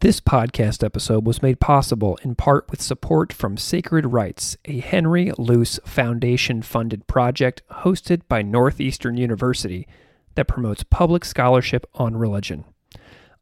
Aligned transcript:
This 0.00 0.20
podcast 0.20 0.84
episode 0.84 1.26
was 1.26 1.40
made 1.40 1.58
possible 1.58 2.18
in 2.22 2.34
part 2.34 2.70
with 2.70 2.82
support 2.82 3.32
from 3.32 3.56
Sacred 3.56 4.04
Writes, 4.04 4.54
a 4.66 4.80
Henry 4.80 5.32
Luce 5.38 5.80
Foundation 5.86 6.60
funded 6.60 7.06
project 7.06 7.62
hosted 7.70 8.20
by 8.28 8.42
Northeastern 8.42 9.16
University 9.16 9.88
that 10.34 10.48
promotes 10.48 10.82
public 10.82 11.24
scholarship 11.24 11.86
on 11.94 12.14
religion. 12.14 12.66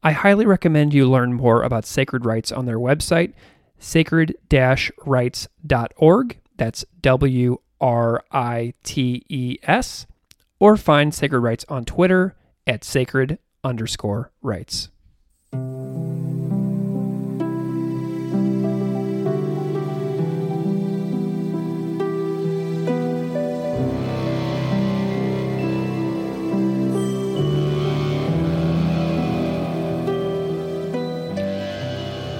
I 0.04 0.12
highly 0.12 0.46
recommend 0.46 0.94
you 0.94 1.10
learn 1.10 1.32
more 1.32 1.60
about 1.62 1.86
Sacred 1.86 2.24
Writes 2.24 2.52
on 2.52 2.66
their 2.66 2.78
website, 2.78 3.32
sacred 3.80 4.36
rights.org. 5.04 6.38
That's 6.56 6.84
W 7.00 7.58
R 7.80 8.24
I 8.30 8.74
T 8.84 9.26
E 9.28 9.58
S. 9.64 10.06
Or 10.60 10.76
find 10.76 11.12
Sacred 11.12 11.40
Writes 11.40 11.64
on 11.68 11.84
Twitter 11.84 12.36
at 12.64 12.84
sacred 12.84 13.40
underscore 13.64 14.30
writes. 14.40 14.90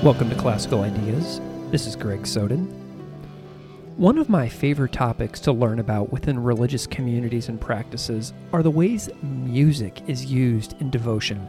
Welcome 0.05 0.29
to 0.29 0.37
Classical 0.37 0.83
Ideas. 0.83 1.41
This 1.71 1.87
is 1.87 1.97
Greg 1.97 2.27
Soden. 2.27 2.67
One 3.97 4.19
of 4.19 4.29
my 4.29 4.51
favorite 4.51 4.93
topics 4.93 5.41
to 5.41 5.51
learn 5.53 5.79
about 5.79 6.12
within 6.12 6.43
religious 6.43 6.87
communities 6.87 7.49
and 7.49 7.59
practices 7.59 8.35
are 8.53 8.62
the 8.62 8.71
ways 8.71 9.09
music 9.23 10.03
is 10.07 10.27
used 10.27 10.79
in 10.83 10.91
devotion. 10.91 11.48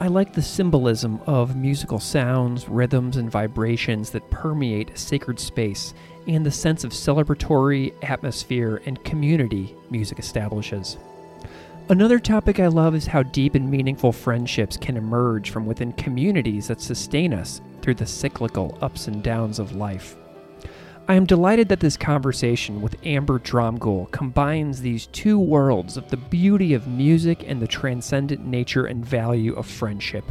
I 0.00 0.06
like 0.06 0.32
the 0.32 0.40
symbolism 0.40 1.20
of 1.26 1.54
musical 1.54 2.00
sounds, 2.00 2.66
rhythms, 2.66 3.18
and 3.18 3.30
vibrations 3.30 4.08
that 4.12 4.30
permeate 4.30 4.96
sacred 4.96 5.38
space 5.38 5.92
and 6.26 6.46
the 6.46 6.50
sense 6.50 6.82
of 6.82 6.92
celebratory 6.92 7.92
atmosphere 8.02 8.80
and 8.86 9.04
community 9.04 9.76
music 9.90 10.18
establishes. 10.18 10.96
Another 11.88 12.18
topic 12.18 12.58
I 12.58 12.66
love 12.66 12.96
is 12.96 13.06
how 13.06 13.22
deep 13.22 13.54
and 13.54 13.70
meaningful 13.70 14.10
friendships 14.10 14.76
can 14.76 14.96
emerge 14.96 15.50
from 15.50 15.66
within 15.66 15.92
communities 15.92 16.66
that 16.66 16.80
sustain 16.80 17.32
us 17.32 17.60
through 17.86 17.94
the 17.94 18.04
cyclical 18.04 18.76
ups 18.82 19.06
and 19.06 19.22
downs 19.22 19.60
of 19.60 19.76
life. 19.76 20.16
I 21.06 21.14
am 21.14 21.24
delighted 21.24 21.68
that 21.68 21.78
this 21.78 21.96
conversation 21.96 22.82
with 22.82 22.96
Ambre 23.06 23.38
Dromgoole 23.38 24.10
combines 24.10 24.80
these 24.80 25.06
two 25.06 25.38
worlds 25.38 25.96
of 25.96 26.10
the 26.10 26.16
beauty 26.16 26.74
of 26.74 26.88
music 26.88 27.44
and 27.46 27.62
the 27.62 27.68
transcendent 27.68 28.44
nature 28.44 28.86
and 28.86 29.06
value 29.06 29.54
of 29.54 29.66
friendship. 29.66 30.24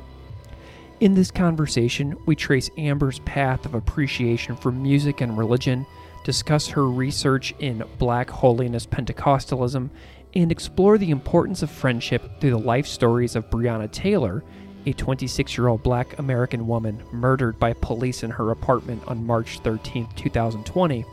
In 0.99 1.13
this 1.13 1.31
conversation, 1.31 2.17
we 2.25 2.35
trace 2.35 2.69
Ambre's 2.77 3.19
path 3.19 3.65
of 3.65 3.73
appreciation 3.73 4.57
for 4.57 4.73
music 4.73 5.21
and 5.21 5.37
religion, 5.37 5.85
discuss 6.25 6.67
her 6.67 6.89
research 6.89 7.53
in 7.59 7.85
Black 7.97 8.29
Holiness 8.29 8.85
Pentecostalism, 8.85 9.89
and 10.33 10.51
explore 10.51 10.97
the 10.97 11.11
importance 11.11 11.63
of 11.63 11.71
friendship 11.71 12.41
through 12.41 12.49
the 12.49 12.57
life 12.57 12.85
stories 12.85 13.37
of 13.37 13.49
Breonna 13.49 13.89
Taylor, 13.89 14.43
a 14.85 14.93
26 14.93 15.57
year 15.57 15.67
old 15.67 15.83
black 15.83 16.17
American 16.19 16.67
woman 16.67 17.01
murdered 17.11 17.59
by 17.59 17.73
police 17.73 18.23
in 18.23 18.31
her 18.31 18.51
apartment 18.51 19.03
on 19.07 19.25
March 19.25 19.59
13, 19.59 20.07
2020, 20.15 21.05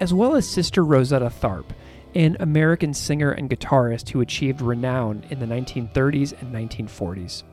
as 0.00 0.14
well 0.14 0.34
as 0.34 0.48
Sister 0.48 0.84
Rosetta 0.84 1.30
Tharpe, 1.30 1.72
an 2.14 2.36
American 2.40 2.92
singer 2.92 3.30
and 3.30 3.48
guitarist 3.48 4.08
who 4.08 4.20
achieved 4.20 4.60
renown 4.60 5.24
in 5.30 5.38
the 5.38 5.46
1930s 5.46 6.40
and 6.40 6.54
1940s. 6.54 7.44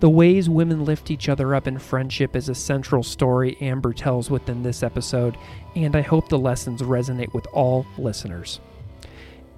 The 0.00 0.08
ways 0.08 0.48
women 0.48 0.86
lift 0.86 1.10
each 1.10 1.28
other 1.28 1.54
up 1.54 1.66
in 1.66 1.78
friendship 1.78 2.34
is 2.34 2.48
a 2.48 2.54
central 2.54 3.02
story 3.02 3.58
Ambre 3.60 3.94
tells 3.94 4.30
within 4.30 4.62
this 4.62 4.82
episode, 4.82 5.36
and 5.76 5.94
I 5.94 6.00
hope 6.00 6.28
the 6.28 6.38
lessons 6.38 6.80
resonate 6.80 7.34
with 7.34 7.46
all 7.52 7.84
listeners. 7.98 8.60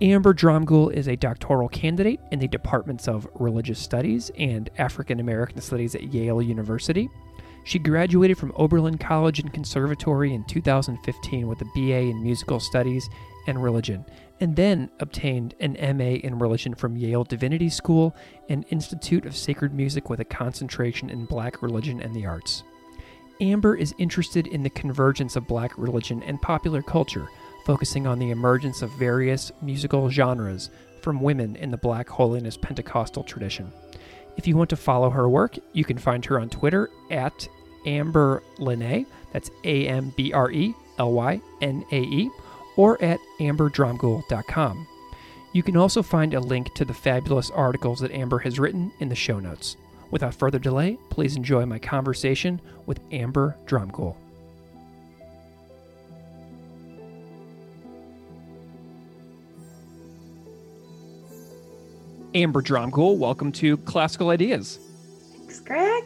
Ambre 0.02 0.34
Dromgoole 0.34 0.92
is 0.92 1.06
a 1.06 1.14
doctoral 1.14 1.68
candidate 1.68 2.18
in 2.32 2.40
the 2.40 2.48
departments 2.48 3.06
of 3.06 3.28
Religious 3.34 3.78
Studies 3.78 4.32
and 4.36 4.68
African 4.76 5.20
American 5.20 5.60
Studies 5.60 5.94
at 5.94 6.12
Yale 6.12 6.42
University. 6.42 7.08
She 7.62 7.78
graduated 7.78 8.36
from 8.36 8.52
Oberlin 8.56 8.98
College 8.98 9.38
and 9.38 9.54
Conservatory 9.54 10.34
in 10.34 10.42
2015 10.46 11.46
with 11.46 11.60
a 11.60 11.66
BA 11.76 12.00
in 12.10 12.20
Musical 12.20 12.58
Studies 12.58 13.08
and 13.46 13.62
Religion, 13.62 14.04
and 14.40 14.56
then 14.56 14.90
obtained 14.98 15.54
an 15.60 15.74
MA 15.96 16.14
in 16.14 16.36
Religion 16.36 16.74
from 16.74 16.96
Yale 16.96 17.22
Divinity 17.22 17.68
School 17.68 18.16
and 18.48 18.64
Institute 18.70 19.24
of 19.24 19.36
Sacred 19.36 19.72
Music 19.72 20.10
with 20.10 20.18
a 20.18 20.24
concentration 20.24 21.10
in 21.10 21.26
Black 21.26 21.62
religion 21.62 22.02
and 22.02 22.12
the 22.12 22.26
arts. 22.26 22.64
Ambre 23.40 23.78
is 23.78 23.94
interested 23.98 24.48
in 24.48 24.64
the 24.64 24.70
convergence 24.70 25.36
of 25.36 25.46
Black 25.46 25.78
religion 25.78 26.24
and 26.24 26.42
popular 26.42 26.82
culture 26.82 27.28
focusing 27.64 28.06
on 28.06 28.18
the 28.18 28.30
emergence 28.30 28.82
of 28.82 28.90
various 28.92 29.52
musical 29.60 30.10
genres 30.10 30.70
from 31.00 31.20
women 31.20 31.56
in 31.56 31.70
the 31.70 31.76
Black 31.76 32.08
Holiness 32.08 32.56
Pentecostal 32.56 33.24
tradition. 33.24 33.72
If 34.36 34.46
you 34.46 34.56
want 34.56 34.70
to 34.70 34.76
follow 34.76 35.10
her 35.10 35.28
work, 35.28 35.58
you 35.72 35.84
can 35.84 35.98
find 35.98 36.24
her 36.24 36.40
on 36.40 36.48
Twitter 36.48 36.90
at 37.10 37.48
Ambre 37.84 38.40
Lynae, 38.58 39.06
that's 39.32 39.50
A 39.64 39.88
M 39.88 40.12
B 40.16 40.32
R 40.32 40.50
E 40.50 40.74
L 40.98 41.12
Y 41.12 41.40
N 41.60 41.84
A 41.90 42.00
E, 42.00 42.30
or 42.76 43.02
at 43.02 43.18
ambredromgoole.com. 43.40 44.86
You 45.52 45.62
can 45.62 45.76
also 45.76 46.02
find 46.02 46.32
a 46.32 46.40
link 46.40 46.72
to 46.74 46.84
the 46.84 46.94
fabulous 46.94 47.50
articles 47.50 48.00
that 48.00 48.12
Ambre 48.12 48.42
has 48.42 48.58
written 48.58 48.90
in 49.00 49.08
the 49.08 49.14
show 49.14 49.38
notes. 49.38 49.76
Without 50.10 50.34
further 50.34 50.58
delay, 50.58 50.98
please 51.10 51.36
enjoy 51.36 51.66
my 51.66 51.78
conversation 51.78 52.60
with 52.86 53.00
Ambre 53.12 53.56
Dromgoole. 53.66 54.16
Ambre 62.34 62.62
Dromgoole, 62.62 63.18
welcome 63.18 63.52
to 63.52 63.76
Classical 63.78 64.30
Ideas. 64.30 64.78
Thanks, 65.36 65.60
Greg. 65.60 66.04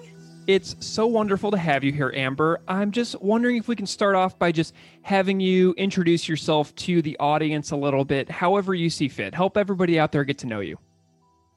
It's 0.48 0.76
so 0.80 1.06
wonderful 1.06 1.50
to 1.52 1.56
have 1.56 1.84
you 1.84 1.92
here, 1.92 2.12
Ambre. 2.14 2.58
I'm 2.66 2.90
just 2.90 3.20
wondering 3.20 3.56
if 3.56 3.68
we 3.68 3.76
can 3.76 3.86
start 3.86 4.16
off 4.16 4.38
by 4.38 4.50
just 4.50 4.74
having 5.02 5.38
you 5.38 5.72
introduce 5.74 6.28
yourself 6.28 6.74
to 6.76 7.00
the 7.02 7.16
audience 7.18 7.70
a 7.70 7.76
little 7.76 8.04
bit, 8.04 8.28
however 8.28 8.74
you 8.74 8.90
see 8.90 9.08
fit. 9.08 9.34
Help 9.34 9.56
everybody 9.56 9.98
out 10.00 10.10
there 10.10 10.24
get 10.24 10.38
to 10.38 10.46
know 10.46 10.60
you. 10.60 10.78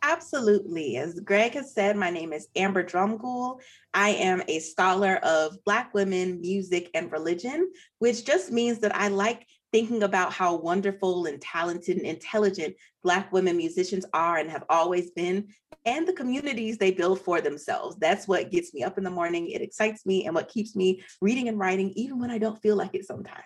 Absolutely. 0.02 0.98
As 0.98 1.20
Greg 1.20 1.54
has 1.54 1.74
said, 1.74 1.98
my 1.98 2.10
name 2.10 2.32
is 2.32 2.48
Ambre 2.56 2.86
Dromgoole. 2.86 3.60
I 3.94 4.10
am 4.12 4.44
a 4.48 4.60
scholar 4.60 5.16
of 5.18 5.64
Black 5.66 5.94
women, 5.94 6.42
music, 6.42 6.90
and 6.94 7.12
religion, 7.12 7.72
which 7.98 8.24
just 8.26 8.52
means 8.52 8.80
that 8.80 8.96
I 8.96 9.10
like 9.10 9.46
thinking 9.72 10.04
about 10.04 10.34
how 10.34 10.56
wonderful 10.56 11.26
and 11.26 11.42
talented 11.42 11.98
and 11.98 12.06
intelligent 12.06 12.76
Black 13.04 13.32
women 13.32 13.56
musicians 13.56 14.06
are 14.14 14.38
and 14.38 14.50
have 14.50 14.66
always 14.70 15.12
been, 15.12 15.48
and 15.86 16.08
the 16.08 16.14
communities 16.14 16.78
they 16.78 16.92
build 16.92 17.22
for 17.22 17.40
themselves. 17.40 17.96
That's 17.98 18.28
what 18.28 18.52
gets 18.52 18.74
me 18.74 18.84
up 18.84 18.98
in 18.98 19.04
the 19.04 19.10
morning. 19.10 19.50
It 19.50 19.62
excites 19.62 20.06
me 20.06 20.26
and 20.26 20.36
what 20.36 20.50
keeps 20.50 20.76
me 20.76 21.02
reading 21.22 21.48
and 21.48 21.58
writing, 21.58 21.92
even 21.92 22.20
when 22.20 22.32
I 22.32 22.38
don't 22.38 22.62
feel 22.62 22.76
like 22.76 22.94
it 22.96 23.06
sometimes. 23.06 23.44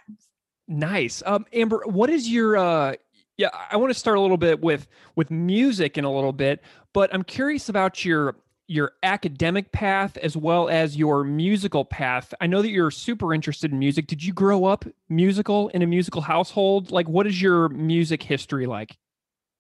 Nice. 0.68 1.22
Um, 1.26 1.46
Ambre, 1.54 1.88
what 1.88 2.10
is 2.10 2.30
your 2.30 2.58
uh 2.58 2.96
yeah, 3.38 3.50
I 3.72 3.78
want 3.78 3.92
to 3.92 3.98
start 3.98 4.18
a 4.18 4.22
little 4.22 4.38
bit 4.38 4.62
with 4.62 4.88
with 5.16 5.32
music 5.32 5.98
in 5.98 6.06
a 6.06 6.12
little 6.12 6.34
bit, 6.34 6.62
but 6.94 7.14
I'm 7.14 7.24
curious 7.24 7.68
about 7.68 8.06
your 8.06 8.36
your 8.68 8.94
academic 9.04 9.72
path 9.72 10.18
as 10.18 10.38
well 10.38 10.70
as 10.70 10.96
your 10.96 11.24
musical 11.24 11.84
path. 11.84 12.34
I 12.40 12.48
know 12.48 12.62
that 12.62 12.70
you're 12.70 12.92
super 12.92 13.34
interested 13.34 13.72
in 13.72 13.80
music. 13.80 14.08
Did 14.08 14.24
you 14.24 14.34
grow 14.34 14.66
up 14.66 14.86
musical 15.10 15.70
in 15.70 15.82
a 15.82 15.88
musical 15.88 16.22
household? 16.22 16.92
Like 16.92 17.08
what 17.08 17.28
is 17.28 17.42
your 17.42 17.70
music 17.70 18.24
history 18.24 18.66
like? 18.66 18.98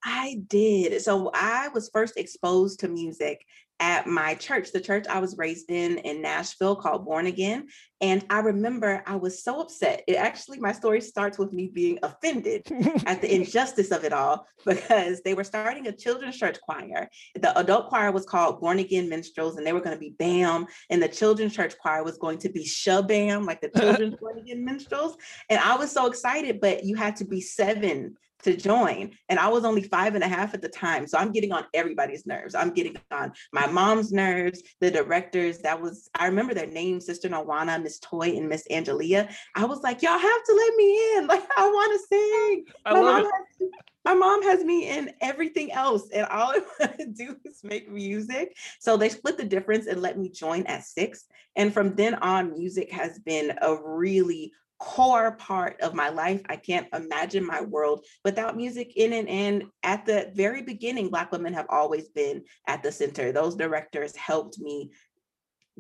I 0.06 0.42
did. 0.47 1.02
So 1.02 1.31
I 1.34 1.69
was 1.69 1.90
first 1.90 2.18
exposed 2.18 2.80
to 2.81 2.88
music 2.88 3.46
at 3.83 4.07
my 4.07 4.33
church, 4.35 4.71
the 4.71 4.79
church 4.79 5.05
I 5.09 5.19
was 5.19 5.38
raised 5.38 5.69
in 5.69 5.97
in 5.97 6.21
Nashville 6.21 6.77
called 6.77 7.03
Born 7.03 7.25
Again. 7.25 7.68
And 8.00 8.25
I 8.30 8.39
remember 8.39 9.03
I 9.06 9.18
was 9.18 9.44
so 9.44 9.59
upset. 9.59 10.03
It 10.07 10.15
actually, 10.15 10.59
my 10.59 10.71
story 10.71 11.01
starts 11.01 11.38
with 11.38 11.51
me 11.51 11.68
being 11.68 12.00
offended 12.01 12.65
at 13.06 13.21
the 13.21 13.33
injustice 13.35 13.91
of 13.91 14.06
it 14.06 14.13
all 14.13 14.47
because 14.65 15.21
they 15.24 15.33
were 15.33 15.44
starting 15.44 15.88
a 15.88 15.91
children's 15.91 16.38
church 16.38 16.59
choir. 16.62 17.09
The 17.35 17.57
adult 17.59 17.89
choir 17.89 18.13
was 18.13 18.25
called 18.25 18.62
Born 18.62 18.80
Again 18.80 19.09
Minstrels, 19.09 19.57
and 19.57 19.68
they 19.68 19.74
were 19.74 19.81
going 19.81 19.97
to 19.97 20.00
be 20.00 20.15
BAM, 20.18 20.65
and 20.89 21.03
the 21.03 21.09
children's 21.09 21.53
church 21.53 21.77
choir 21.77 22.06
was 22.06 22.18
going 22.18 22.38
to 22.39 22.50
be 22.50 22.63
Shabam, 22.63 23.45
like 23.45 23.59
the 23.59 23.69
children's 23.77 24.15
Born 24.15 24.39
Again 24.39 24.63
Minstrels. 24.63 25.18
And 25.50 25.59
I 25.59 25.75
was 25.75 25.91
so 25.91 26.06
excited, 26.06 26.62
but 26.62 26.86
you 26.86 26.95
had 26.95 27.18
to 27.18 27.25
be 27.25 27.41
seven 27.41 28.15
to 28.44 28.56
join. 28.56 29.12
And 29.30 29.40
I 29.40 29.48
was 29.48 29.66
only 29.66 29.84
five 29.84 30.16
and 30.16 30.24
a 30.24 30.28
half 30.28 30.54
at 30.54 30.62
the 30.62 30.69
time. 30.69 31.07
So 31.07 31.18
I'm 31.18 31.31
getting 31.31 31.51
on 31.51 31.66
everybody's 31.74 32.25
nerves. 32.25 32.56
I'm 32.56 32.72
getting 32.72 32.98
on 33.12 33.34
my 33.51 33.68
mom's 33.68 34.12
nerves, 34.12 34.62
the 34.80 34.92
directors. 34.92 35.60
That 35.60 35.81
was, 35.81 36.10
I 36.16 36.28
remember 36.28 36.54
their 36.54 36.68
names, 36.68 37.06
Sister 37.06 37.30
Nawana, 37.30 37.81
Miss 37.81 38.00
Toy, 38.00 38.38
and 38.38 38.50
Miss 38.50 38.68
Angelia. 38.69 39.34
I 39.56 39.66
was 39.66 39.81
like, 39.81 40.01
y'all 40.01 40.18
have 40.18 40.44
to 40.44 40.54
let 40.54 40.75
me 40.75 41.18
in. 41.18 41.28
Like, 41.34 41.50
I 41.57 41.66
want 41.68 42.00
to 42.00 42.07
sing. 42.07 42.66
I 42.86 42.94
my 42.94 43.00
love 43.00 43.25
it. 43.60 43.72
my 44.06 44.13
mom 44.13 44.44
has 44.44 44.63
me 44.63 44.88
in 44.88 45.12
everything 45.22 45.72
else, 45.72 46.10
and 46.13 46.28
all 46.28 46.51
I 46.51 46.62
want 46.80 47.00
to 47.00 47.07
do 47.07 47.36
is 47.44 47.63
make 47.63 47.89
music. 47.89 48.56
So 48.80 48.98
they 48.98 49.10
split 49.10 49.38
the 49.38 49.46
difference 49.46 49.88
and 49.88 50.00
let 50.00 50.19
me 50.19 50.30
join 50.30 50.63
at 50.68 50.84
six. 50.84 51.25
And 51.56 51.74
from 51.74 51.96
then 51.96 52.16
on, 52.16 52.51
music 52.51 52.92
has 52.92 53.18
been 53.19 53.57
a 53.62 53.75
really 53.84 54.51
core 54.83 55.31
part 55.31 55.80
of 55.80 55.94
my 55.94 56.09
life. 56.09 56.41
I 56.50 56.57
can't 56.57 56.88
imagine 56.94 57.45
my 57.45 57.62
world 57.62 58.06
without 58.25 58.57
music 58.57 58.97
in 58.97 59.13
and 59.13 59.30
in. 59.30 59.71
At 59.81 60.06
the 60.06 60.30
very 60.35 60.62
beginning, 60.62 61.07
Black 61.07 61.31
women 61.31 61.53
have 61.53 61.68
always 61.69 62.09
been 62.09 62.44
at 62.68 62.83
the 62.83 62.91
center. 62.91 63.31
Those 63.31 63.56
directors 63.56 64.13
helped 64.18 64.59
me 64.59 64.91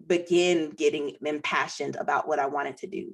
begin 0.07 0.69
getting 0.69 1.17
impassioned 1.23 1.97
about 1.97 2.29
what 2.29 2.39
I 2.39 2.45
wanted 2.45 2.77
to 2.77 2.87
do. 2.87 3.13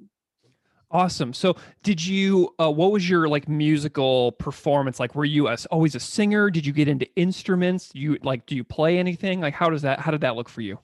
Awesome. 0.92 1.32
So, 1.32 1.56
did 1.82 2.04
you? 2.04 2.54
Uh, 2.60 2.70
what 2.70 2.92
was 2.92 3.08
your 3.08 3.28
like 3.28 3.48
musical 3.48 4.32
performance 4.32 5.00
like? 5.00 5.16
Were 5.16 5.24
you 5.24 5.48
a, 5.48 5.56
always 5.72 5.96
a 5.96 6.00
singer? 6.00 6.50
Did 6.50 6.64
you 6.64 6.72
get 6.72 6.86
into 6.86 7.06
instruments? 7.16 7.90
you 7.94 8.16
like? 8.22 8.46
Do 8.46 8.54
you 8.54 8.62
play 8.62 8.98
anything? 8.98 9.40
Like, 9.40 9.54
how 9.54 9.70
does 9.70 9.82
that? 9.82 9.98
How 9.98 10.12
did 10.12 10.20
that 10.20 10.36
look 10.36 10.48
for 10.48 10.60
you? 10.60 10.78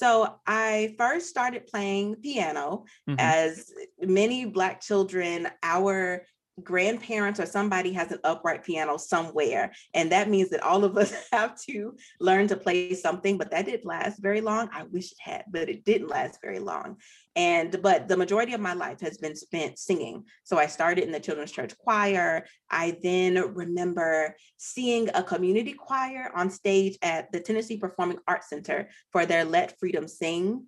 So 0.00 0.36
I 0.46 0.94
first 0.96 1.28
started 1.28 1.66
playing 1.66 2.16
piano, 2.22 2.86
mm-hmm. 3.06 3.16
as 3.18 3.70
many 4.00 4.46
Black 4.46 4.80
children. 4.80 5.46
Our 5.62 6.22
grandparents 6.64 7.38
or 7.38 7.44
somebody 7.44 7.92
has 7.92 8.10
an 8.10 8.18
upright 8.24 8.64
piano 8.64 8.96
somewhere. 8.96 9.72
And 9.92 10.10
that 10.12 10.30
means 10.30 10.48
that 10.50 10.62
all 10.62 10.84
of 10.84 10.96
us 10.96 11.12
have 11.32 11.60
to 11.68 11.96
learn 12.18 12.48
to 12.48 12.56
play 12.56 12.94
something, 12.94 13.36
but 13.36 13.50
that 13.50 13.66
didn't 13.66 13.84
last 13.84 14.22
very 14.22 14.40
long. 14.40 14.70
I 14.72 14.84
wish 14.84 15.12
it 15.12 15.18
had, 15.20 15.44
but 15.50 15.68
it 15.68 15.84
didn't 15.84 16.08
last 16.08 16.38
very 16.42 16.60
long. 16.60 16.96
And, 17.36 17.80
but 17.82 18.08
the 18.08 18.16
majority 18.16 18.54
of 18.54 18.60
my 18.60 18.74
life 18.74 19.00
has 19.00 19.18
been 19.18 19.36
spent 19.36 19.78
singing. 19.78 20.24
So 20.42 20.58
I 20.58 20.66
started 20.66 21.04
in 21.04 21.12
the 21.12 21.20
children's 21.20 21.52
church 21.52 21.76
choir. 21.78 22.44
I 22.70 22.98
then 23.02 23.54
remember 23.54 24.34
seeing 24.56 25.08
a 25.14 25.22
community 25.22 25.72
choir 25.72 26.32
on 26.34 26.50
stage 26.50 26.98
at 27.02 27.30
the 27.32 27.40
Tennessee 27.40 27.76
Performing 27.76 28.18
Arts 28.26 28.48
Center 28.48 28.88
for 29.12 29.26
their 29.26 29.44
Let 29.44 29.78
Freedom 29.78 30.08
Sing 30.08 30.66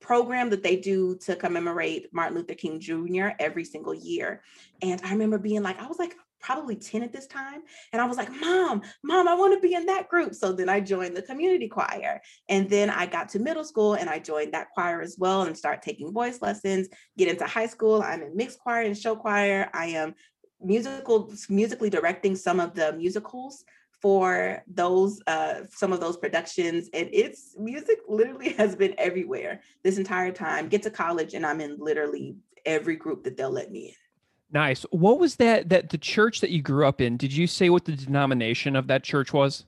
program 0.00 0.50
that 0.50 0.62
they 0.62 0.76
do 0.76 1.16
to 1.16 1.34
commemorate 1.34 2.06
Martin 2.12 2.36
Luther 2.36 2.54
King 2.54 2.78
Jr. 2.78 3.30
every 3.38 3.64
single 3.64 3.94
year. 3.94 4.42
And 4.80 5.00
I 5.04 5.10
remember 5.10 5.38
being 5.38 5.62
like, 5.62 5.80
I 5.80 5.86
was 5.86 5.98
like 5.98 6.14
probably 6.40 6.76
10 6.76 7.02
at 7.02 7.12
this 7.12 7.26
time. 7.26 7.62
And 7.92 8.00
I 8.00 8.06
was 8.06 8.16
like, 8.16 8.30
Mom, 8.30 8.82
Mom, 9.02 9.28
I 9.28 9.34
want 9.34 9.54
to 9.54 9.66
be 9.66 9.74
in 9.74 9.86
that 9.86 10.08
group. 10.08 10.34
So 10.34 10.52
then 10.52 10.68
I 10.68 10.80
joined 10.80 11.16
the 11.16 11.22
community 11.22 11.68
choir. 11.68 12.20
And 12.48 12.68
then 12.68 12.90
I 12.90 13.06
got 13.06 13.28
to 13.30 13.38
middle 13.38 13.64
school 13.64 13.94
and 13.94 14.08
I 14.08 14.18
joined 14.18 14.54
that 14.54 14.70
choir 14.74 15.00
as 15.00 15.16
well 15.18 15.42
and 15.42 15.56
start 15.56 15.82
taking 15.82 16.12
voice 16.12 16.40
lessons. 16.42 16.88
Get 17.16 17.28
into 17.28 17.46
high 17.46 17.66
school. 17.66 18.02
I'm 18.02 18.22
in 18.22 18.36
mixed 18.36 18.60
choir 18.60 18.82
and 18.82 18.96
show 18.96 19.16
choir. 19.16 19.70
I 19.74 19.86
am 19.86 20.14
musical 20.60 21.32
musically 21.48 21.90
directing 21.90 22.34
some 22.34 22.58
of 22.58 22.74
the 22.74 22.92
musicals 22.94 23.64
for 24.00 24.62
those 24.66 25.20
uh 25.26 25.60
some 25.70 25.92
of 25.92 26.00
those 26.00 26.16
productions 26.16 26.88
and 26.94 27.08
it's 27.12 27.54
music 27.58 27.98
literally 28.08 28.50
has 28.58 28.74
been 28.74 28.94
everywhere 28.98 29.60
this 29.84 29.98
entire 29.98 30.32
time 30.32 30.68
get 30.68 30.82
to 30.82 30.90
college 30.90 31.34
and 31.34 31.46
i'm 31.46 31.60
in 31.60 31.76
literally 31.78 32.36
every 32.64 32.96
group 32.96 33.24
that 33.24 33.36
they'll 33.36 33.50
let 33.50 33.70
me 33.70 33.86
in 33.86 34.07
nice. 34.50 34.82
What 34.90 35.18
was 35.18 35.36
that 35.36 35.68
that 35.68 35.90
the 35.90 35.98
church 35.98 36.40
that 36.40 36.50
you 36.50 36.62
grew 36.62 36.86
up 36.86 37.00
in 37.00 37.16
did 37.16 37.32
you 37.32 37.46
say 37.46 37.70
what 37.70 37.84
the 37.84 37.92
denomination 37.92 38.76
of 38.76 38.86
that 38.88 39.04
church 39.04 39.32
was? 39.32 39.64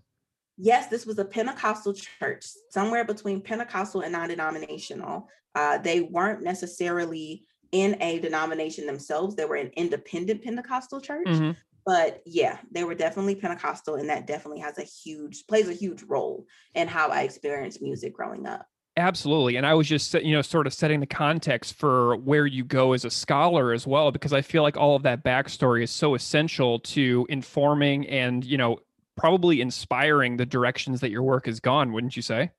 Yes 0.57 0.89
this 0.89 1.07
was 1.07 1.19
a 1.19 1.25
pentecostal 1.25 1.95
church 1.95 2.47
somewhere 2.71 3.05
between 3.05 3.41
pentecostal 3.41 4.03
and 4.03 4.13
non-denominational. 4.13 5.29
Uh, 5.55 5.79
they 5.79 6.01
weren't 6.03 6.43
necessarily 6.43 7.45
in 7.73 8.01
a 8.01 8.19
denomination 8.19 8.87
themselves. 8.87 9.35
They 9.35 9.45
were 9.45 9.57
an 9.57 9.71
independent 9.77 10.43
pentecostal 10.43 11.01
church. 11.01 11.27
Mm-hmm. 11.27 11.53
But 11.87 12.23
yeah, 12.27 12.59
they 12.71 12.85
were 12.85 12.95
definitely 12.95 13.35
Pentecostal, 13.35 13.95
and 13.95 14.09
that 14.11 14.27
definitely 14.27 14.61
has 14.61 14.79
a 14.79 14.83
huge 14.83 15.47
plays 15.47 15.69
a 15.69 15.73
huge 15.73 16.03
role 16.03 16.47
in 16.75 16.89
how 16.89 17.09
I 17.09 17.23
experienced 17.23 17.83
music 17.83 18.15
growing 18.15 18.47
up. 18.47 18.67
Absolutely. 18.97 19.57
And 19.57 19.65
I 19.65 19.75
was 19.75 19.89
just, 19.89 20.15
you 20.15 20.33
know, 20.33 20.43
sort 20.43 20.67
of 20.67 20.75
setting 20.75 21.01
the 21.01 21.07
context 21.07 21.75
for 21.75 22.17
where 22.17 22.45
you 22.45 22.65
go 22.65 22.93
as 22.93 23.05
a 23.05 23.11
scholar 23.11 23.73
as 23.73 23.87
well, 23.87 24.11
because 24.11 24.33
I 24.33 24.43
feel 24.43 24.63
like 24.63 24.77
all 24.77 24.97
of 24.97 25.05
that 25.05 25.25
backstory 25.25 25.83
is 25.83 25.91
so 25.91 26.15
essential 26.15 26.81
to 26.81 27.27
informing 27.29 28.07
and, 28.09 28.45
you 28.45 28.59
know, 28.59 28.79
probably 29.17 29.61
inspiring 29.61 30.37
the 30.37 30.47
directions 30.47 31.01
that 31.01 31.11
your 31.11 31.23
work 31.23 31.47
has 31.47 31.61
gone, 31.61 31.93
wouldn't 31.93 32.17
you 32.17 32.23
say? 32.23 32.51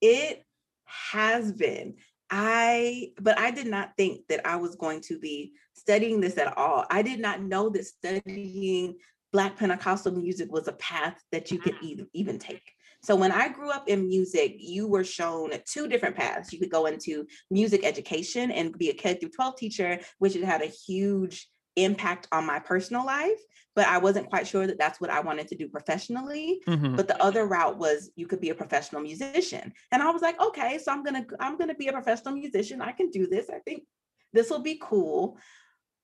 It 0.00 0.44
has 0.84 1.52
been. 1.52 1.94
I, 2.30 3.12
but 3.20 3.38
I 3.38 3.50
did 3.50 3.66
not 3.66 3.92
think 3.96 4.26
that 4.28 4.46
I 4.46 4.56
was 4.56 4.76
going 4.76 5.00
to 5.02 5.18
be 5.18 5.52
studying 5.74 6.20
this 6.20 6.38
at 6.38 6.56
all. 6.56 6.84
I 6.90 7.02
did 7.02 7.20
not 7.20 7.42
know 7.42 7.68
that 7.70 7.86
studying 7.86 8.98
Black 9.32 9.56
Pentecostal 9.56 10.12
music 10.12 10.52
was 10.52 10.68
a 10.68 10.72
path 10.72 11.18
that 11.32 11.50
you 11.50 11.58
could 11.58 11.74
mm. 11.76 12.06
even 12.12 12.38
take. 12.38 12.72
So 13.04 13.16
when 13.16 13.32
I 13.32 13.48
grew 13.48 13.70
up 13.70 13.88
in 13.88 14.06
music, 14.06 14.54
you 14.58 14.86
were 14.86 15.04
shown 15.04 15.50
two 15.66 15.88
different 15.88 16.16
paths. 16.16 16.52
You 16.52 16.60
could 16.60 16.70
go 16.70 16.86
into 16.86 17.26
music 17.50 17.84
education 17.84 18.50
and 18.50 18.76
be 18.76 18.90
a 18.90 18.94
K 18.94 19.14
through 19.14 19.30
12 19.30 19.56
teacher, 19.56 20.00
which 20.18 20.34
had 20.34 20.62
a 20.62 20.66
huge 20.66 21.48
impact 21.76 22.28
on 22.32 22.44
my 22.44 22.58
personal 22.58 23.04
life 23.04 23.40
but 23.74 23.86
i 23.86 23.98
wasn't 23.98 24.28
quite 24.28 24.46
sure 24.46 24.66
that 24.66 24.78
that's 24.78 25.00
what 25.00 25.10
i 25.10 25.20
wanted 25.20 25.48
to 25.48 25.56
do 25.56 25.68
professionally. 25.68 26.60
Mm-hmm. 26.66 26.96
but 26.96 27.08
the 27.08 27.22
other 27.22 27.46
route 27.46 27.78
was 27.78 28.10
you 28.16 28.26
could 28.26 28.40
be 28.40 28.50
a 28.50 28.54
professional 28.54 29.00
musician. 29.00 29.72
And 29.90 30.02
i 30.02 30.10
was 30.10 30.22
like 30.22 30.40
okay 30.40 30.78
so 30.78 30.92
i'm 30.92 31.02
gonna 31.02 31.24
i'm 31.40 31.56
gonna 31.56 31.74
be 31.74 31.88
a 31.88 31.92
professional 31.92 32.34
musician. 32.34 32.82
I 32.82 32.92
can 32.92 33.10
do 33.10 33.26
this. 33.26 33.48
I 33.50 33.58
think 33.60 33.84
this 34.32 34.50
will 34.50 34.60
be 34.60 34.78
cool. 34.80 35.38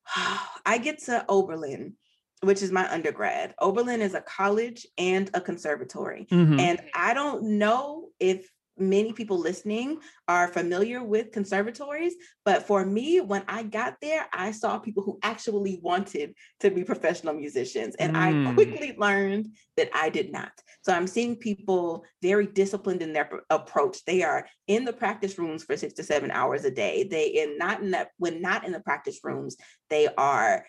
I 0.67 0.79
get 0.79 0.99
to 1.05 1.25
oberlin 1.29 1.95
which 2.43 2.63
is 2.63 2.71
my 2.73 2.91
undergrad 2.93 3.55
oberlin 3.61 4.01
is 4.01 4.15
a 4.15 4.21
college 4.21 4.87
and 4.97 5.31
a 5.35 5.41
conservatory 5.41 6.27
mm-hmm. 6.31 6.59
and 6.59 6.81
i 6.95 7.13
don't 7.15 7.43
know 7.43 8.09
if 8.21 8.49
many 8.81 9.13
people 9.13 9.39
listening 9.39 9.99
are 10.27 10.49
familiar 10.49 11.03
with 11.03 11.33
conservatories. 11.33 12.15
But 12.45 12.67
for 12.67 12.85
me, 12.85 13.21
when 13.21 13.43
I 13.49 13.63
got 13.63 13.97
there, 14.01 14.27
I 14.33 14.53
saw 14.53 14.79
people 14.79 15.03
who 15.03 15.19
actually 15.23 15.81
wanted 15.83 16.35
to 16.61 16.71
be 16.71 16.85
professional 16.85 17.35
musicians. 17.35 17.95
And 17.97 18.15
mm. 18.15 18.49
I 18.49 18.55
quickly 18.55 18.95
learned 18.97 19.55
that 19.77 19.91
I 19.95 20.11
did 20.11 20.33
not. 20.33 20.53
So 20.83 20.93
I'm 20.93 21.07
seeing 21.07 21.37
people 21.37 22.05
very 22.23 22.47
disciplined 22.47 23.03
in 23.03 23.13
their 23.13 23.29
approach. 23.51 24.05
They 24.05 24.23
are 24.23 24.47
in 24.67 24.85
the 24.85 24.93
practice 24.93 25.39
rooms 25.39 25.65
for 25.65 25.77
six 25.77 25.95
to 25.95 26.03
seven 26.03 26.31
hours 26.31 26.65
a 26.65 26.71
day. 26.71 27.07
They 27.09 27.29
in 27.29 27.59
not 27.59 27.83
in 27.83 27.91
that 27.93 28.11
when 28.19 28.41
not 28.41 28.65
in 28.65 28.73
the 28.73 28.81
practice 28.81 29.21
rooms, 29.23 29.57
they 29.91 30.09
are 30.17 30.65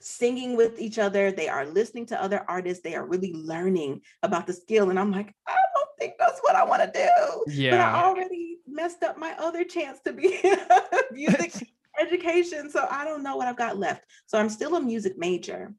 singing 0.00 0.56
with 0.56 0.80
each 0.80 0.98
other. 0.98 1.30
They 1.30 1.48
are 1.48 1.66
listening 1.66 2.06
to 2.06 2.22
other 2.22 2.44
artists. 2.48 2.82
They 2.82 2.94
are 2.94 3.04
really 3.04 3.32
learning 3.32 4.02
about 4.22 4.46
the 4.46 4.52
skill. 4.52 4.90
And 4.90 4.98
I'm 4.98 5.12
like, 5.12 5.34
I 5.46 5.56
don't 5.74 5.88
think 5.98 6.14
that's 6.18 6.40
what 6.40 6.56
I 6.56 6.64
want 6.64 6.82
to 6.82 6.90
do. 6.92 7.52
Yeah. 7.52 7.70
But 7.70 7.80
I 7.80 8.04
already 8.04 8.58
messed 8.66 9.02
up 9.02 9.18
my 9.18 9.34
other 9.38 9.64
chance 9.64 10.00
to 10.06 10.12
be 10.12 10.40
music 11.12 11.68
education. 12.00 12.70
So 12.70 12.86
I 12.90 13.04
don't 13.04 13.22
know 13.22 13.36
what 13.36 13.48
I've 13.48 13.56
got 13.56 13.78
left. 13.78 14.04
So 14.26 14.38
I'm 14.38 14.48
still 14.48 14.76
a 14.76 14.80
music 14.80 15.18
major 15.18 15.74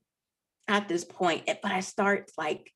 at 0.67 0.87
this 0.87 1.03
point, 1.03 1.43
eh, 1.47 1.55
but 1.61 1.71
I 1.71 1.79
start 1.81 2.31
like 2.37 2.71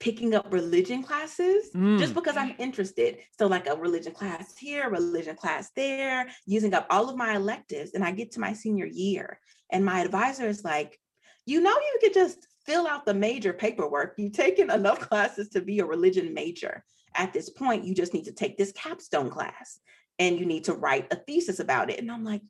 picking 0.00 0.34
up 0.34 0.52
religion 0.52 1.02
classes 1.02 1.70
mm. 1.74 1.98
just 1.98 2.14
because 2.14 2.36
I'm 2.36 2.54
interested. 2.58 3.18
So, 3.38 3.46
like 3.46 3.66
a 3.66 3.76
religion 3.76 4.12
class 4.12 4.56
here, 4.56 4.88
religion 4.90 5.36
class 5.36 5.70
there, 5.74 6.28
using 6.46 6.74
up 6.74 6.86
all 6.90 7.08
of 7.08 7.16
my 7.16 7.36
electives. 7.36 7.92
And 7.94 8.04
I 8.04 8.12
get 8.12 8.32
to 8.32 8.40
my 8.40 8.52
senior 8.52 8.86
year, 8.86 9.40
and 9.70 9.84
my 9.84 10.00
advisor 10.00 10.48
is 10.48 10.64
like, 10.64 10.98
you 11.46 11.60
know, 11.60 11.74
you 11.74 11.98
could 12.00 12.14
just 12.14 12.46
fill 12.64 12.86
out 12.86 13.06
the 13.06 13.14
major 13.14 13.52
paperwork. 13.52 14.14
You've 14.18 14.32
taken 14.32 14.70
enough 14.70 15.00
classes 15.08 15.48
to 15.50 15.60
be 15.60 15.80
a 15.80 15.86
religion 15.86 16.34
major. 16.34 16.84
At 17.14 17.32
this 17.32 17.50
point, 17.50 17.84
you 17.84 17.94
just 17.94 18.14
need 18.14 18.26
to 18.26 18.32
take 18.32 18.58
this 18.58 18.72
capstone 18.72 19.30
class 19.30 19.80
and 20.18 20.38
you 20.38 20.46
need 20.46 20.64
to 20.64 20.74
write 20.74 21.06
a 21.10 21.16
thesis 21.16 21.58
about 21.58 21.90
it. 21.90 21.98
And 21.98 22.10
I'm 22.10 22.24
like, 22.24 22.42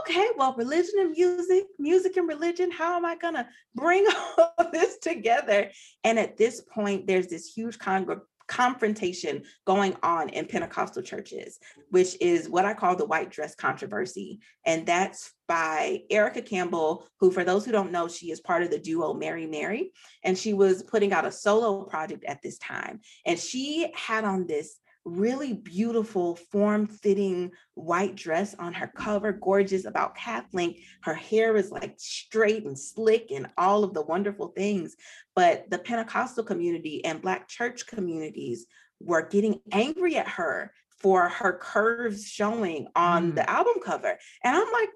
okay, 0.00 0.28
well, 0.36 0.54
religion 0.56 0.94
and 0.98 1.10
music, 1.10 1.64
music 1.78 2.16
and 2.16 2.28
religion, 2.28 2.70
how 2.70 2.96
am 2.96 3.04
I 3.04 3.16
going 3.16 3.34
to 3.34 3.46
bring 3.74 4.06
all 4.38 4.70
this 4.72 4.98
together? 4.98 5.70
And 6.02 6.18
at 6.18 6.36
this 6.36 6.60
point, 6.62 7.06
there's 7.06 7.28
this 7.28 7.52
huge 7.52 7.78
congr- 7.78 8.20
confrontation 8.46 9.42
going 9.66 9.96
on 10.02 10.28
in 10.28 10.46
Pentecostal 10.46 11.02
churches, 11.02 11.58
which 11.90 12.20
is 12.20 12.48
what 12.48 12.64
I 12.64 12.74
call 12.74 12.96
the 12.96 13.06
white 13.06 13.30
dress 13.30 13.54
controversy. 13.54 14.40
And 14.66 14.86
that's 14.86 15.32
by 15.48 16.02
Erica 16.10 16.42
Campbell, 16.42 17.06
who, 17.20 17.30
for 17.30 17.44
those 17.44 17.64
who 17.64 17.72
don't 17.72 17.92
know, 17.92 18.08
she 18.08 18.30
is 18.30 18.40
part 18.40 18.62
of 18.62 18.70
the 18.70 18.78
duo 18.78 19.14
Mary 19.14 19.46
Mary. 19.46 19.92
And 20.22 20.36
she 20.36 20.52
was 20.52 20.82
putting 20.82 21.12
out 21.12 21.26
a 21.26 21.32
solo 21.32 21.84
project 21.84 22.24
at 22.24 22.42
this 22.42 22.58
time. 22.58 23.00
And 23.26 23.38
she 23.38 23.90
had 23.94 24.24
on 24.24 24.46
this 24.46 24.76
really 25.04 25.52
beautiful 25.52 26.34
form 26.34 26.86
fitting 26.86 27.52
white 27.74 28.14
dress 28.14 28.54
on 28.58 28.72
her 28.72 28.86
cover, 28.86 29.32
gorgeous 29.32 29.84
about 29.84 30.16
calf 30.16 30.44
length. 30.52 30.80
Her 31.02 31.14
hair 31.14 31.56
is 31.56 31.70
like 31.70 31.94
straight 31.98 32.64
and 32.64 32.78
slick 32.78 33.30
and 33.30 33.48
all 33.58 33.84
of 33.84 33.94
the 33.94 34.02
wonderful 34.02 34.48
things. 34.48 34.96
But 35.34 35.70
the 35.70 35.78
Pentecostal 35.78 36.44
community 36.44 37.04
and 37.04 37.20
Black 37.20 37.48
church 37.48 37.86
communities 37.86 38.66
were 39.00 39.26
getting 39.26 39.60
angry 39.72 40.16
at 40.16 40.28
her 40.28 40.72
for 41.00 41.28
her 41.28 41.58
curves 41.60 42.26
showing 42.26 42.88
on 42.96 43.32
mm. 43.32 43.34
the 43.34 43.48
album 43.48 43.74
cover. 43.84 44.16
And 44.42 44.56
I'm 44.56 44.72
like, 44.72 44.88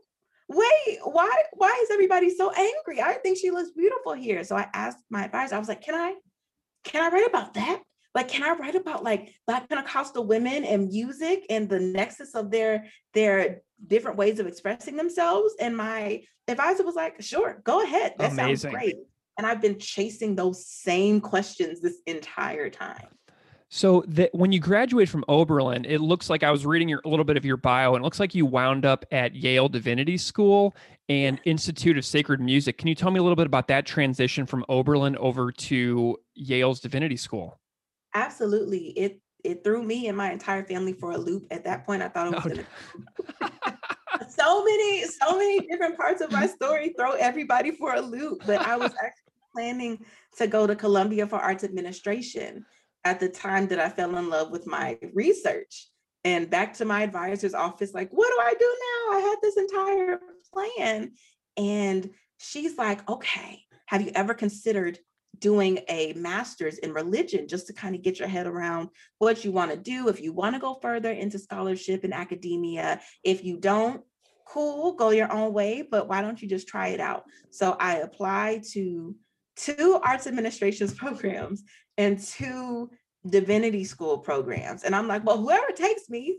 wait, 0.49 0.99
why 1.05 1.31
why 1.53 1.79
is 1.83 1.91
everybody 1.91 2.31
so 2.31 2.51
angry? 2.51 3.03
I 3.03 3.15
think 3.15 3.39
she 3.39 3.51
looks 3.51 3.71
beautiful 3.71 4.15
here. 4.15 4.43
So 4.45 4.57
I 4.57 4.69
asked 4.73 4.99
my 5.11 5.25
advisor, 5.25 5.57
I 5.57 5.59
was 5.59 5.69
like, 5.69 5.83
can 5.83 5.95
I 5.95 6.15
can 6.85 7.05
I 7.05 7.15
write 7.15 7.29
about 7.29 7.55
that? 7.55 7.83
Like, 8.15 8.29
can 8.29 8.43
I 8.43 8.59
write 8.59 8.75
about 8.75 9.05
like 9.05 9.35
Black 9.47 9.69
Pentecostal 9.69 10.25
women 10.25 10.65
and 10.65 10.89
music 10.89 11.45
and 11.51 11.69
the 11.69 11.79
nexus 11.79 12.35
of 12.35 12.51
their 12.51 12.87
their 13.15 13.63
different 13.87 14.17
ways 14.17 14.39
of 14.39 14.47
expressing 14.47 14.97
themselves? 14.97 15.55
And 15.61 15.77
my 15.77 16.23
advisor 16.49 16.85
was 16.85 16.95
like, 16.95 17.21
sure, 17.23 17.61
go 17.65 17.83
ahead. 17.83 18.15
That 18.19 18.33
Amazing. 18.33 18.57
sounds 18.57 18.75
great. 18.75 18.97
And 19.37 19.47
I've 19.47 19.61
been 19.61 19.79
chasing 19.79 20.35
those 20.35 20.67
same 20.67 21.21
questions 21.21 21.81
this 21.81 21.99
entire 22.07 22.71
time. 22.71 23.07
So 23.71 24.03
that 24.09 24.35
when 24.35 24.51
you 24.51 24.61
graduated 24.61 25.11
from 25.11 25.25
Oberlin, 25.29 25.85
it 25.85 26.01
looks 26.01 26.31
like 26.31 26.43
I 26.43 26.51
was 26.51 26.65
reading 26.65 26.89
your, 26.89 27.03
a 27.05 27.09
little 27.09 27.25
bit 27.25 27.37
of 27.37 27.45
your 27.45 27.59
bio, 27.59 27.95
and 27.95 28.03
it 28.03 28.05
looks 28.05 28.19
like 28.19 28.35
you 28.35 28.47
wound 28.47 28.87
up 28.87 29.05
at 29.13 29.35
Yale 29.35 29.69
Divinity 29.69 30.17
School 30.17 30.75
and 31.11 31.39
Institute 31.45 31.99
of 31.99 32.07
Sacred 32.07 32.41
Music. 32.41 32.79
Can 32.79 32.89
you 32.89 32.95
tell 32.95 33.11
me 33.11 33.21
a 33.21 33.23
little 33.23 33.37
bit 33.37 33.47
about 33.47 33.69
that 33.69 33.85
transition 33.85 34.47
from 34.47 34.65
Oberlin 34.71 35.17
over 35.19 35.53
to 35.53 36.17
Yale's 36.35 36.81
Divinity 36.81 37.19
School? 37.19 37.61
Absolutely. 38.19 38.89
It 38.97 39.21
it 39.45 39.63
threw 39.63 39.83
me 39.83 40.09
and 40.09 40.17
my 40.17 40.33
entire 40.33 40.65
family 40.65 40.93
for 40.93 41.13
a 41.13 41.19
loop. 41.19 41.47
At 41.51 41.65
that 41.65 41.87
point, 41.87 42.03
I 42.03 42.09
thought 42.09 42.27
it 42.27 42.35
was 42.35 42.45
gonna 42.45 42.67
so 44.29 44.65
many, 44.65 45.05
so 45.05 45.39
many 45.39 45.61
different 45.61 45.97
parts 45.97 46.21
of 46.21 46.33
my 46.33 46.47
story 46.47 46.93
throw 46.99 47.13
everybody 47.13 47.71
for 47.71 47.95
a 47.95 48.01
loop. 48.01 48.43
But 48.47 48.61
I 48.67 48.77
was 48.77 48.93
actually 49.05 49.33
planning 49.55 50.05
to 50.37 50.47
go 50.47 50.67
to 50.67 50.75
Columbia 50.75 51.27
for 51.27 51.37
arts 51.37 51.65
administration 51.65 52.65
at 53.05 53.21
the 53.21 53.29
time 53.29 53.69
that 53.69 53.79
I 53.79 53.89
fell 53.89 54.17
in 54.17 54.29
love 54.29 54.51
with 54.51 54.67
my 54.67 54.99
research. 55.15 55.89
And 56.25 56.51
back 56.51 56.75
to 56.75 56.85
my 56.85 57.03
advisor's 57.03 57.55
office, 57.55 57.95
like, 57.95 58.11
what 58.11 58.29
do 58.29 58.41
I 58.41 58.55
do 58.59 58.77
now? 58.87 59.17
I 59.17 59.21
had 59.21 59.37
this 59.41 59.57
entire 59.57 60.21
plan. 60.53 61.13
And 61.57 62.11
she's 62.39 62.77
like, 62.77 63.09
okay, 63.09 63.63
have 63.87 64.03
you 64.03 64.11
ever 64.15 64.35
considered 64.35 64.99
doing 65.41 65.79
a 65.89 66.13
master's 66.15 66.79
in 66.79 66.93
religion 66.93 67.49
just 67.49 67.67
to 67.67 67.73
kind 67.73 67.95
of 67.95 68.03
get 68.03 68.19
your 68.19 68.29
head 68.29 68.47
around 68.47 68.89
what 69.19 69.45
you 69.45 69.53
want 69.53 69.71
to 69.71 69.77
do? 69.77 70.09
If 70.09 70.21
you 70.21 70.33
want 70.33 70.55
to 70.55 70.61
go 70.61 70.79
further 70.81 71.11
into 71.11 71.39
scholarship 71.39 72.05
and 72.05 72.15
academia, 72.15 73.01
if 73.25 73.45
you 73.45 73.57
don't, 73.59 74.03
cool, 74.47 74.95
go 74.95 75.11
your 75.11 75.31
own 75.33 75.53
way, 75.53 75.87
but 75.89 76.09
why 76.09 76.23
don't 76.23 76.41
you 76.41 76.49
just 76.49 76.69
try 76.69 76.89
it 76.89 77.01
out? 77.01 77.25
So 77.51 77.77
I 77.79 77.97
applied 77.97 78.65
to 78.73 79.15
two 79.57 80.01
arts 80.03 80.27
administrations 80.27 80.95
programs 81.03 81.65
and 81.97 82.19
two 82.19 82.91
divinity 83.29 83.85
school 83.85 84.19
programs. 84.19 84.85
And 84.85 84.95
I'm 84.95 85.09
like, 85.09 85.25
well, 85.25 85.39
whoever 85.39 85.73
takes 85.73 86.09
me, 86.09 86.39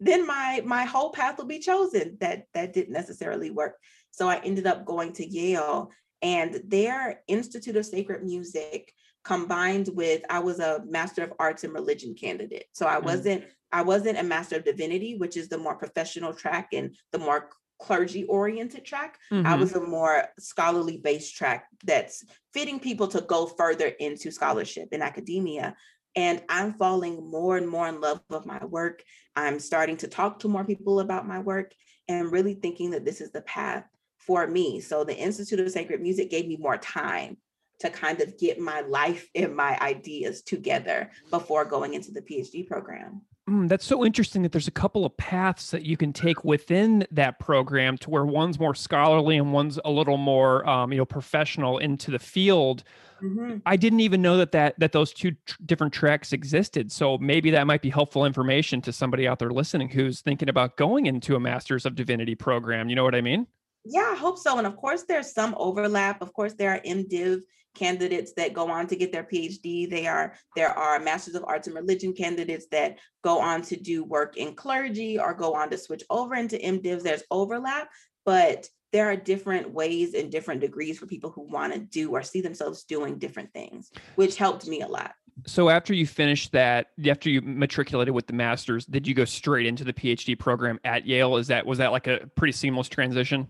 then 0.00 0.26
my 0.26 0.62
my 0.64 0.84
whole 0.84 1.10
path 1.10 1.38
will 1.38 1.46
be 1.46 1.58
chosen. 1.58 2.16
That 2.20 2.44
that 2.54 2.72
didn't 2.72 2.92
necessarily 2.92 3.50
work. 3.50 3.76
So 4.10 4.28
I 4.28 4.36
ended 4.38 4.66
up 4.66 4.84
going 4.84 5.12
to 5.14 5.26
Yale 5.26 5.90
and 6.22 6.60
their 6.66 7.20
Institute 7.28 7.76
of 7.76 7.86
Sacred 7.86 8.24
Music 8.24 8.92
combined 9.24 9.90
with 9.92 10.22
I 10.30 10.38
was 10.38 10.60
a 10.60 10.82
Master 10.88 11.24
of 11.24 11.32
Arts 11.38 11.64
and 11.64 11.72
Religion 11.72 12.14
candidate. 12.14 12.66
So 12.72 12.86
I 12.86 12.96
mm. 12.96 13.02
wasn't 13.02 13.44
I 13.72 13.82
wasn't 13.82 14.18
a 14.18 14.22
Master 14.22 14.56
of 14.56 14.64
Divinity, 14.64 15.16
which 15.16 15.36
is 15.36 15.48
the 15.48 15.58
more 15.58 15.76
professional 15.76 16.32
track 16.32 16.68
and 16.72 16.96
the 17.12 17.18
more 17.18 17.50
clergy 17.78 18.24
oriented 18.24 18.84
track. 18.84 19.18
Mm-hmm. 19.30 19.46
I 19.46 19.56
was 19.56 19.74
a 19.74 19.80
more 19.80 20.24
scholarly 20.38 20.98
based 20.98 21.36
track 21.36 21.66
that's 21.84 22.24
fitting 22.54 22.80
people 22.80 23.08
to 23.08 23.20
go 23.20 23.46
further 23.46 23.88
into 23.88 24.30
scholarship 24.30 24.88
and 24.92 25.02
academia. 25.02 25.74
And 26.14 26.42
I'm 26.48 26.72
falling 26.74 27.30
more 27.30 27.58
and 27.58 27.68
more 27.68 27.88
in 27.88 28.00
love 28.00 28.20
with 28.30 28.46
my 28.46 28.64
work. 28.64 29.02
I'm 29.34 29.58
starting 29.58 29.98
to 29.98 30.08
talk 30.08 30.38
to 30.38 30.48
more 30.48 30.64
people 30.64 31.00
about 31.00 31.28
my 31.28 31.40
work 31.40 31.72
and 32.08 32.32
really 32.32 32.54
thinking 32.54 32.92
that 32.92 33.04
this 33.04 33.20
is 33.20 33.32
the 33.32 33.42
path 33.42 33.84
for 34.26 34.46
me. 34.46 34.80
So 34.80 35.04
the 35.04 35.16
Institute 35.16 35.60
of 35.60 35.70
Sacred 35.70 36.00
Music 36.00 36.30
gave 36.30 36.46
me 36.46 36.56
more 36.56 36.78
time 36.78 37.36
to 37.80 37.90
kind 37.90 38.20
of 38.20 38.38
get 38.38 38.58
my 38.58 38.80
life 38.80 39.28
and 39.34 39.54
my 39.54 39.78
ideas 39.80 40.42
together 40.42 41.10
before 41.30 41.64
going 41.64 41.94
into 41.94 42.10
the 42.10 42.22
PhD 42.22 42.66
program. 42.66 43.22
Mm, 43.48 43.68
that's 43.68 43.84
so 43.84 44.04
interesting 44.04 44.42
that 44.42 44.50
there's 44.50 44.66
a 44.66 44.72
couple 44.72 45.04
of 45.04 45.16
paths 45.16 45.70
that 45.70 45.84
you 45.84 45.96
can 45.96 46.12
take 46.12 46.42
within 46.44 47.06
that 47.12 47.38
program 47.38 47.96
to 47.98 48.10
where 48.10 48.24
one's 48.24 48.58
more 48.58 48.74
scholarly 48.74 49.36
and 49.36 49.52
one's 49.52 49.78
a 49.84 49.90
little 49.90 50.16
more, 50.16 50.68
um, 50.68 50.90
you 50.90 50.98
know, 50.98 51.04
professional 51.04 51.78
into 51.78 52.10
the 52.10 52.18
field. 52.18 52.82
Mm-hmm. 53.22 53.58
I 53.64 53.76
didn't 53.76 54.00
even 54.00 54.20
know 54.20 54.36
that 54.38 54.50
that 54.52 54.78
that 54.80 54.90
those 54.90 55.12
two 55.12 55.36
tr- 55.46 55.56
different 55.64 55.92
tracks 55.92 56.32
existed. 56.32 56.90
So 56.90 57.18
maybe 57.18 57.52
that 57.52 57.68
might 57.68 57.82
be 57.82 57.90
helpful 57.90 58.24
information 58.24 58.82
to 58.82 58.92
somebody 58.92 59.28
out 59.28 59.38
there 59.38 59.52
listening 59.52 59.90
who's 59.90 60.20
thinking 60.20 60.48
about 60.48 60.76
going 60.76 61.06
into 61.06 61.36
a 61.36 61.40
Masters 61.40 61.86
of 61.86 61.94
Divinity 61.94 62.34
program. 62.34 62.88
You 62.88 62.96
know 62.96 63.04
what 63.04 63.14
I 63.14 63.20
mean? 63.20 63.46
Yeah, 63.88 64.10
I 64.12 64.16
hope 64.16 64.38
so. 64.38 64.58
And 64.58 64.66
of 64.66 64.76
course, 64.76 65.04
there's 65.08 65.32
some 65.32 65.54
overlap. 65.58 66.22
Of 66.22 66.32
course, 66.32 66.54
there 66.54 66.72
are 66.72 66.80
MDiv 66.80 67.42
candidates 67.74 68.32
that 68.36 68.54
go 68.54 68.70
on 68.70 68.86
to 68.88 68.96
get 68.96 69.12
their 69.12 69.24
PhD. 69.24 69.88
They 69.88 70.06
are 70.06 70.34
there 70.56 70.70
are 70.70 70.98
Masters 70.98 71.34
of 71.34 71.44
Arts 71.46 71.66
and 71.66 71.76
Religion 71.76 72.12
candidates 72.12 72.66
that 72.72 72.98
go 73.22 73.40
on 73.40 73.62
to 73.62 73.76
do 73.76 74.02
work 74.02 74.36
in 74.36 74.54
clergy 74.54 75.18
or 75.18 75.34
go 75.34 75.54
on 75.54 75.70
to 75.70 75.78
switch 75.78 76.02
over 76.10 76.34
into 76.34 76.56
MDivs. 76.56 77.02
There's 77.02 77.22
overlap, 77.30 77.90
but 78.24 78.68
there 78.92 79.10
are 79.10 79.16
different 79.16 79.72
ways 79.72 80.14
and 80.14 80.32
different 80.32 80.60
degrees 80.60 80.98
for 80.98 81.06
people 81.06 81.30
who 81.30 81.42
want 81.42 81.74
to 81.74 81.80
do 81.80 82.10
or 82.12 82.22
see 82.22 82.40
themselves 82.40 82.84
doing 82.84 83.18
different 83.18 83.52
things, 83.52 83.90
which 84.14 84.36
helped 84.36 84.66
me 84.66 84.80
a 84.80 84.88
lot. 84.88 85.12
So 85.46 85.68
after 85.68 85.92
you 85.92 86.06
finished 86.06 86.52
that, 86.52 86.86
after 87.06 87.28
you 87.28 87.42
matriculated 87.42 88.14
with 88.14 88.26
the 88.26 88.32
masters, 88.32 88.86
did 88.86 89.06
you 89.06 89.12
go 89.12 89.26
straight 89.26 89.66
into 89.66 89.84
the 89.84 89.92
PhD 89.92 90.38
program 90.38 90.80
at 90.82 91.06
Yale? 91.06 91.36
Is 91.36 91.48
that 91.48 91.66
was 91.66 91.78
that 91.78 91.92
like 91.92 92.06
a 92.06 92.26
pretty 92.36 92.52
seamless 92.52 92.88
transition? 92.88 93.48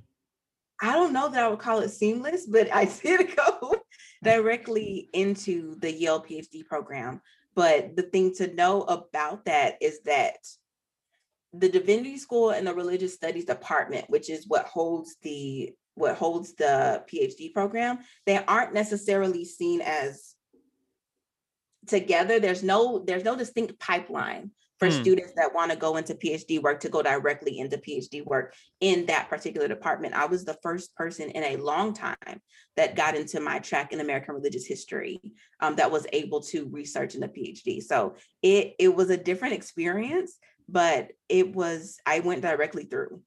I 0.80 0.92
don't 0.92 1.12
know 1.12 1.28
that 1.28 1.42
I 1.42 1.48
would 1.48 1.58
call 1.58 1.80
it 1.80 1.90
seamless, 1.90 2.46
but 2.46 2.74
I 2.74 2.84
did 3.02 3.36
go 3.36 3.76
directly 4.22 5.08
into 5.12 5.76
the 5.78 5.92
Yale 5.92 6.22
PhD 6.22 6.66
program. 6.66 7.20
But 7.54 7.96
the 7.96 8.02
thing 8.02 8.34
to 8.36 8.52
know 8.54 8.82
about 8.82 9.46
that 9.46 9.76
is 9.80 10.00
that 10.02 10.36
the 11.54 11.68
divinity 11.68 12.18
school 12.18 12.50
and 12.50 12.66
the 12.66 12.74
religious 12.74 13.14
studies 13.14 13.46
department, 13.46 14.10
which 14.10 14.28
is 14.28 14.46
what 14.46 14.66
holds 14.66 15.16
the 15.22 15.72
what 15.94 16.16
holds 16.16 16.54
the 16.54 17.02
PhD 17.10 17.54
program, 17.54 18.00
they 18.26 18.36
aren't 18.44 18.74
necessarily 18.74 19.46
seen 19.46 19.80
as 19.80 20.34
together. 21.86 22.38
There's 22.38 22.62
no 22.62 22.98
there's 22.98 23.24
no 23.24 23.36
distinct 23.36 23.78
pipeline 23.78 24.50
for 24.78 24.88
mm. 24.88 25.00
students 25.00 25.32
that 25.36 25.54
want 25.54 25.70
to 25.70 25.76
go 25.76 25.96
into 25.96 26.14
PhD 26.14 26.60
work 26.62 26.80
to 26.80 26.88
go 26.88 27.02
directly 27.02 27.58
into 27.58 27.78
PhD 27.78 28.24
work 28.24 28.54
in 28.80 29.06
that 29.06 29.28
particular 29.28 29.68
department. 29.68 30.14
I 30.14 30.26
was 30.26 30.44
the 30.44 30.58
first 30.62 30.94
person 30.94 31.30
in 31.30 31.42
a 31.42 31.56
long 31.56 31.94
time 31.94 32.40
that 32.76 32.96
got 32.96 33.16
into 33.16 33.40
my 33.40 33.58
track 33.58 33.92
in 33.92 34.00
American 34.00 34.34
religious 34.34 34.66
history 34.66 35.20
um, 35.60 35.76
that 35.76 35.90
was 35.90 36.06
able 36.12 36.42
to 36.42 36.68
research 36.68 37.14
in 37.14 37.20
the 37.20 37.28
PhD. 37.28 37.82
So 37.82 38.16
it 38.42 38.74
it 38.78 38.94
was 38.94 39.10
a 39.10 39.16
different 39.16 39.54
experience, 39.54 40.36
but 40.68 41.12
it 41.28 41.54
was 41.54 41.98
I 42.04 42.20
went 42.20 42.42
directly 42.42 42.84
through. 42.84 43.22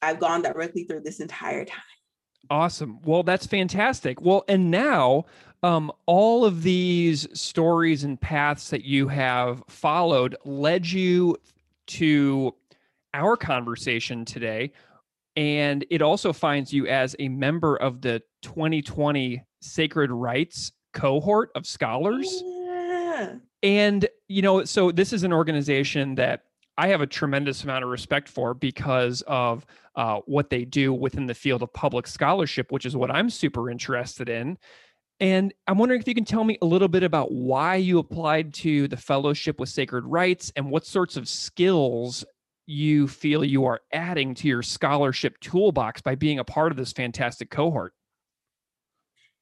I've 0.00 0.20
gone 0.20 0.42
directly 0.42 0.84
through 0.84 1.00
this 1.00 1.20
entire 1.20 1.64
time. 1.66 1.80
Awesome. 2.50 3.00
Well, 3.02 3.22
that's 3.22 3.46
fantastic. 3.46 4.20
Well, 4.20 4.44
and 4.48 4.70
now 4.70 5.24
um, 5.62 5.90
all 6.06 6.44
of 6.44 6.62
these 6.62 7.26
stories 7.38 8.04
and 8.04 8.20
paths 8.20 8.70
that 8.70 8.84
you 8.84 9.08
have 9.08 9.62
followed 9.68 10.36
led 10.44 10.86
you 10.86 11.36
to 11.88 12.54
our 13.14 13.36
conversation 13.36 14.24
today. 14.24 14.72
And 15.34 15.84
it 15.90 16.02
also 16.02 16.32
finds 16.32 16.72
you 16.72 16.86
as 16.86 17.16
a 17.18 17.28
member 17.28 17.76
of 17.76 18.00
the 18.00 18.22
2020 18.42 19.42
Sacred 19.60 20.10
Writes 20.10 20.72
cohort 20.92 21.50
of 21.54 21.66
scholars. 21.66 22.42
Yeah. 22.44 23.34
And, 23.62 24.08
you 24.28 24.42
know, 24.42 24.64
so 24.64 24.92
this 24.92 25.12
is 25.12 25.24
an 25.24 25.32
organization 25.32 26.14
that 26.14 26.44
I 26.78 26.88
have 26.88 27.00
a 27.00 27.06
tremendous 27.06 27.64
amount 27.64 27.84
of 27.84 27.90
respect 27.90 28.28
for 28.28 28.52
because 28.52 29.22
of 29.26 29.64
uh, 29.94 30.20
what 30.26 30.50
they 30.50 30.64
do 30.64 30.92
within 30.92 31.26
the 31.26 31.34
field 31.34 31.62
of 31.62 31.72
public 31.72 32.06
scholarship, 32.06 32.70
which 32.70 32.84
is 32.84 32.96
what 32.96 33.10
I'm 33.10 33.30
super 33.30 33.70
interested 33.70 34.28
in. 34.28 34.58
And 35.18 35.54
I'm 35.66 35.78
wondering 35.78 36.00
if 36.00 36.08
you 36.08 36.14
can 36.14 36.26
tell 36.26 36.44
me 36.44 36.58
a 36.60 36.66
little 36.66 36.88
bit 36.88 37.02
about 37.02 37.32
why 37.32 37.76
you 37.76 37.98
applied 37.98 38.52
to 38.54 38.86
the 38.88 38.98
fellowship 38.98 39.58
with 39.58 39.70
Sacred 39.70 40.04
Writes 40.04 40.52
and 40.56 40.70
what 40.70 40.84
sorts 40.84 41.16
of 41.16 41.26
skills 41.26 42.24
you 42.66 43.08
feel 43.08 43.42
you 43.42 43.64
are 43.64 43.80
adding 43.92 44.34
to 44.34 44.48
your 44.48 44.62
scholarship 44.62 45.40
toolbox 45.40 46.02
by 46.02 46.14
being 46.14 46.38
a 46.38 46.44
part 46.44 46.72
of 46.72 46.76
this 46.76 46.92
fantastic 46.92 47.48
cohort. 47.48 47.94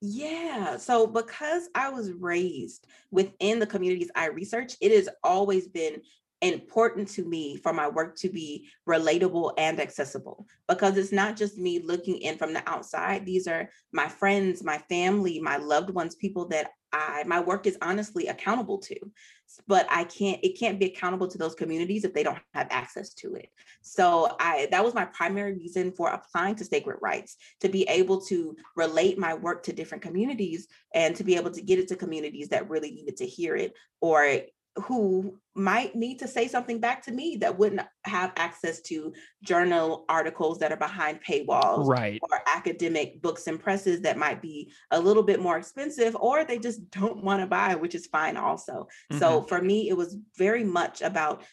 Yeah. 0.00 0.76
So, 0.76 1.06
because 1.06 1.70
I 1.74 1.88
was 1.88 2.12
raised 2.12 2.86
within 3.10 3.58
the 3.58 3.66
communities 3.66 4.10
I 4.14 4.26
research, 4.26 4.74
it 4.80 4.92
has 4.92 5.08
always 5.24 5.66
been 5.66 6.02
important 6.44 7.08
to 7.08 7.24
me 7.24 7.56
for 7.56 7.72
my 7.72 7.88
work 7.88 8.16
to 8.16 8.28
be 8.28 8.68
relatable 8.88 9.52
and 9.58 9.80
accessible 9.80 10.46
because 10.68 10.96
it's 10.96 11.12
not 11.12 11.36
just 11.36 11.58
me 11.58 11.80
looking 11.80 12.18
in 12.18 12.38
from 12.38 12.52
the 12.52 12.68
outside. 12.68 13.24
These 13.24 13.46
are 13.46 13.68
my 13.92 14.08
friends, 14.08 14.62
my 14.62 14.78
family, 14.88 15.40
my 15.40 15.56
loved 15.56 15.90
ones, 15.90 16.14
people 16.14 16.48
that 16.48 16.70
I 16.92 17.24
my 17.26 17.40
work 17.40 17.66
is 17.66 17.76
honestly 17.82 18.28
accountable 18.28 18.78
to. 18.78 18.96
But 19.66 19.86
I 19.90 20.04
can't 20.04 20.38
it 20.42 20.58
can't 20.58 20.78
be 20.78 20.86
accountable 20.86 21.28
to 21.28 21.38
those 21.38 21.54
communities 21.54 22.04
if 22.04 22.14
they 22.14 22.22
don't 22.22 22.38
have 22.54 22.68
access 22.70 23.14
to 23.14 23.34
it. 23.34 23.48
So 23.82 24.36
I 24.38 24.68
that 24.70 24.84
was 24.84 24.94
my 24.94 25.04
primary 25.06 25.54
reason 25.54 25.92
for 25.92 26.10
applying 26.10 26.54
to 26.56 26.64
sacred 26.64 26.98
writes 27.02 27.36
to 27.60 27.68
be 27.68 27.82
able 27.84 28.20
to 28.22 28.56
relate 28.76 29.18
my 29.18 29.34
work 29.34 29.64
to 29.64 29.72
different 29.72 30.02
communities 30.02 30.68
and 30.94 31.16
to 31.16 31.24
be 31.24 31.36
able 31.36 31.50
to 31.50 31.62
get 31.62 31.78
it 31.78 31.88
to 31.88 31.96
communities 31.96 32.48
that 32.48 32.70
really 32.70 32.92
needed 32.92 33.16
to 33.18 33.26
hear 33.26 33.56
it 33.56 33.72
or 34.00 34.40
who 34.76 35.38
might 35.54 35.94
need 35.94 36.18
to 36.18 36.26
say 36.26 36.48
something 36.48 36.80
back 36.80 37.02
to 37.04 37.12
me 37.12 37.36
that 37.36 37.56
wouldn't 37.56 37.82
have 38.04 38.32
access 38.36 38.80
to 38.80 39.12
journal 39.44 40.04
articles 40.08 40.58
that 40.58 40.72
are 40.72 40.76
behind 40.76 41.20
paywalls 41.22 41.86
right 41.86 42.20
or 42.22 42.40
academic 42.46 43.22
books 43.22 43.46
and 43.46 43.60
presses 43.60 44.00
that 44.00 44.18
might 44.18 44.42
be 44.42 44.72
a 44.90 45.00
little 45.00 45.22
bit 45.22 45.40
more 45.40 45.56
expensive 45.56 46.16
or 46.16 46.44
they 46.44 46.58
just 46.58 46.90
don't 46.90 47.22
want 47.22 47.40
to 47.40 47.46
buy 47.46 47.74
which 47.76 47.94
is 47.94 48.06
fine 48.06 48.36
also 48.36 48.88
mm-hmm. 49.12 49.18
so 49.18 49.42
for 49.42 49.62
me 49.62 49.88
it 49.88 49.96
was 49.96 50.16
very 50.36 50.64
much 50.64 51.02
about 51.02 51.44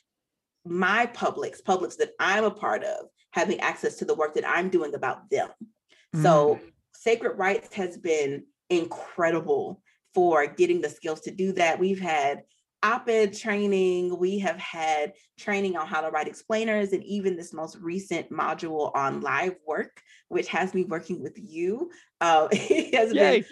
my 0.65 1.05
publics 1.07 1.61
publics 1.61 1.95
that 1.95 2.11
i'm 2.19 2.43
a 2.43 2.51
part 2.51 2.83
of 2.83 3.05
having 3.33 3.59
access 3.59 3.97
to 3.97 4.05
the 4.05 4.15
work 4.15 4.33
that 4.33 4.47
i'm 4.47 4.69
doing 4.69 4.95
about 4.95 5.29
them 5.29 5.49
mm-hmm. 5.49 6.23
so 6.23 6.55
mm. 6.55 6.71
sacred 6.95 7.37
writes 7.37 7.73
has 7.75 7.97
been 7.97 8.43
incredible 8.71 9.81
for 10.15 10.47
getting 10.47 10.81
the 10.81 10.89
skills 10.89 11.21
to 11.21 11.31
do 11.31 11.51
that 11.53 11.79
we've 11.79 11.99
had 11.99 12.41
op-ed 12.83 13.37
training 13.37 14.17
we 14.17 14.39
have 14.39 14.57
had 14.57 15.13
training 15.37 15.77
on 15.77 15.85
how 15.85 16.01
to 16.01 16.09
write 16.09 16.27
explainers 16.27 16.93
and 16.93 17.03
even 17.03 17.35
this 17.35 17.53
most 17.53 17.77
recent 17.77 18.29
module 18.31 18.91
on 18.95 19.21
live 19.21 19.55
work 19.67 20.01
which 20.29 20.47
has 20.47 20.73
me 20.73 20.83
working 20.83 21.21
with 21.21 21.37
you 21.37 21.91
uh, 22.21 22.47
it 22.51 22.95
has 22.95 23.13
Yay. 23.13 23.41
been 23.41 23.45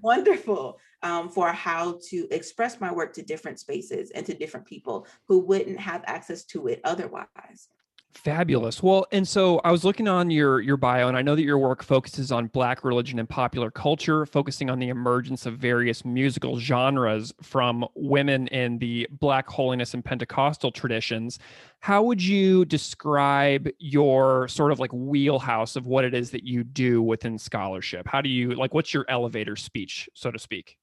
wonderful 0.00 0.78
um, 1.02 1.28
for 1.28 1.52
how 1.52 1.98
to 2.08 2.28
express 2.30 2.80
my 2.80 2.92
work 2.92 3.12
to 3.14 3.22
different 3.22 3.58
spaces 3.58 4.10
and 4.12 4.24
to 4.26 4.34
different 4.34 4.66
people 4.66 5.06
who 5.26 5.40
wouldn't 5.40 5.80
have 5.80 6.02
access 6.06 6.44
to 6.44 6.66
it 6.68 6.80
otherwise 6.84 7.68
Fabulous. 8.16 8.82
Well, 8.82 9.06
and 9.12 9.28
so 9.28 9.60
I 9.62 9.70
was 9.70 9.84
looking 9.84 10.08
on 10.08 10.30
your 10.30 10.60
your 10.60 10.78
bio, 10.78 11.06
and 11.06 11.16
I 11.16 11.22
know 11.22 11.36
that 11.36 11.42
your 11.42 11.58
work 11.58 11.82
focuses 11.82 12.32
on 12.32 12.46
Black 12.46 12.82
religion 12.82 13.18
and 13.18 13.28
popular 13.28 13.70
culture, 13.70 14.24
focusing 14.24 14.70
on 14.70 14.78
the 14.78 14.88
emergence 14.88 15.44
of 15.44 15.58
various 15.58 16.04
musical 16.04 16.58
genres 16.58 17.34
from 17.42 17.86
women 17.94 18.48
in 18.48 18.78
the 18.78 19.06
Black 19.10 19.48
holiness 19.48 19.92
and 19.92 20.02
Pentecostal 20.02 20.72
traditions. 20.72 21.38
How 21.80 22.02
would 22.02 22.22
you 22.22 22.64
describe 22.64 23.68
your 23.78 24.48
sort 24.48 24.72
of 24.72 24.80
like 24.80 24.92
wheelhouse 24.94 25.76
of 25.76 25.86
what 25.86 26.04
it 26.04 26.14
is 26.14 26.30
that 26.30 26.42
you 26.42 26.64
do 26.64 27.02
within 27.02 27.38
scholarship? 27.38 28.08
How 28.08 28.22
do 28.22 28.30
you 28.30 28.54
like? 28.54 28.72
What's 28.72 28.94
your 28.94 29.04
elevator 29.08 29.56
speech, 29.56 30.08
so 30.14 30.30
to 30.30 30.38
speak? 30.38 30.78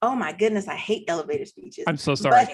Oh 0.00 0.16
my 0.16 0.32
goodness, 0.32 0.66
I 0.66 0.76
hate 0.76 1.04
elevator 1.08 1.44
speeches. 1.44 1.84
I'm 1.86 1.98
so 1.98 2.14
sorry. 2.14 2.46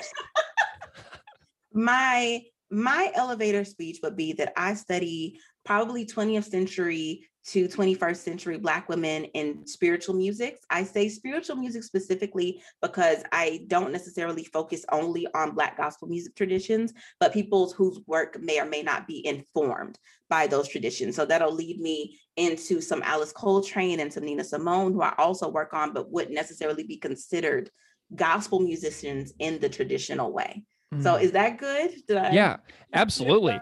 my 1.72 2.42
my 2.70 3.10
elevator 3.14 3.64
speech 3.64 3.98
would 4.02 4.16
be 4.16 4.32
that 4.34 4.52
I 4.56 4.74
study 4.74 5.40
probably 5.64 6.06
20th 6.06 6.44
century 6.44 7.26
to 7.46 7.68
21st 7.68 8.16
century 8.16 8.58
Black 8.58 8.88
women 8.88 9.24
in 9.24 9.66
spiritual 9.66 10.14
music. 10.14 10.62
I 10.68 10.84
say 10.84 11.08
spiritual 11.08 11.56
music 11.56 11.82
specifically 11.82 12.62
because 12.82 13.22
I 13.32 13.64
don't 13.66 13.92
necessarily 13.92 14.44
focus 14.44 14.84
only 14.92 15.26
on 15.34 15.54
Black 15.54 15.76
gospel 15.76 16.06
music 16.06 16.36
traditions, 16.36 16.92
but 17.18 17.32
people 17.32 17.70
whose 17.72 18.00
work 18.06 18.38
may 18.40 18.60
or 18.60 18.66
may 18.66 18.82
not 18.82 19.06
be 19.06 19.26
informed 19.26 19.98
by 20.28 20.46
those 20.46 20.68
traditions. 20.68 21.16
So 21.16 21.24
that'll 21.24 21.52
lead 21.52 21.80
me 21.80 22.18
into 22.36 22.80
some 22.80 23.02
Alice 23.02 23.32
Coltrane 23.32 24.00
and 24.00 24.12
some 24.12 24.24
Nina 24.24 24.44
Simone, 24.44 24.92
who 24.92 25.02
I 25.02 25.14
also 25.16 25.48
work 25.48 25.72
on, 25.72 25.92
but 25.92 26.10
wouldn't 26.10 26.34
necessarily 26.34 26.84
be 26.84 26.98
considered 26.98 27.70
gospel 28.14 28.60
musicians 28.60 29.32
in 29.38 29.58
the 29.60 29.68
traditional 29.68 30.32
way. 30.32 30.64
So 30.98 31.14
mm. 31.14 31.22
is 31.22 31.32
that 31.32 31.58
good? 31.58 32.02
I- 32.10 32.30
yeah, 32.32 32.56
absolutely. 32.92 33.60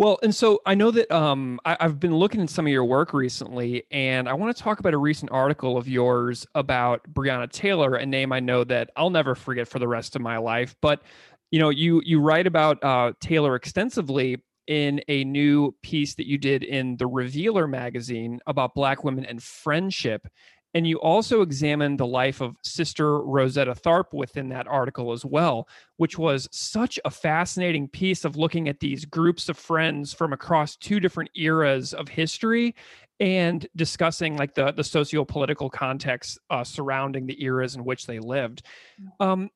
Well, 0.00 0.18
and 0.22 0.34
so 0.34 0.62
I 0.64 0.74
know 0.74 0.90
that 0.92 1.10
um, 1.12 1.60
I, 1.66 1.76
have 1.78 2.00
been 2.00 2.16
looking 2.16 2.40
at 2.40 2.48
some 2.48 2.66
of 2.66 2.72
your 2.72 2.86
work 2.86 3.12
recently, 3.12 3.84
and 3.90 4.30
I 4.30 4.32
want 4.32 4.56
to 4.56 4.62
talk 4.62 4.80
about 4.80 4.94
a 4.94 4.98
recent 4.98 5.30
article 5.30 5.76
of 5.76 5.88
yours 5.88 6.46
about 6.54 7.02
Breonna 7.12 7.50
Taylor, 7.52 7.96
a 7.96 8.06
name 8.06 8.32
I 8.32 8.40
know 8.40 8.64
that 8.64 8.88
I'll 8.96 9.10
never 9.10 9.34
forget 9.34 9.68
for 9.68 9.78
the 9.78 9.86
rest 9.86 10.16
of 10.16 10.22
my 10.22 10.38
life. 10.38 10.74
But 10.80 11.02
you 11.50 11.58
know, 11.58 11.68
you 11.68 12.00
you 12.02 12.18
write 12.18 12.46
about 12.46 12.82
uh, 12.82 13.12
Taylor 13.20 13.56
extensively 13.56 14.38
in 14.68 15.02
a 15.08 15.24
new 15.24 15.74
piece 15.82 16.14
that 16.14 16.26
you 16.26 16.38
did 16.38 16.62
in 16.62 16.96
the 16.96 17.06
Revealer 17.06 17.66
magazine 17.66 18.40
about 18.46 18.74
Black 18.74 19.04
women 19.04 19.26
and 19.26 19.42
friendship. 19.42 20.26
And 20.74 20.86
you 20.86 21.00
also 21.00 21.42
examined 21.42 21.98
the 21.98 22.06
life 22.06 22.40
of 22.40 22.56
Sister 22.62 23.20
Rosetta 23.22 23.74
Tharpe 23.74 24.12
within 24.12 24.48
that 24.50 24.68
article 24.68 25.12
as 25.12 25.24
well, 25.24 25.68
which 25.96 26.16
was 26.16 26.48
such 26.52 26.98
a 27.04 27.10
fascinating 27.10 27.88
piece 27.88 28.24
of 28.24 28.36
looking 28.36 28.68
at 28.68 28.80
these 28.80 29.04
groups 29.04 29.48
of 29.48 29.58
friends 29.58 30.12
from 30.12 30.32
across 30.32 30.76
two 30.76 31.00
different 31.00 31.30
eras 31.34 31.92
of 31.92 32.08
history 32.08 32.74
and 33.18 33.66
discussing 33.76 34.36
like 34.36 34.54
the 34.54 34.72
the 34.72 34.84
socio-political 34.84 35.68
context 35.70 36.38
uh, 36.48 36.64
surrounding 36.64 37.26
the 37.26 37.42
eras 37.42 37.74
in 37.74 37.84
which 37.84 38.06
they 38.06 38.18
lived. 38.18 38.62
Mm. 39.00 39.26
Um, 39.26 39.50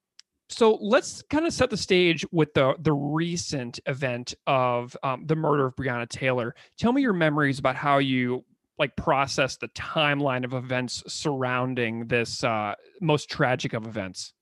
so 0.50 0.79
let's 0.81 1.22
kind 1.22 1.46
of 1.46 1.53
set 1.53 1.70
the 1.70 1.77
stage 1.77 2.27
with 2.31 2.53
the 2.55 2.74
the 2.81 2.92
recent 2.92 3.81
event 3.87 4.35
of 4.46 4.96
um, 5.03 5.24
the 5.27 5.37
murder 5.37 5.66
of 5.66 5.77
Breonna 5.77 6.09
Taylor. 6.09 6.55
Tell 6.79 6.92
me 6.92 7.00
your 7.00 7.14
memories 7.14 7.59
about 7.59 7.77
how 7.77 7.98
you 7.98 8.44
like 8.78 8.96
process 8.96 9.56
the 9.56 9.68
timeline 9.68 10.44
of 10.44 10.52
events 10.52 11.02
surrounding 11.06 12.06
this 12.06 12.42
uh, 12.42 12.74
most 13.00 13.30
tragic 13.30 13.72
of 13.72 13.87
events? 13.87 14.32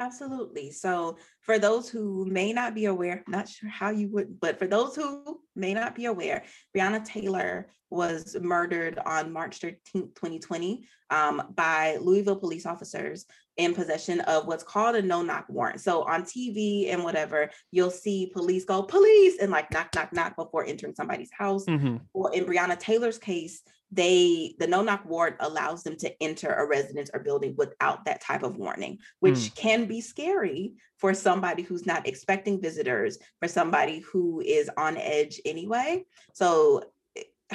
Absolutely. 0.00 0.72
So, 0.72 1.18
for 1.40 1.58
those 1.58 1.88
who 1.88 2.26
may 2.26 2.52
not 2.52 2.74
be 2.74 2.86
aware, 2.86 3.22
not 3.28 3.48
sure 3.48 3.68
how 3.68 3.90
you 3.90 4.08
would, 4.08 4.40
but 4.40 4.58
for 4.58 4.66
those 4.66 4.96
who 4.96 5.40
may 5.54 5.72
not 5.72 5.94
be 5.94 6.06
aware, 6.06 6.42
Breonna 6.76 7.04
Taylor 7.04 7.68
was 7.90 8.36
murdered 8.40 8.98
on 9.06 9.32
March 9.32 9.60
13th, 9.60 10.14
2020, 10.16 10.88
um, 11.10 11.52
by 11.54 11.96
Louisville 12.00 12.36
police 12.36 12.66
officers 12.66 13.24
in 13.56 13.74
possession 13.74 14.20
of 14.22 14.46
what's 14.46 14.64
called 14.64 14.96
a 14.96 15.02
no 15.02 15.22
knock 15.22 15.46
warrant. 15.48 15.80
So, 15.80 16.02
on 16.02 16.22
TV 16.22 16.92
and 16.92 17.04
whatever, 17.04 17.50
you'll 17.70 17.90
see 17.90 18.30
police 18.32 18.64
go, 18.64 18.82
police, 18.82 19.38
and 19.40 19.50
like 19.50 19.70
knock, 19.70 19.94
knock, 19.94 20.12
knock 20.12 20.36
before 20.36 20.64
entering 20.64 20.94
somebody's 20.94 21.30
house. 21.36 21.64
Mm-hmm. 21.66 21.96
Or 22.12 22.34
in 22.34 22.44
Breonna 22.44 22.78
Taylor's 22.78 23.18
case, 23.18 23.62
they 23.94 24.54
the 24.58 24.66
no 24.66 24.82
knock 24.82 25.04
warrant 25.04 25.36
allows 25.40 25.82
them 25.82 25.96
to 25.96 26.22
enter 26.22 26.52
a 26.52 26.66
residence 26.66 27.10
or 27.14 27.20
building 27.20 27.54
without 27.56 28.04
that 28.04 28.20
type 28.20 28.42
of 28.42 28.56
warning 28.56 28.98
which 29.20 29.34
mm. 29.34 29.54
can 29.54 29.84
be 29.84 30.00
scary 30.00 30.72
for 30.98 31.14
somebody 31.14 31.62
who's 31.62 31.86
not 31.86 32.06
expecting 32.06 32.60
visitors 32.60 33.18
for 33.40 33.46
somebody 33.46 34.00
who 34.00 34.40
is 34.40 34.70
on 34.76 34.96
edge 34.96 35.40
anyway 35.44 36.02
so 36.32 36.82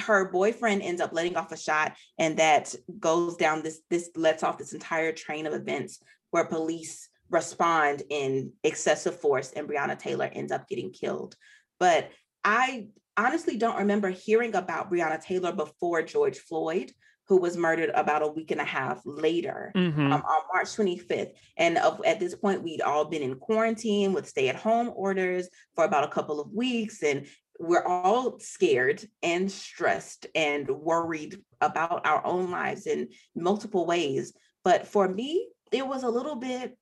her 0.00 0.30
boyfriend 0.30 0.82
ends 0.82 1.00
up 1.00 1.12
letting 1.12 1.36
off 1.36 1.52
a 1.52 1.56
shot 1.56 1.94
and 2.18 2.36
that 2.38 2.74
goes 2.98 3.36
down 3.36 3.62
this 3.62 3.80
this 3.90 4.10
lets 4.16 4.42
off 4.42 4.58
this 4.58 4.72
entire 4.72 5.12
train 5.12 5.46
of 5.46 5.52
events 5.52 6.00
where 6.30 6.44
police 6.44 7.08
respond 7.30 8.02
in 8.10 8.52
excessive 8.64 9.20
force 9.20 9.52
and 9.52 9.68
Breonna 9.68 9.98
Taylor 9.98 10.28
ends 10.32 10.52
up 10.52 10.68
getting 10.68 10.92
killed 10.92 11.36
but 11.78 12.10
I 12.44 12.88
honestly 13.16 13.56
don't 13.56 13.78
remember 13.78 14.10
hearing 14.10 14.54
about 14.54 14.90
Breonna 14.90 15.20
Taylor 15.20 15.52
before 15.52 16.02
George 16.02 16.38
Floyd, 16.38 16.92
who 17.28 17.38
was 17.38 17.56
murdered 17.56 17.90
about 17.94 18.22
a 18.22 18.28
week 18.28 18.50
and 18.50 18.60
a 18.60 18.64
half 18.64 19.00
later 19.04 19.72
mm-hmm. 19.76 20.12
um, 20.12 20.22
on 20.22 20.42
March 20.52 20.68
25th. 20.68 21.32
And 21.56 21.78
of, 21.78 22.00
at 22.04 22.18
this 22.18 22.34
point, 22.34 22.62
we'd 22.62 22.80
all 22.80 23.04
been 23.04 23.22
in 23.22 23.36
quarantine 23.36 24.12
with 24.12 24.28
stay 24.28 24.48
at 24.48 24.56
home 24.56 24.90
orders 24.94 25.48
for 25.74 25.84
about 25.84 26.04
a 26.04 26.08
couple 26.08 26.40
of 26.40 26.52
weeks. 26.52 27.02
And 27.02 27.26
we're 27.60 27.84
all 27.84 28.38
scared 28.40 29.06
and 29.22 29.52
stressed 29.52 30.26
and 30.34 30.66
worried 30.66 31.38
about 31.60 32.06
our 32.06 32.24
own 32.24 32.50
lives 32.50 32.86
in 32.86 33.08
multiple 33.36 33.84
ways. 33.84 34.32
But 34.64 34.86
for 34.86 35.06
me, 35.06 35.46
it 35.70 35.86
was 35.86 36.02
a 36.02 36.08
little 36.08 36.36
bit 36.36 36.76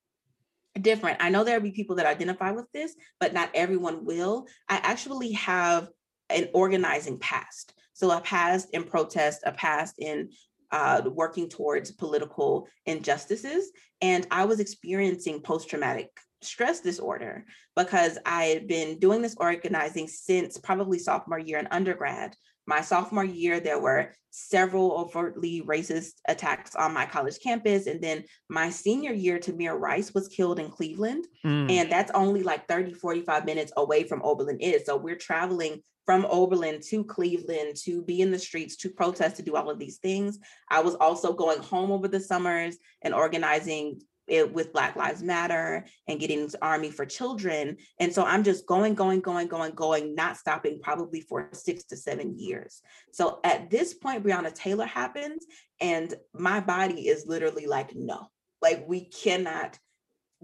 different. 0.81 1.19
I 1.21 1.31
know 1.31 1.43
there'll 1.43 1.61
be 1.61 1.73
people 1.73 1.97
that 1.97 2.07
identify 2.07 2.53
with 2.53 2.71
this, 2.73 2.95
but 3.19 3.35
not 3.35 3.51
everyone 3.55 4.05
will. 4.05 4.47
I 4.69 4.77
actually 4.77 5.33
have 5.33 5.89
an 6.31 6.49
organizing 6.55 7.19
past. 7.19 7.75
So 7.93 8.13
a 8.13 8.21
past 8.21 8.69
in 8.73 8.85
protest, 8.85 9.43
a 9.45 9.51
past 9.51 9.97
in 9.99 10.31
uh, 10.71 11.03
working 11.13 11.49
towards 11.49 11.91
political 11.91 12.69
injustices. 12.87 13.73
And 14.01 14.29
I 14.31 14.45
was 14.45 14.61
experiencing 14.61 15.41
post 15.41 15.69
traumatic 15.69 16.11
stress 16.43 16.81
disorder 16.81 17.45
because 17.77 18.19
I 18.25 18.45
had 18.45 18.69
been 18.69 18.99
doing 18.99 19.23
this 19.23 19.37
organizing 19.39 20.09
since 20.09 20.59
probably 20.59 20.99
sophomore 20.99 21.39
year 21.39 21.59
in 21.59 21.69
undergrad. 21.71 22.35
My 22.67 22.81
sophomore 22.83 23.25
year, 23.25 23.61
there 23.61 23.81
were 23.81 24.13
several 24.31 24.93
overtly 24.93 25.63
racist 25.63 26.15
attacks 26.29 26.75
on 26.75 26.93
my 26.93 27.07
college 27.07 27.39
campus. 27.43 27.87
And 27.87 28.01
then 28.01 28.25
my 28.51 28.69
senior 28.71 29.13
year, 29.13 29.39
Tamir 29.39 29.79
Rice 29.79 30.13
was 30.13 30.29
killed 30.29 30.59
in 30.59 30.71
Cleveland. 30.71 31.27
Mm. 31.45 31.71
And 31.71 31.91
that's 31.91 32.13
only 32.15 32.43
like 32.43 32.69
30, 32.69 32.93
45 32.93 33.47
minutes 33.47 33.73
away 33.77 34.05
from 34.05 34.21
Oberlin 34.23 34.61
is. 34.61 34.85
So 34.85 34.97
we're 34.97 35.17
traveling 35.17 35.83
from 36.09 36.27
Oberlin 36.31 36.81
to 36.89 37.05
Cleveland 37.05 37.77
to 37.85 38.03
be 38.03 38.23
in 38.23 38.31
the 38.31 38.39
streets, 38.39 38.77
to 38.77 38.89
protest, 38.89 39.37
to 39.37 39.43
do 39.43 39.57
all 39.57 39.69
of 39.69 39.79
these 39.79 39.99
things. 39.99 40.39
I 40.71 40.81
was 40.81 40.95
also 40.95 41.35
going 41.35 41.59
home 41.59 41.91
over 41.91 42.09
the 42.09 42.19
summers 42.19 42.79
and 43.03 43.13
organizing 43.13 44.01
it, 44.29 44.53
with 44.53 44.73
Black 44.73 44.97
Lives 44.97 45.23
Matter 45.23 45.87
and 46.07 46.21
getting 46.21 46.51
Army 46.63 46.91
for 46.91 47.07
Children. 47.07 47.77
And 47.99 48.13
so 48.13 48.25
I'm 48.25 48.45
just 48.45 48.67
going, 48.67 48.95
going, 48.95 49.21
going, 49.21 49.49
going, 49.49 49.75
going, 49.75 50.15
not 50.15 50.37
stopping 50.37 50.81
probably 50.83 51.21
for 51.21 51.49
six 51.53 51.85
to 51.85 51.97
seven 51.97 52.39
years. 52.39 52.83
So 53.13 53.41
at 53.45 53.71
this 53.71 53.95
point, 53.95 54.25
Breonna 54.25 54.55
Taylor 54.55 54.87
happens, 54.87 55.45
and 55.81 56.15
my 56.35 56.61
body 56.61 57.09
is 57.09 57.27
literally 57.27 57.67
like, 57.67 57.95
no, 57.95 58.29
like 58.61 58.85
we 58.87 59.07
cannot 59.07 59.79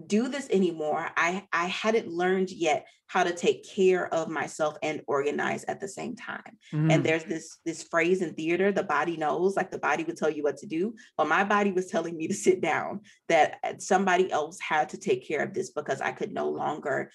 do 0.05 0.27
this 0.27 0.49
anymore 0.49 1.09
i 1.15 1.47
i 1.53 1.67
hadn't 1.67 2.07
learned 2.07 2.51
yet 2.51 2.85
how 3.07 3.23
to 3.23 3.33
take 3.33 3.65
care 3.67 4.13
of 4.13 4.27
myself 4.27 4.75
and 4.83 5.01
organize 5.07 5.63
at 5.65 5.79
the 5.79 5.87
same 5.87 6.15
time 6.15 6.57
mm. 6.73 6.91
and 6.91 7.03
there's 7.03 7.23
this 7.23 7.59
this 7.65 7.83
phrase 7.83 8.21
in 8.21 8.33
theater 8.33 8.73
the 8.73 8.83
body 8.83 9.15
knows 9.15 9.55
like 9.55 9.71
the 9.71 9.77
body 9.77 10.03
would 10.03 10.17
tell 10.17 10.29
you 10.29 10.43
what 10.43 10.57
to 10.57 10.67
do 10.67 10.93
but 11.17 11.29
my 11.29 11.45
body 11.45 11.71
was 11.71 11.87
telling 11.87 12.17
me 12.17 12.27
to 12.27 12.33
sit 12.33 12.59
down 12.59 12.99
that 13.29 13.55
uh, 13.63 13.73
somebody 13.77 14.29
else 14.31 14.59
had 14.59 14.89
to 14.89 14.97
take 14.97 15.25
care 15.25 15.41
of 15.41 15.53
this 15.53 15.71
because 15.71 16.01
i 16.01 16.11
could 16.11 16.33
no 16.33 16.49
longer 16.49 17.09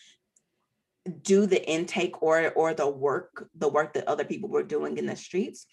do 1.23 1.45
the 1.45 1.63
intake 1.69 2.23
or 2.23 2.51
or 2.53 2.73
the 2.73 2.89
work 2.89 3.49
the 3.57 3.69
work 3.69 3.93
that 3.93 4.09
other 4.09 4.25
people 4.25 4.49
were 4.49 4.63
doing 4.63 4.97
in 4.97 5.05
the 5.05 5.17
streets 5.17 5.67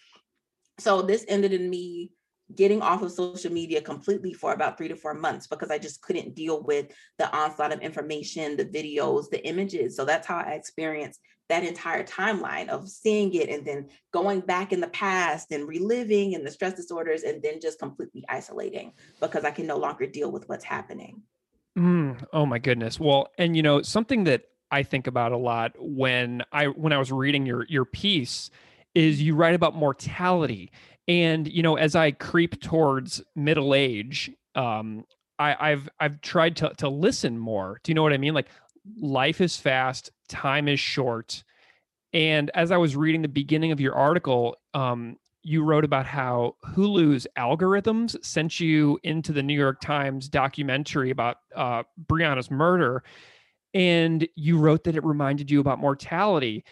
so 0.78 1.00
this 1.00 1.24
ended 1.26 1.52
in 1.54 1.70
me 1.70 2.10
getting 2.54 2.80
off 2.80 3.02
of 3.02 3.12
social 3.12 3.52
media 3.52 3.80
completely 3.80 4.32
for 4.32 4.52
about 4.52 4.78
three 4.78 4.88
to 4.88 4.96
four 4.96 5.14
months 5.14 5.46
because 5.46 5.70
I 5.70 5.78
just 5.78 6.00
couldn't 6.00 6.34
deal 6.34 6.62
with 6.62 6.86
the 7.18 7.34
onslaught 7.36 7.72
of 7.72 7.80
information, 7.80 8.56
the 8.56 8.64
videos, 8.64 9.28
the 9.30 9.44
images. 9.46 9.96
So 9.96 10.04
that's 10.04 10.26
how 10.26 10.38
I 10.38 10.52
experienced 10.52 11.20
that 11.48 11.64
entire 11.64 12.04
timeline 12.04 12.68
of 12.68 12.88
seeing 12.88 13.32
it 13.34 13.48
and 13.48 13.66
then 13.66 13.88
going 14.12 14.40
back 14.40 14.72
in 14.72 14.80
the 14.80 14.88
past 14.88 15.50
and 15.50 15.66
reliving 15.66 16.34
and 16.34 16.46
the 16.46 16.50
stress 16.50 16.74
disorders 16.74 17.22
and 17.22 17.42
then 17.42 17.60
just 17.60 17.78
completely 17.78 18.24
isolating 18.28 18.92
because 19.20 19.44
I 19.44 19.50
can 19.50 19.66
no 19.66 19.78
longer 19.78 20.06
deal 20.06 20.30
with 20.30 20.48
what's 20.48 20.64
happening. 20.64 21.22
Mm, 21.78 22.24
oh 22.32 22.44
my 22.44 22.58
goodness. 22.58 22.98
Well, 22.98 23.28
and 23.38 23.56
you 23.56 23.62
know, 23.62 23.82
something 23.82 24.24
that 24.24 24.42
I 24.70 24.82
think 24.82 25.06
about 25.06 25.32
a 25.32 25.36
lot 25.36 25.72
when 25.78 26.42
I 26.52 26.66
when 26.66 26.92
I 26.92 26.98
was 26.98 27.10
reading 27.10 27.46
your 27.46 27.64
your 27.68 27.84
piece 27.84 28.50
is 28.94 29.22
you 29.22 29.34
write 29.34 29.54
about 29.54 29.74
mortality 29.74 30.70
and 31.08 31.48
you 31.48 31.62
know 31.62 31.76
as 31.76 31.96
i 31.96 32.10
creep 32.10 32.60
towards 32.60 33.20
middle 33.34 33.74
age 33.74 34.30
um 34.54 35.04
I, 35.38 35.70
have 35.70 35.88
I've 36.00 36.20
tried 36.20 36.56
to 36.56 36.72
to 36.78 36.88
listen 36.88 37.38
more. 37.38 37.80
Do 37.82 37.90
you 37.90 37.94
know 37.94 38.02
what 38.02 38.12
I 38.12 38.18
mean? 38.18 38.34
Like 38.34 38.48
life 39.00 39.40
is 39.40 39.56
fast, 39.56 40.10
time 40.28 40.68
is 40.68 40.80
short. 40.80 41.44
And 42.12 42.50
as 42.54 42.70
I 42.70 42.76
was 42.76 42.96
reading 42.96 43.22
the 43.22 43.28
beginning 43.28 43.70
of 43.70 43.80
your 43.80 43.94
article, 43.94 44.56
um, 44.74 45.16
you 45.42 45.62
wrote 45.62 45.84
about 45.84 46.06
how 46.06 46.56
Hulu's 46.64 47.26
algorithms 47.38 48.22
sent 48.24 48.58
you 48.58 48.98
into 49.04 49.32
the 49.32 49.42
New 49.42 49.54
York 49.54 49.80
Times 49.80 50.28
documentary 50.28 51.10
about 51.10 51.36
uh, 51.54 51.84
Breonna's 52.06 52.50
murder, 52.50 53.04
and 53.74 54.26
you 54.34 54.58
wrote 54.58 54.84
that 54.84 54.96
it 54.96 55.04
reminded 55.04 55.50
you 55.50 55.60
about 55.60 55.78
mortality. 55.78 56.64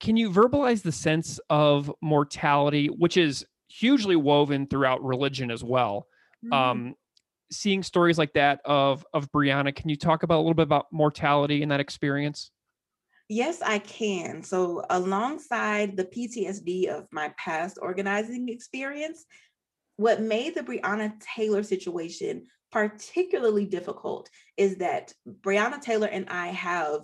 Can 0.00 0.16
you 0.16 0.30
verbalize 0.30 0.82
the 0.82 0.92
sense 0.92 1.40
of 1.50 1.92
mortality, 2.00 2.86
which 2.86 3.16
is 3.16 3.44
hugely 3.68 4.16
woven 4.16 4.66
throughout 4.66 5.02
religion 5.04 5.50
as 5.50 5.62
well. 5.62 6.06
Mm-hmm. 6.44 6.52
Um, 6.52 6.94
seeing 7.50 7.82
stories 7.82 8.18
like 8.18 8.32
that 8.34 8.60
of 8.64 9.04
of 9.12 9.30
Breonna, 9.32 9.74
can 9.74 9.88
you 9.88 9.96
talk 9.96 10.22
about 10.22 10.36
a 10.36 10.42
little 10.42 10.54
bit 10.54 10.64
about 10.64 10.86
mortality 10.92 11.62
in 11.62 11.68
that 11.70 11.80
experience? 11.80 12.50
Yes, 13.28 13.60
I 13.60 13.78
can. 13.78 14.42
So, 14.42 14.82
alongside 14.88 15.96
the 15.96 16.04
PTSD 16.04 16.86
of 16.86 17.06
my 17.12 17.32
past 17.36 17.78
organizing 17.80 18.48
experience, 18.48 19.24
what 19.96 20.22
made 20.22 20.54
the 20.54 20.62
Breonna 20.62 21.12
Taylor 21.20 21.62
situation 21.62 22.46
particularly 22.70 23.64
difficult 23.64 24.28
is 24.56 24.76
that 24.76 25.12
Breonna 25.26 25.80
Taylor 25.80 26.06
and 26.06 26.28
I 26.28 26.48
have 26.48 27.00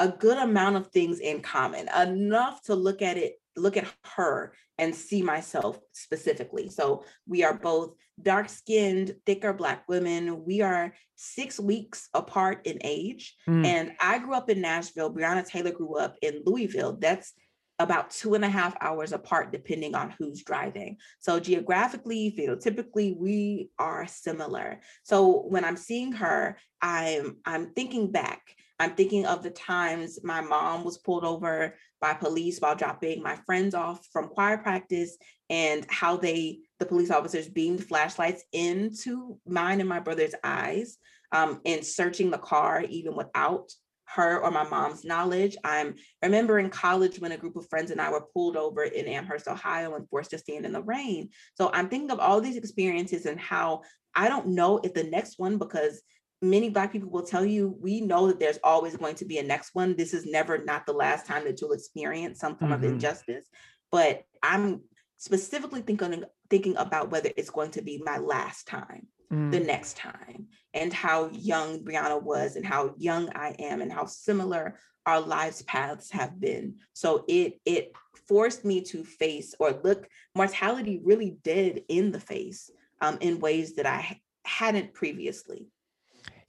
a 0.00 0.08
good 0.08 0.38
amount 0.38 0.76
of 0.76 0.88
things 0.88 1.18
in 1.18 1.42
common, 1.42 1.88
enough 1.96 2.62
to 2.64 2.74
look 2.74 3.02
at 3.02 3.16
it 3.16 3.34
look 3.58 3.76
at 3.76 3.92
her 4.16 4.52
and 4.78 4.94
see 4.94 5.22
myself 5.22 5.78
specifically. 5.92 6.68
So 6.68 7.04
we 7.26 7.44
are 7.44 7.54
both 7.54 7.94
dark 8.22 8.48
skinned, 8.48 9.14
thicker 9.26 9.52
Black 9.52 9.88
women. 9.88 10.44
We 10.44 10.62
are 10.62 10.94
six 11.16 11.58
weeks 11.58 12.08
apart 12.14 12.66
in 12.66 12.78
age. 12.82 13.36
Mm. 13.48 13.66
And 13.66 13.92
I 14.00 14.18
grew 14.18 14.34
up 14.34 14.50
in 14.50 14.60
Nashville. 14.60 15.12
Breonna 15.12 15.46
Taylor 15.46 15.72
grew 15.72 15.96
up 15.96 16.16
in 16.22 16.42
Louisville. 16.44 16.96
That's 17.00 17.32
about 17.80 18.10
two 18.10 18.34
and 18.34 18.44
a 18.44 18.48
half 18.48 18.76
hours 18.80 19.12
apart, 19.12 19.52
depending 19.52 19.94
on 19.94 20.12
who's 20.18 20.42
driving. 20.42 20.96
So 21.20 21.38
geographically, 21.38 22.34
phenotypically, 22.36 23.16
we 23.16 23.70
are 23.78 24.06
similar. 24.06 24.80
So 25.04 25.42
when 25.48 25.64
I'm 25.64 25.76
seeing 25.76 26.12
her, 26.12 26.58
I'm 26.82 27.36
I'm 27.44 27.72
thinking 27.74 28.10
back 28.10 28.42
I'm 28.78 28.94
thinking 28.94 29.26
of 29.26 29.42
the 29.42 29.50
times 29.50 30.18
my 30.22 30.40
mom 30.40 30.84
was 30.84 30.98
pulled 30.98 31.24
over 31.24 31.74
by 32.00 32.14
police 32.14 32.60
while 32.60 32.76
dropping 32.76 33.22
my 33.22 33.36
friends 33.46 33.74
off 33.74 34.06
from 34.12 34.28
choir 34.28 34.58
practice 34.58 35.16
and 35.50 35.84
how 35.88 36.16
they, 36.16 36.60
the 36.78 36.86
police 36.86 37.10
officers, 37.10 37.48
beamed 37.48 37.84
flashlights 37.84 38.44
into 38.52 39.38
mine 39.46 39.80
and 39.80 39.88
my 39.88 39.98
brother's 39.98 40.34
eyes 40.44 40.98
um, 41.32 41.60
and 41.64 41.84
searching 41.84 42.30
the 42.30 42.38
car 42.38 42.84
even 42.88 43.16
without 43.16 43.72
her 44.14 44.40
or 44.40 44.50
my 44.50 44.66
mom's 44.66 45.04
knowledge. 45.04 45.56
I'm 45.64 45.94
remembering 46.22 46.70
college 46.70 47.20
when 47.20 47.32
a 47.32 47.36
group 47.36 47.56
of 47.56 47.68
friends 47.68 47.90
and 47.90 48.00
I 48.00 48.10
were 48.10 48.26
pulled 48.32 48.56
over 48.56 48.84
in 48.84 49.06
Amherst, 49.06 49.48
Ohio, 49.48 49.94
and 49.94 50.08
forced 50.08 50.30
to 50.30 50.38
stand 50.38 50.64
in 50.64 50.72
the 50.72 50.82
rain. 50.82 51.28
So 51.56 51.70
I'm 51.72 51.88
thinking 51.88 52.10
of 52.10 52.20
all 52.20 52.40
these 52.40 52.56
experiences 52.56 53.26
and 53.26 53.38
how 53.38 53.82
I 54.14 54.28
don't 54.28 54.48
know 54.48 54.80
if 54.82 54.94
the 54.94 55.04
next 55.04 55.38
one, 55.38 55.58
because 55.58 56.00
many 56.40 56.70
black 56.70 56.92
people 56.92 57.10
will 57.10 57.22
tell 57.22 57.44
you 57.44 57.76
we 57.80 58.00
know 58.00 58.28
that 58.28 58.38
there's 58.38 58.58
always 58.62 58.96
going 58.96 59.14
to 59.16 59.24
be 59.24 59.38
a 59.38 59.42
next 59.42 59.74
one 59.74 59.96
this 59.96 60.14
is 60.14 60.26
never 60.26 60.62
not 60.64 60.86
the 60.86 60.92
last 60.92 61.26
time 61.26 61.44
that 61.44 61.60
you'll 61.60 61.72
experience 61.72 62.38
some 62.38 62.56
form 62.56 62.70
mm-hmm. 62.70 62.84
of 62.84 62.90
injustice 62.90 63.46
but 63.90 64.22
i'm 64.42 64.80
specifically 65.16 65.82
thinking 65.82 66.24
thinking 66.48 66.76
about 66.76 67.10
whether 67.10 67.30
it's 67.36 67.50
going 67.50 67.70
to 67.70 67.82
be 67.82 68.00
my 68.04 68.18
last 68.18 68.68
time 68.68 69.06
mm. 69.32 69.50
the 69.50 69.60
next 69.60 69.96
time 69.96 70.46
and 70.74 70.92
how 70.92 71.28
young 71.30 71.80
breonna 71.80 72.22
was 72.22 72.56
and 72.56 72.64
how 72.64 72.94
young 72.96 73.28
i 73.34 73.54
am 73.58 73.80
and 73.82 73.92
how 73.92 74.06
similar 74.06 74.78
our 75.06 75.20
lives 75.20 75.62
paths 75.62 76.10
have 76.10 76.38
been 76.40 76.76
so 76.92 77.24
it 77.26 77.60
it 77.64 77.92
forced 78.28 78.64
me 78.64 78.80
to 78.80 79.02
face 79.02 79.54
or 79.58 79.80
look 79.82 80.06
mortality 80.36 81.00
really 81.02 81.38
dead 81.42 81.82
in 81.88 82.12
the 82.12 82.20
face 82.20 82.70
um, 83.00 83.18
in 83.20 83.40
ways 83.40 83.74
that 83.74 83.86
i 83.86 84.20
hadn't 84.44 84.94
previously 84.94 85.66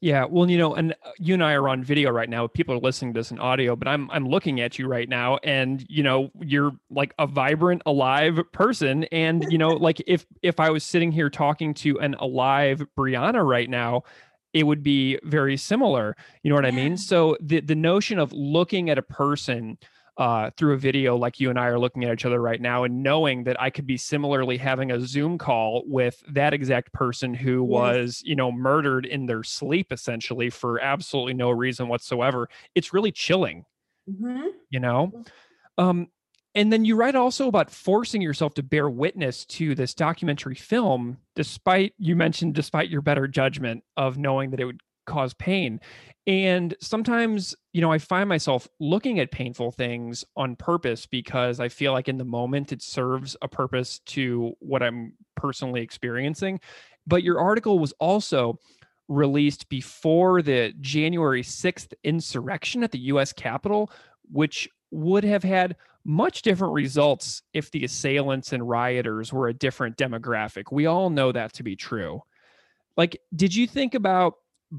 yeah, 0.02 0.26
well, 0.30 0.50
you 0.50 0.58
know, 0.58 0.76
and 0.76 0.94
uh, 0.94 1.12
you 1.18 1.34
and 1.34 1.44
I 1.44 1.54
are 1.54 1.68
on 1.68 1.84
video 1.84 2.10
right 2.10 2.30
now. 2.30 2.48
People 2.48 2.76
are 2.76 2.80
listening 2.80 3.14
to 3.14 3.20
this 3.20 3.32
in 3.32 3.40
audio, 3.40 3.76
but 3.76 3.88
I'm 3.88 4.10
I'm 4.12 4.26
looking 4.28 4.62
at 4.62 4.80
you 4.80 4.88
right 4.88 5.10
now, 5.10 5.40
and 5.44 5.86
you 5.90 6.04
know, 6.04 6.32
you're 6.40 6.72
like 6.90 7.14
a 7.20 7.28
vibrant, 7.28 7.82
alive 7.86 8.40
person. 8.54 9.04
And 9.06 9.46
you 9.52 9.58
know, 9.58 9.70
like 9.70 10.02
if 10.08 10.26
if 10.42 10.60
I 10.60 10.70
was 10.70 10.86
sitting 10.86 11.12
here 11.12 11.30
talking 11.30 11.74
to 11.76 12.00
an 12.00 12.16
alive 12.16 12.86
Breonna 12.98 13.46
right 13.46 13.70
now, 13.70 14.04
it 14.54 14.64
would 14.64 14.84
be 14.84 15.20
very 15.24 15.58
similar. 15.58 16.16
You 16.44 16.50
know 16.50 16.56
what. 16.56 16.66
I 16.66 16.72
mean? 16.72 16.96
So 16.96 17.36
the 17.42 17.60
the 17.60 17.76
notion 17.76 18.20
of 18.20 18.32
looking 18.32 18.90
at 18.90 18.98
a 18.98 19.04
person 19.04 19.78
uh, 20.20 20.52
through 20.58 20.74
a 20.74 20.78
video 20.78 21.16
like 21.16 21.40
you 21.40 21.50
and 21.50 21.58
I 21.58 21.68
are 21.68 21.80
looking 21.80 22.04
at 22.04 22.12
each 22.12 22.26
other 22.26 22.42
right 22.42 22.60
now 22.60 22.84
and 22.84 23.02
knowing 23.02 23.46
that 23.46 23.60
I 23.60 23.70
could 23.70 23.88
be 23.88 23.96
similarly 23.96 24.58
having 24.58 24.92
a 24.92 25.00
Zoom 25.00 25.38
call 25.38 25.84
with 25.88 26.22
that 26.28 26.54
exact 26.54 26.92
person 26.92 27.34
who 27.34 27.64
yes. 27.64 27.70
was, 27.70 28.22
you 28.26 28.36
know, 28.36 28.52
murdered 28.52 29.06
in 29.06 29.28
their 29.28 29.44
sleep 29.44 29.94
essentially 29.94 30.50
for 30.50 30.78
absolutely 30.82 31.36
no 31.36 31.50
reason 31.50 31.88
whatsoever. 31.88 32.50
It's 32.76 32.94
really 32.94 33.14
chilling, 33.14 33.66
mm-hmm. 34.12 34.48
you 34.70 34.82
know? 34.82 35.24
Um, 35.78 36.10
and 36.54 36.74
then 36.74 36.84
you 36.84 36.98
write 36.98 37.16
also 37.16 37.48
about 37.48 37.72
forcing 37.72 38.22
yourself 38.22 38.56
to 38.56 38.64
bear 38.64 38.90
witness 38.90 39.46
to 39.46 39.74
this 39.74 39.94
documentary 39.94 40.56
film, 40.56 41.20
despite 41.34 41.94
you 41.98 42.18
mentioned, 42.18 42.56
despite 42.56 42.90
your 42.90 43.02
better 43.02 43.26
judgment 43.26 43.86
of 43.96 44.18
knowing 44.18 44.50
that 44.50 44.60
it 44.60 44.66
would 44.66 44.82
cause 45.10 45.34
pain. 45.34 45.82
And 46.28 46.76
sometimes, 46.80 47.56
you 47.74 47.82
know, 47.82 47.92
I 47.92 47.98
find 47.98 48.30
myself 48.30 48.68
looking 48.80 49.20
at 49.20 49.32
painful 49.32 49.72
things 49.72 50.24
on 50.38 50.56
purpose 50.56 51.06
because 51.06 51.60
I 51.60 51.70
feel 51.70 51.92
like 51.92 52.08
in 52.08 52.18
the 52.18 52.26
moment 52.26 52.72
it 52.72 52.82
serves 52.82 53.36
a 53.42 53.48
purpose 53.48 54.00
to 54.08 54.54
what 54.60 54.84
I'm 54.84 55.14
personally 55.36 55.82
experiencing. 55.82 56.60
But 57.08 57.24
your 57.24 57.40
article 57.40 57.80
was 57.80 57.94
also 57.94 58.60
released 59.08 59.68
before 59.70 60.44
the 60.44 60.72
January 60.80 61.42
6th 61.42 61.94
insurrection 62.04 62.84
at 62.84 62.92
the 62.92 63.00
US 63.00 63.34
Capitol, 63.34 63.92
which 64.32 64.70
would 64.92 65.24
have 65.24 65.44
had 65.44 65.76
much 66.06 66.44
different 66.44 66.74
results 66.74 67.42
if 67.54 67.72
the 67.72 67.84
assailants 67.84 68.54
and 68.54 68.70
rioters 68.70 69.34
were 69.34 69.48
a 69.48 69.54
different 69.54 69.98
demographic. 69.98 70.66
We 70.72 70.86
all 70.86 71.10
know 71.10 71.32
that 71.32 71.54
to 71.54 71.64
be 71.64 71.76
true. 71.76 72.22
Like, 72.96 73.20
did 73.36 73.56
you 73.56 73.66
think 73.66 73.96
about 73.96 74.36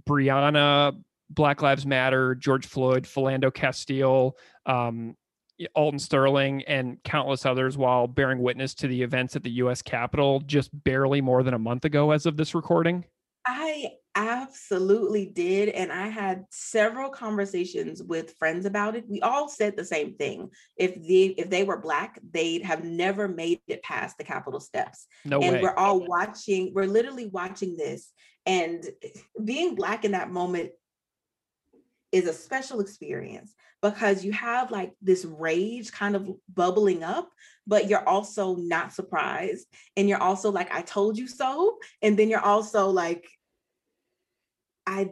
Breonna, 0.06 1.00
Black 1.30 1.62
Lives 1.62 1.86
Matter, 1.86 2.34
George 2.34 2.66
Floyd, 2.66 3.04
Philando 3.04 3.52
Castile, 3.52 4.36
um, 4.66 5.16
Alton 5.74 5.98
Sterling, 5.98 6.62
and 6.66 7.02
countless 7.04 7.44
others 7.44 7.76
while 7.76 8.06
bearing 8.06 8.40
witness 8.40 8.74
to 8.74 8.88
the 8.88 9.02
events 9.02 9.36
at 9.36 9.42
the 9.42 9.50
U.S. 9.50 9.82
Capitol 9.82 10.40
just 10.40 10.70
barely 10.84 11.20
more 11.20 11.42
than 11.42 11.54
a 11.54 11.58
month 11.58 11.84
ago 11.84 12.10
as 12.10 12.26
of 12.26 12.36
this 12.36 12.54
recording? 12.54 13.04
I 13.46 13.92
absolutely 14.16 15.26
did 15.26 15.68
and 15.68 15.92
i 15.92 16.08
had 16.08 16.44
several 16.50 17.08
conversations 17.08 18.02
with 18.02 18.34
friends 18.40 18.66
about 18.66 18.96
it 18.96 19.04
we 19.08 19.20
all 19.20 19.48
said 19.48 19.76
the 19.76 19.84
same 19.84 20.14
thing 20.14 20.50
if 20.76 20.94
they 21.06 21.34
if 21.38 21.48
they 21.48 21.62
were 21.62 21.78
black 21.78 22.18
they'd 22.32 22.64
have 22.64 22.82
never 22.82 23.28
made 23.28 23.60
it 23.68 23.80
past 23.84 24.18
the 24.18 24.24
capitol 24.24 24.58
steps 24.58 25.06
no 25.24 25.40
and 25.40 25.56
way. 25.56 25.62
we're 25.62 25.76
all 25.76 26.04
watching 26.06 26.72
we're 26.74 26.86
literally 26.86 27.26
watching 27.26 27.76
this 27.76 28.12
and 28.46 28.84
being 29.42 29.74
black 29.74 30.04
in 30.04 30.12
that 30.12 30.30
moment 30.30 30.70
is 32.12 32.26
a 32.26 32.32
special 32.32 32.80
experience 32.80 33.54
because 33.82 34.24
you 34.24 34.32
have 34.32 34.70
like 34.70 34.92
this 35.00 35.24
rage 35.24 35.92
kind 35.92 36.14
of 36.14 36.28
bubbling 36.52 37.02
up, 37.02 37.30
but 37.66 37.88
you're 37.88 38.06
also 38.06 38.56
not 38.56 38.92
surprised. 38.92 39.66
And 39.96 40.08
you're 40.08 40.22
also 40.22 40.50
like, 40.50 40.72
I 40.72 40.82
told 40.82 41.16
you 41.16 41.26
so. 41.26 41.78
And 42.02 42.18
then 42.18 42.28
you're 42.28 42.44
also 42.44 42.88
like, 42.88 43.26
I, 44.86 45.10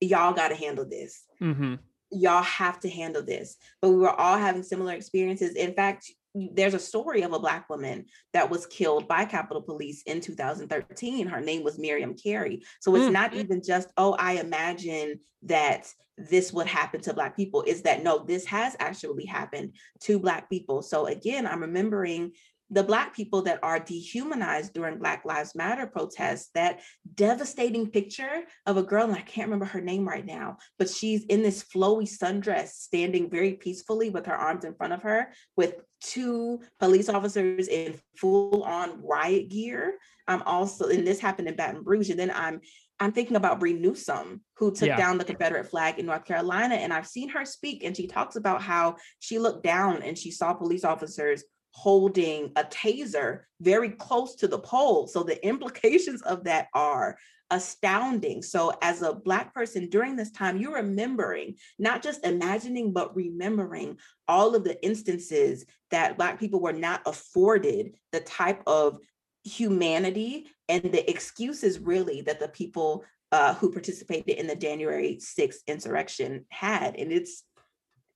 y'all 0.00 0.34
got 0.34 0.48
to 0.48 0.54
handle 0.54 0.84
this. 0.84 1.24
Mm-hmm. 1.40 1.76
Y'all 2.10 2.42
have 2.42 2.80
to 2.80 2.90
handle 2.90 3.22
this. 3.22 3.56
But 3.80 3.90
we 3.90 3.96
were 3.96 4.10
all 4.10 4.36
having 4.36 4.62
similar 4.62 4.92
experiences. 4.92 5.54
In 5.54 5.72
fact, 5.74 6.10
there's 6.34 6.74
a 6.74 6.78
story 6.78 7.22
of 7.22 7.32
a 7.32 7.38
black 7.38 7.68
woman 7.68 8.06
that 8.32 8.50
was 8.50 8.66
killed 8.66 9.08
by 9.08 9.24
capitol 9.24 9.62
police 9.62 10.02
in 10.02 10.20
2013 10.20 11.26
her 11.26 11.40
name 11.40 11.64
was 11.64 11.78
miriam 11.78 12.14
carey. 12.14 12.62
So 12.80 12.94
it's 12.94 13.06
mm. 13.06 13.12
not 13.12 13.34
even 13.34 13.62
just 13.64 13.88
oh 13.96 14.14
i 14.18 14.34
imagine 14.34 15.20
that 15.42 15.92
this 16.18 16.52
would 16.52 16.66
happen 16.66 17.00
to 17.00 17.14
black 17.14 17.34
people. 17.34 17.62
Is 17.62 17.82
that 17.82 18.02
no 18.02 18.24
this 18.24 18.44
has 18.46 18.76
actually 18.78 19.24
happened 19.24 19.74
to 20.02 20.18
black 20.18 20.48
people. 20.50 20.82
So 20.82 21.06
again 21.06 21.46
i'm 21.46 21.60
remembering 21.60 22.32
the 22.70 22.84
Black 22.84 23.14
people 23.14 23.42
that 23.42 23.58
are 23.62 23.80
dehumanized 23.80 24.72
during 24.72 24.98
Black 24.98 25.24
Lives 25.24 25.54
Matter 25.54 25.86
protests, 25.86 26.50
that 26.54 26.80
devastating 27.14 27.90
picture 27.90 28.44
of 28.66 28.76
a 28.76 28.82
girl, 28.82 29.04
and 29.04 29.16
I 29.16 29.22
can't 29.22 29.48
remember 29.48 29.66
her 29.66 29.80
name 29.80 30.06
right 30.06 30.24
now, 30.24 30.58
but 30.78 30.88
she's 30.88 31.24
in 31.24 31.42
this 31.42 31.64
flowy 31.64 32.08
sundress 32.08 32.68
standing 32.68 33.28
very 33.28 33.54
peacefully 33.54 34.10
with 34.10 34.26
her 34.26 34.34
arms 34.34 34.64
in 34.64 34.74
front 34.74 34.92
of 34.92 35.02
her 35.02 35.32
with 35.56 35.74
two 36.00 36.60
police 36.78 37.08
officers 37.08 37.68
in 37.68 37.98
full 38.16 38.62
on 38.62 39.02
riot 39.02 39.48
gear. 39.48 39.98
I'm 40.28 40.42
also, 40.42 40.88
and 40.88 41.06
this 41.06 41.20
happened 41.20 41.48
in 41.48 41.56
Baton 41.56 41.82
Rouge. 41.84 42.10
And 42.10 42.18
then 42.18 42.30
I'm 42.34 42.60
I'm 43.02 43.12
thinking 43.12 43.36
about 43.36 43.58
Bree 43.58 43.72
Newsome, 43.72 44.42
who 44.58 44.70
took 44.70 44.88
yeah. 44.88 44.96
down 44.96 45.16
the 45.16 45.24
Confederate 45.24 45.70
flag 45.70 45.98
in 45.98 46.04
North 46.04 46.26
Carolina. 46.26 46.74
And 46.74 46.92
I've 46.92 47.06
seen 47.06 47.30
her 47.30 47.46
speak, 47.46 47.82
and 47.82 47.96
she 47.96 48.06
talks 48.06 48.36
about 48.36 48.60
how 48.60 48.96
she 49.20 49.38
looked 49.38 49.64
down 49.64 50.02
and 50.02 50.18
she 50.18 50.30
saw 50.30 50.52
police 50.52 50.84
officers 50.84 51.42
holding 51.72 52.52
a 52.56 52.64
taser 52.64 53.40
very 53.60 53.90
close 53.90 54.34
to 54.36 54.48
the 54.48 54.58
pole. 54.58 55.06
So 55.06 55.22
the 55.22 55.44
implications 55.46 56.22
of 56.22 56.44
that 56.44 56.68
are 56.74 57.16
astounding. 57.50 58.42
So, 58.42 58.72
as 58.80 59.02
a 59.02 59.14
Black 59.14 59.52
person 59.52 59.88
during 59.88 60.16
this 60.16 60.30
time, 60.30 60.56
you're 60.56 60.74
remembering, 60.74 61.56
not 61.78 62.02
just 62.02 62.24
imagining, 62.24 62.92
but 62.92 63.14
remembering 63.14 63.98
all 64.28 64.54
of 64.54 64.64
the 64.64 64.82
instances 64.84 65.64
that 65.90 66.16
Black 66.16 66.38
people 66.38 66.60
were 66.60 66.72
not 66.72 67.02
afforded 67.06 67.96
the 68.12 68.20
type 68.20 68.62
of 68.66 68.98
humanity 69.44 70.46
and 70.68 70.84
the 70.84 71.08
excuses, 71.10 71.78
really, 71.80 72.22
that 72.22 72.40
the 72.40 72.48
people 72.48 73.04
uh, 73.32 73.54
who 73.54 73.70
participated 73.70 74.36
in 74.36 74.46
the 74.46 74.56
January 74.56 75.18
6th 75.20 75.58
insurrection 75.66 76.44
had. 76.48 76.96
And 76.96 77.12
it's 77.12 77.44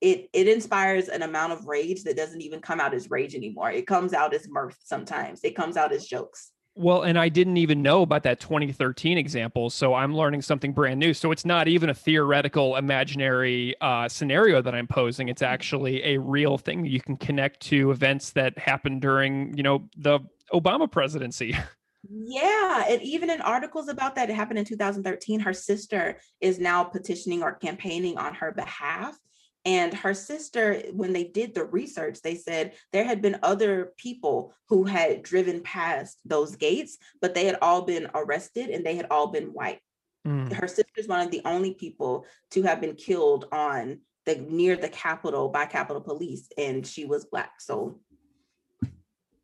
it 0.04 0.28
it 0.34 0.46
inspires 0.46 1.08
an 1.08 1.22
amount 1.22 1.54
of 1.54 1.66
rage 1.66 2.04
that 2.04 2.14
doesn't 2.14 2.42
even 2.42 2.60
come 2.60 2.78
out 2.78 2.92
as 2.92 3.10
rage 3.10 3.34
anymore. 3.34 3.70
It 3.70 3.86
comes 3.86 4.12
out 4.12 4.34
as 4.34 4.46
mirth 4.48 4.76
sometimes. 4.84 5.40
It 5.42 5.56
comes 5.56 5.78
out 5.78 5.92
as 5.92 6.06
jokes. 6.06 6.52
Well, 6.76 7.02
and 7.02 7.18
I 7.18 7.28
didn't 7.28 7.56
even 7.56 7.82
know 7.82 8.02
about 8.02 8.24
that 8.24 8.40
2013 8.40 9.16
example, 9.16 9.70
so 9.70 9.94
I'm 9.94 10.14
learning 10.14 10.42
something 10.42 10.72
brand 10.72 10.98
new. 11.00 11.14
So 11.14 11.30
it's 11.30 11.44
not 11.44 11.68
even 11.68 11.88
a 11.88 11.94
theoretical, 11.94 12.76
imaginary 12.76 13.76
uh, 13.80 14.08
scenario 14.08 14.60
that 14.60 14.74
I'm 14.74 14.88
posing. 14.88 15.28
It's 15.28 15.40
actually 15.40 16.02
a 16.02 16.18
real 16.18 16.58
thing 16.58 16.82
that 16.82 16.90
you 16.90 17.00
can 17.00 17.16
connect 17.16 17.60
to 17.68 17.92
events 17.92 18.32
that 18.32 18.58
happened 18.58 19.02
during, 19.02 19.56
you 19.56 19.62
know, 19.62 19.88
the 19.96 20.20
Obama 20.52 20.90
presidency. 20.90 21.56
Yeah, 22.06 22.84
and 22.86 23.00
even 23.00 23.30
in 23.30 23.40
articles 23.40 23.88
about 23.88 24.14
that, 24.16 24.28
it 24.28 24.36
happened 24.36 24.58
in 24.58 24.66
2013. 24.66 25.40
Her 25.40 25.54
sister 25.54 26.20
is 26.38 26.58
now 26.58 26.84
petitioning 26.84 27.42
or 27.42 27.54
campaigning 27.54 28.18
on 28.18 28.34
her 28.34 28.52
behalf 28.52 29.16
and 29.64 29.94
her 29.94 30.12
sister, 30.12 30.83
when 30.92 31.12
they 31.12 31.24
did 31.24 31.55
the 31.55 31.64
research, 31.64 32.20
they 32.20 32.35
said 32.35 32.74
there 32.92 33.05
had 33.05 33.22
been 33.22 33.38
other 33.42 33.92
people 33.96 34.55
who 34.68 34.85
had 34.85 35.22
driven 35.22 35.62
past 35.62 36.18
those 36.24 36.57
gates, 36.57 36.98
but 37.22 37.35
they 37.35 37.46
had 37.46 37.59
all 37.62 37.83
been 37.83 38.09
arrested 38.14 38.68
and 38.68 38.85
they 38.85 38.96
had 38.96 39.07
all 39.11 39.29
been 39.29 39.46
white. 39.55 39.81
Mm. 40.27 40.53
Her 40.53 40.68
sister 40.68 40.92
is 40.96 41.09
one 41.09 41.20
of 41.20 41.31
the 41.31 41.42
only 41.44 41.74
people 41.74 42.27
to 42.50 42.62
have 42.62 42.81
been 42.81 42.94
killed 42.94 43.46
on 43.53 44.00
the 44.27 44.37
near 44.37 44.77
the 44.77 44.88
Capitol 44.88 45.48
by 45.48 45.66
Capitol 45.66 46.00
Police, 46.00 46.48
and 46.57 46.87
she 46.87 47.05
was 47.05 47.27
black. 47.27 47.61
So 47.61 48.00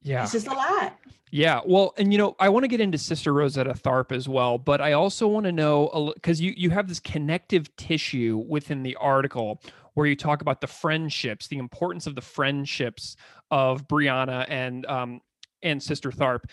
yeah, 0.02 0.22
it's 0.22 0.32
just 0.32 0.46
a 0.46 0.54
lot. 0.54 0.96
Yeah, 1.30 1.60
well, 1.64 1.94
and 1.96 2.12
you 2.12 2.18
know, 2.18 2.34
I 2.40 2.48
want 2.48 2.64
to 2.64 2.68
get 2.68 2.80
into 2.80 2.98
Sister 2.98 3.32
Rosetta 3.32 3.74
Tharpe 3.74 4.12
as 4.12 4.28
well, 4.28 4.58
but 4.58 4.80
I 4.80 4.92
also 4.92 5.28
want 5.28 5.44
to 5.44 5.52
know 5.52 6.12
because 6.14 6.40
you 6.40 6.54
you 6.56 6.70
have 6.70 6.88
this 6.88 6.98
connective 6.98 7.74
tissue 7.76 8.42
within 8.48 8.82
the 8.82 8.96
article 8.96 9.62
where 9.94 10.06
you 10.06 10.16
talk 10.16 10.40
about 10.42 10.60
the 10.60 10.66
friendships, 10.66 11.48
the 11.48 11.58
importance 11.58 12.06
of 12.06 12.14
the 12.14 12.20
friendships 12.20 13.16
of 13.50 13.86
Breonna 13.88 14.46
and 14.48 14.86
um, 14.86 15.20
and 15.62 15.82
Sister 15.82 16.10
Tharpe. 16.10 16.44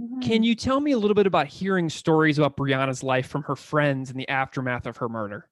Mm-hmm. 0.00 0.20
Can 0.20 0.42
you 0.42 0.54
tell 0.54 0.80
me 0.80 0.92
a 0.92 0.98
little 0.98 1.14
bit 1.14 1.26
about 1.26 1.46
hearing 1.48 1.88
stories 1.88 2.38
about 2.38 2.56
Breonna's 2.56 3.02
life 3.02 3.26
from 3.26 3.42
her 3.44 3.56
friends 3.56 4.10
in 4.10 4.16
the 4.16 4.28
aftermath 4.28 4.86
of 4.86 4.98
her 4.98 5.08
murder? 5.08 5.48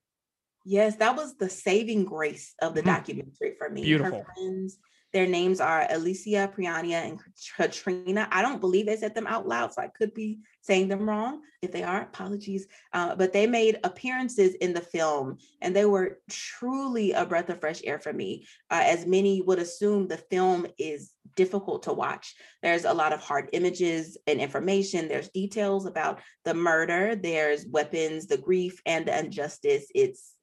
Yes, 0.65 0.97
that 0.97 1.17
was 1.17 1.37
the 1.37 1.49
saving 1.49 2.05
grace 2.05 2.55
of 2.61 2.75
the 2.75 2.81
mm-hmm. 2.81 2.91
documentary 2.91 3.55
for 3.59 3.71
me. 3.71 3.83
Beautiful. 3.83 4.19
Her 4.19 4.35
friends 4.35 4.79
their 5.17 5.27
names 5.27 5.63
are 5.63 5.87
Alicia, 5.89 6.53
Priania, 6.55 7.07
and 7.07 7.19
Katrina. 7.57 8.29
I 8.31 8.43
don't 8.43 8.61
believe 8.61 8.85
they 8.85 8.99
said 8.99 9.15
them 9.15 9.27
out 9.27 9.49
loud, 9.49 9.73
so 9.73 9.81
I 9.81 9.89
could 9.89 10.13
be 10.13 10.41
saying 10.61 10.89
them 10.89 11.09
wrong. 11.09 11.41
If 11.63 11.73
they 11.73 11.83
are, 11.83 12.03
apologies. 12.03 12.67
Uh, 12.93 13.17
but 13.17 13.33
they 13.33 13.47
made 13.47 13.79
appearances 13.83 14.57
in 14.57 14.75
the 14.75 14.83
film, 14.83 15.39
and 15.63 15.75
they 15.75 15.87
were 15.87 16.19
truly 16.29 17.13
a 17.13 17.25
breath 17.25 17.49
of 17.49 17.61
fresh 17.61 17.81
air 17.85 17.99
for 17.99 18.13
me. 18.13 18.47
Uh, 18.71 18.83
as 18.85 19.07
many 19.07 19.41
would 19.41 19.59
assume, 19.59 20.07
the 20.07 20.19
film 20.19 20.67
is 20.77 21.13
difficult 21.35 21.85
to 21.85 21.95
watch. 21.95 22.35
There's 22.63 22.85
a 22.85 22.93
lot 22.93 23.15
of 23.15 23.21
hard 23.21 23.49
images 23.55 24.19
and 24.27 24.39
information. 24.39 25.09
There's 25.09 25.31
details 25.31 25.87
about 25.87 26.21
the 26.45 26.53
murder. 26.53 27.17
There's 27.17 27.65
weapons, 27.65 28.27
the 28.27 28.37
grief, 28.37 28.83
and 28.85 29.07
the 29.07 29.19
injustice. 29.19 29.87
It's 29.95 30.35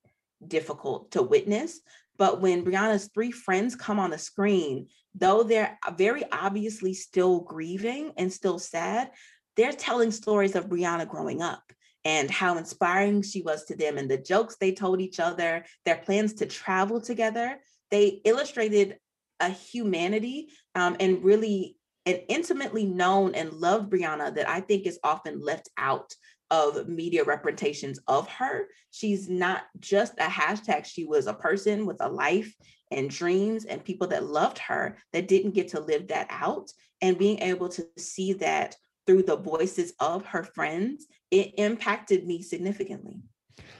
difficult 0.48 1.12
to 1.12 1.22
witness. 1.22 1.80
But 2.18 2.42
when 2.42 2.64
Breonna's 2.64 3.10
three 3.14 3.32
friends 3.32 3.76
come 3.76 4.00
on 4.00 4.12
the 4.12 4.18
screen, 4.18 4.88
though 5.16 5.44
they're 5.44 5.78
very 5.98 6.24
obviously 6.32 6.94
still 6.94 7.40
grieving 7.42 8.12
and 8.18 8.32
still 8.32 8.60
sad, 8.60 9.12
they're 9.56 9.72
telling 9.72 10.12
stories 10.12 10.56
of 10.56 10.70
Breonna 10.70 11.08
growing 11.08 11.42
up 11.42 11.64
and 12.06 12.30
how 12.30 12.58
inspiring 12.58 13.22
she 13.22 13.42
was 13.42 13.66
to 13.66 13.76
them 13.76 13.98
and 13.98 14.10
the 14.10 14.18
jokes 14.18 14.58
they 14.60 14.72
told 14.72 15.02
each 15.02 15.20
other, 15.20 15.64
their 15.86 15.98
plans 15.98 16.34
to 16.34 16.46
travel 16.46 17.00
together. 17.00 17.60
They 17.92 18.22
illustrated 18.26 18.98
a 19.40 19.50
humanity 19.50 20.50
um, 20.76 20.98
and 21.00 21.24
really 21.24 21.78
an 22.06 22.16
intimately 22.28 22.86
known 22.86 23.34
and 23.36 23.54
loved 23.54 23.92
Breonna 23.92 24.36
that 24.36 24.50
I 24.50 24.60
think 24.60 24.86
is 24.86 25.00
often 25.04 25.40
left 25.40 25.70
out 25.78 26.14
of 26.54 26.88
media 26.88 27.24
representations 27.24 28.00
of 28.08 28.30
her. 28.30 28.68
She's 28.92 29.28
not 29.28 29.64
just 29.80 30.14
a 30.20 30.26
hashtag, 30.26 30.86
she 30.86 31.04
was 31.04 31.26
a 31.26 31.34
person 31.34 31.88
with 31.88 31.98
a 32.00 32.08
life 32.08 32.54
and 32.92 33.10
dreams 33.10 33.66
and 33.66 33.84
people 33.84 34.06
that 34.08 34.26
loved 34.26 34.60
her 34.60 34.98
that 35.14 35.28
didn't 35.28 35.56
get 35.56 35.70
to 35.70 35.80
live 35.80 36.10
that 36.10 36.28
out. 36.30 36.72
And 37.02 37.18
being 37.18 37.40
able 37.40 37.70
to 37.70 37.88
see 37.98 38.34
that 38.34 38.76
through 39.08 39.24
the 39.24 39.36
voices 39.36 39.94
of 40.00 40.28
her 40.28 40.44
friends, 40.44 41.08
it 41.32 41.54
impacted 41.58 42.28
me 42.28 42.44
significantly. 42.44 43.24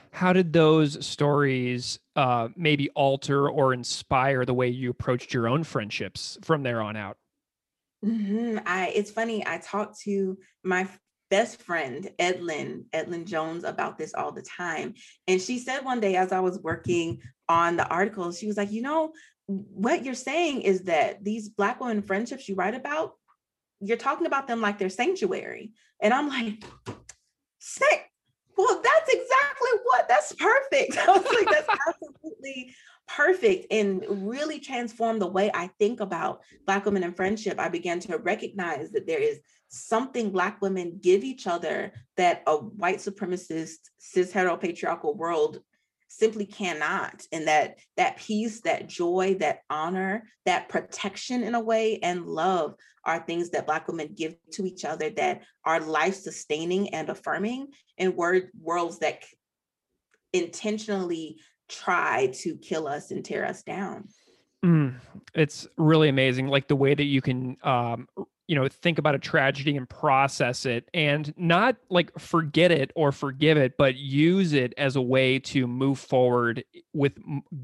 How 0.10 0.34
did 0.34 0.52
those 0.52 1.06
stories 1.06 2.00
uh, 2.16 2.50
maybe 2.56 2.90
alter 2.90 3.50
or 3.50 3.74
inspire 3.74 4.46
the 4.46 4.54
way 4.54 4.68
you 4.68 4.90
approached 4.90 5.32
your 5.32 5.48
own 5.48 5.64
friendships 5.64 6.40
from 6.42 6.64
there 6.64 6.82
on 6.82 6.96
out? 6.96 7.18
Mm-hmm. 8.04 8.60
I 8.66 8.88
it's 8.90 9.12
funny. 9.12 9.46
I 9.46 9.60
talked 9.60 10.02
to 10.02 10.38
my 10.64 10.88
best 11.34 11.64
friend, 11.64 12.12
Edlin, 12.20 12.86
Edlin 12.94 13.26
Jones, 13.26 13.64
about 13.64 13.98
this 13.98 14.14
all 14.14 14.32
the 14.32 14.44
time. 14.44 14.94
And 15.28 15.42
she 15.42 15.58
said 15.58 15.80
one 15.80 16.00
day 16.00 16.16
as 16.16 16.32
I 16.32 16.42
was 16.42 16.60
working 16.60 17.24
on 17.50 17.76
the 17.76 17.88
article, 17.88 18.32
she 18.32 18.46
was 18.46 18.56
like, 18.56 18.72
you 18.72 18.84
know, 18.84 19.14
what 19.48 20.06
you're 20.06 20.14
saying 20.14 20.62
is 20.62 20.84
that 20.84 21.24
these 21.24 21.50
Black 21.50 21.82
women 21.82 22.04
friendships 22.04 22.48
you 22.48 22.54
write 22.54 22.76
about, 22.76 23.14
you're 23.80 23.98
talking 23.98 24.28
about 24.28 24.48
them 24.48 24.62
like 24.62 24.78
they're 24.78 24.90
sanctuary. 24.90 25.72
And 26.00 26.14
I'm 26.14 26.30
like, 26.30 26.64
sick. 27.58 28.12
Well, 28.56 28.80
that's 28.84 29.12
exactly 29.12 29.72
what, 29.86 30.08
that's 30.08 30.34
perfect. 30.34 30.98
I 31.08 31.18
was 31.18 31.26
like, 31.26 31.50
that's 31.50 31.80
absolutely 31.88 32.76
perfect 33.08 33.68
and 33.72 34.04
really 34.10 34.60
transformed 34.60 35.22
the 35.22 35.28
way 35.28 35.52
I 35.54 35.68
think 35.80 36.00
about 36.00 36.42
Black 36.66 36.86
women 36.86 37.04
in 37.04 37.14
friendship. 37.14 37.60
I 37.60 37.70
began 37.70 38.00
to 38.02 38.18
recognize 38.18 38.92
that 38.92 39.08
there 39.08 39.22
is 39.22 39.40
something 39.68 40.32
Black 40.32 40.62
women 40.62 41.00
give 41.02 41.24
each 41.24 41.48
other 41.48 41.92
that 42.18 42.44
a 42.48 42.58
white 42.58 43.00
supremacist, 43.00 43.78
cis 43.98 44.32
heteropatriarchal 44.32 45.16
world 45.16 45.60
simply 46.08 46.46
cannot 46.46 47.24
and 47.32 47.48
that 47.48 47.80
that 47.98 48.18
peace 48.18 48.62
that 48.62 48.88
joy 48.88 49.36
that 49.40 49.62
honor 49.72 50.24
that 50.46 50.70
protection 50.70 51.42
in 51.42 51.56
a 51.56 51.60
way 51.60 51.98
and 52.04 52.28
love 52.28 52.76
are 53.04 53.20
things 53.20 53.50
that 53.50 53.66
black 53.66 53.88
women 53.88 54.14
give 54.16 54.36
to 54.52 54.64
each 54.64 54.86
other 54.86 55.10
that 55.10 55.42
are 55.66 55.80
life 55.80 56.14
sustaining 56.14 56.94
and 56.94 57.10
affirming 57.10 57.68
in 57.98 58.16
word 58.16 58.50
worlds 58.62 59.00
that 59.00 59.24
intentionally 60.34 61.38
try 61.70 62.28
to 62.34 62.56
kill 62.58 62.88
us 62.88 63.12
and 63.12 63.24
tear 63.24 63.46
us 63.46 63.64
down 63.64 64.08
mm, 64.64 64.94
it's 65.34 65.68
really 65.78 66.10
amazing 66.10 66.48
like 66.48 66.68
the 66.68 66.76
way 66.76 66.94
that 66.94 67.06
you 67.06 67.22
can 67.22 67.58
um, 67.64 68.08
you 68.48 68.56
know 68.56 68.68
think 68.68 68.98
about 68.98 69.16
a 69.16 69.20
tragedy 69.20 69.78
and 69.78 69.90
process 69.90 70.66
it 70.66 70.90
and 70.94 71.34
not 71.38 71.76
like 71.90 72.18
forget 72.20 72.72
it 72.72 72.92
or 72.96 73.12
forgive 73.12 73.58
it 73.58 73.74
but 73.78 73.96
use 73.96 74.54
it 74.54 74.74
as 74.78 74.96
a 74.96 75.02
way 75.02 75.40
to 75.40 75.68
move 75.68 76.00
forward 76.00 76.64
with 76.94 77.14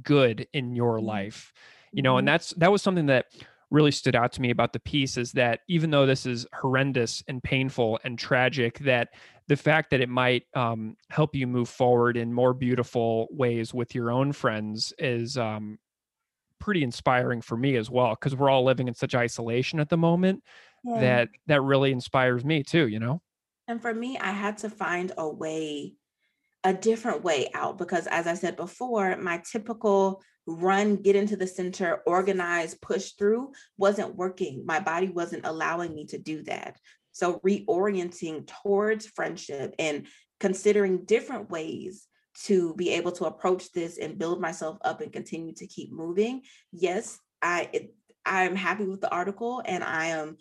good 0.04 0.48
in 0.54 0.76
your 0.76 0.98
mm-hmm. 0.98 1.08
life 1.08 1.54
you 1.92 2.02
know 2.02 2.18
and 2.18 2.28
mm-hmm. 2.28 2.34
that's 2.34 2.52
that 2.52 2.72
was 2.72 2.82
something 2.82 3.08
that 3.08 3.26
really 3.72 3.92
stood 3.92 4.16
out 4.16 4.32
to 4.32 4.42
me 4.42 4.50
about 4.50 4.74
the 4.74 4.80
piece 4.80 5.18
is 5.18 5.32
that 5.34 5.60
even 5.68 5.92
though 5.92 6.06
this 6.06 6.26
is 6.26 6.48
horrendous 6.54 7.24
and 7.28 7.44
painful 7.44 8.00
and 8.04 8.18
tragic 8.18 8.80
that 8.80 9.10
the 9.50 9.58
fact 9.58 9.90
that 9.90 10.00
it 10.00 10.10
might 10.10 10.44
um, 10.56 10.96
help 11.10 11.36
you 11.36 11.48
move 11.48 11.68
forward 11.68 12.16
in 12.16 12.32
more 12.32 12.54
beautiful 12.54 13.28
ways 13.32 13.74
with 13.74 13.96
your 13.96 14.12
own 14.12 14.32
friends 14.32 14.94
is 15.00 15.38
um, 15.38 15.80
pretty 16.60 16.84
inspiring 16.84 17.42
for 17.42 17.58
me 17.58 17.76
as 17.76 17.90
well 17.90 18.12
because 18.12 18.36
we're 18.36 18.50
all 18.50 18.64
living 18.64 18.88
in 18.88 18.94
such 18.94 19.16
isolation 19.16 19.80
at 19.80 19.90
the 19.90 19.98
moment 19.98 20.44
yeah. 20.86 21.00
that 21.00 21.30
that 21.48 21.62
really 21.64 21.92
inspires 21.92 22.46
me 22.46 22.62
too 22.62 22.88
you 22.88 23.00
know? 23.00 23.22
And 23.68 23.82
for 23.82 23.94
me 23.94 24.20
i 24.20 24.32
had 24.32 24.60
to 24.60 24.70
find 24.70 25.12
a 25.18 25.28
way 25.28 25.96
a 26.64 26.74
different 26.74 27.24
way 27.24 27.50
out 27.56 27.80
because 27.80 28.06
as 28.08 28.28
i 28.28 28.36
said 28.36 28.56
before 28.56 29.18
my 29.18 29.42
typical 29.52 30.22
run 30.50 30.96
get 30.96 31.16
into 31.16 31.36
the 31.36 31.48
center 31.48 32.02
organize 32.06 32.74
push 32.76 33.12
through 33.12 33.52
wasn't 33.78 34.16
working. 34.16 34.64
My 34.66 34.80
body 34.80 35.08
wasn't 35.08 35.46
allowing 35.46 35.94
me 35.94 36.06
to 36.08 36.18
do 36.18 36.44
that 36.44 36.80
so 37.20 37.40
reorienting 37.46 38.48
towards 38.48 39.06
friendship 39.06 39.76
and 39.78 40.08
considering 40.40 41.06
different 41.06 41.50
ways 41.50 42.08
to 42.46 42.74
be 42.76 42.92
able 42.92 43.12
to 43.12 43.26
approach 43.26 43.72
this 43.74 43.98
and 43.98 44.18
build 44.18 44.40
myself 44.40 44.78
up 44.84 45.02
and 45.02 45.12
continue 45.12 45.54
to 45.54 45.68
keep 45.68 45.92
moving 45.92 46.42
yes 46.72 47.20
i 47.42 47.90
i'm 48.26 48.56
happy 48.56 48.86
with 48.86 49.02
the 49.02 49.12
article 49.12 49.62
and 49.66 49.84
i 49.84 50.08
am 50.08 50.38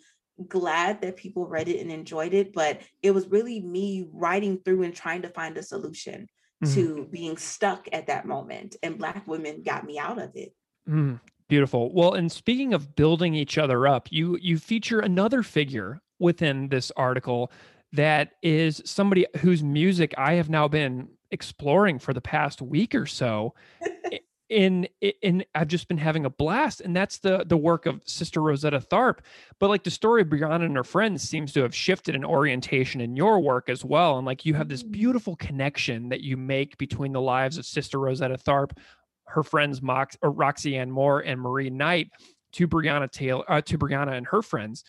glad 0.47 1.01
that 1.01 1.17
people 1.17 1.47
read 1.47 1.67
it 1.67 1.81
and 1.81 1.91
enjoyed 1.91 2.33
it, 2.33 2.53
but 2.53 2.81
it 3.01 3.11
was 3.11 3.27
really 3.27 3.61
me 3.61 4.07
writing 4.11 4.59
through 4.63 4.83
and 4.83 4.95
trying 4.95 5.23
to 5.23 5.29
find 5.29 5.57
a 5.57 5.63
solution 5.63 6.27
mm-hmm. 6.63 6.73
to 6.73 7.07
being 7.11 7.37
stuck 7.37 7.87
at 7.91 8.07
that 8.07 8.25
moment. 8.25 8.75
And 8.83 8.97
Black 8.97 9.27
women 9.27 9.63
got 9.63 9.85
me 9.85 9.99
out 9.99 10.19
of 10.19 10.31
it. 10.35 10.53
Mm, 10.87 11.19
beautiful. 11.47 11.93
Well, 11.93 12.13
and 12.13 12.31
speaking 12.31 12.73
of 12.73 12.95
building 12.95 13.33
each 13.33 13.57
other 13.57 13.87
up, 13.87 14.07
you 14.11 14.37
you 14.41 14.57
feature 14.57 14.99
another 14.99 15.43
figure 15.43 16.01
within 16.19 16.67
this 16.69 16.91
article 16.95 17.51
that 17.93 18.33
is 18.43 18.81
somebody 18.85 19.25
whose 19.37 19.63
music 19.63 20.13
I 20.17 20.33
have 20.33 20.49
now 20.49 20.67
been 20.67 21.09
exploring 21.31 21.99
for 21.99 22.13
the 22.13 22.21
past 22.21 22.61
week 22.61 22.93
or 22.93 23.05
so. 23.05 23.55
in 24.49 24.87
in 25.21 25.45
I've 25.53 25.67
just 25.67 25.87
been 25.87 25.97
having 25.97 26.25
a 26.25 26.29
blast, 26.29 26.81
and 26.81 26.95
that's 26.95 27.19
the 27.19 27.43
the 27.45 27.57
work 27.57 27.85
of 27.85 28.01
Sister 28.05 28.41
Rosetta 28.41 28.79
Tharpe 28.79 29.19
But 29.59 29.69
like 29.69 29.83
the 29.83 29.91
story 29.91 30.23
of 30.23 30.27
Breonna 30.27 30.65
and 30.65 30.75
her 30.75 30.83
friends 30.83 31.21
seems 31.27 31.53
to 31.53 31.61
have 31.61 31.73
shifted 31.73 32.15
an 32.15 32.25
orientation 32.25 32.99
in 32.99 33.15
your 33.15 33.39
work 33.39 33.69
as 33.69 33.85
well, 33.85 34.17
and 34.17 34.25
like 34.25 34.45
you 34.45 34.55
have 34.55 34.67
this 34.67 34.83
mm. 34.83 34.91
beautiful 34.91 35.35
connection 35.35 36.09
that 36.09 36.21
you 36.21 36.35
make 36.35 36.77
between 36.77 37.11
the 37.11 37.21
lives 37.21 37.57
of 37.57 37.65
Sister 37.65 37.99
Rosetta 37.99 38.37
Tharpe 38.37 38.71
her 39.29 39.43
friends 39.43 39.81
Mox 39.81 40.17
or 40.21 40.31
Roxy 40.31 40.77
Ann 40.77 40.91
Moore 40.91 41.21
and 41.21 41.39
Marie 41.39 41.69
Knight, 41.69 42.09
to 42.53 42.67
Breonna 42.67 43.09
Taylor, 43.09 43.49
uh, 43.49 43.61
to 43.61 43.77
Breonna 43.77 44.17
and 44.17 44.27
her 44.27 44.41
friends. 44.41 44.83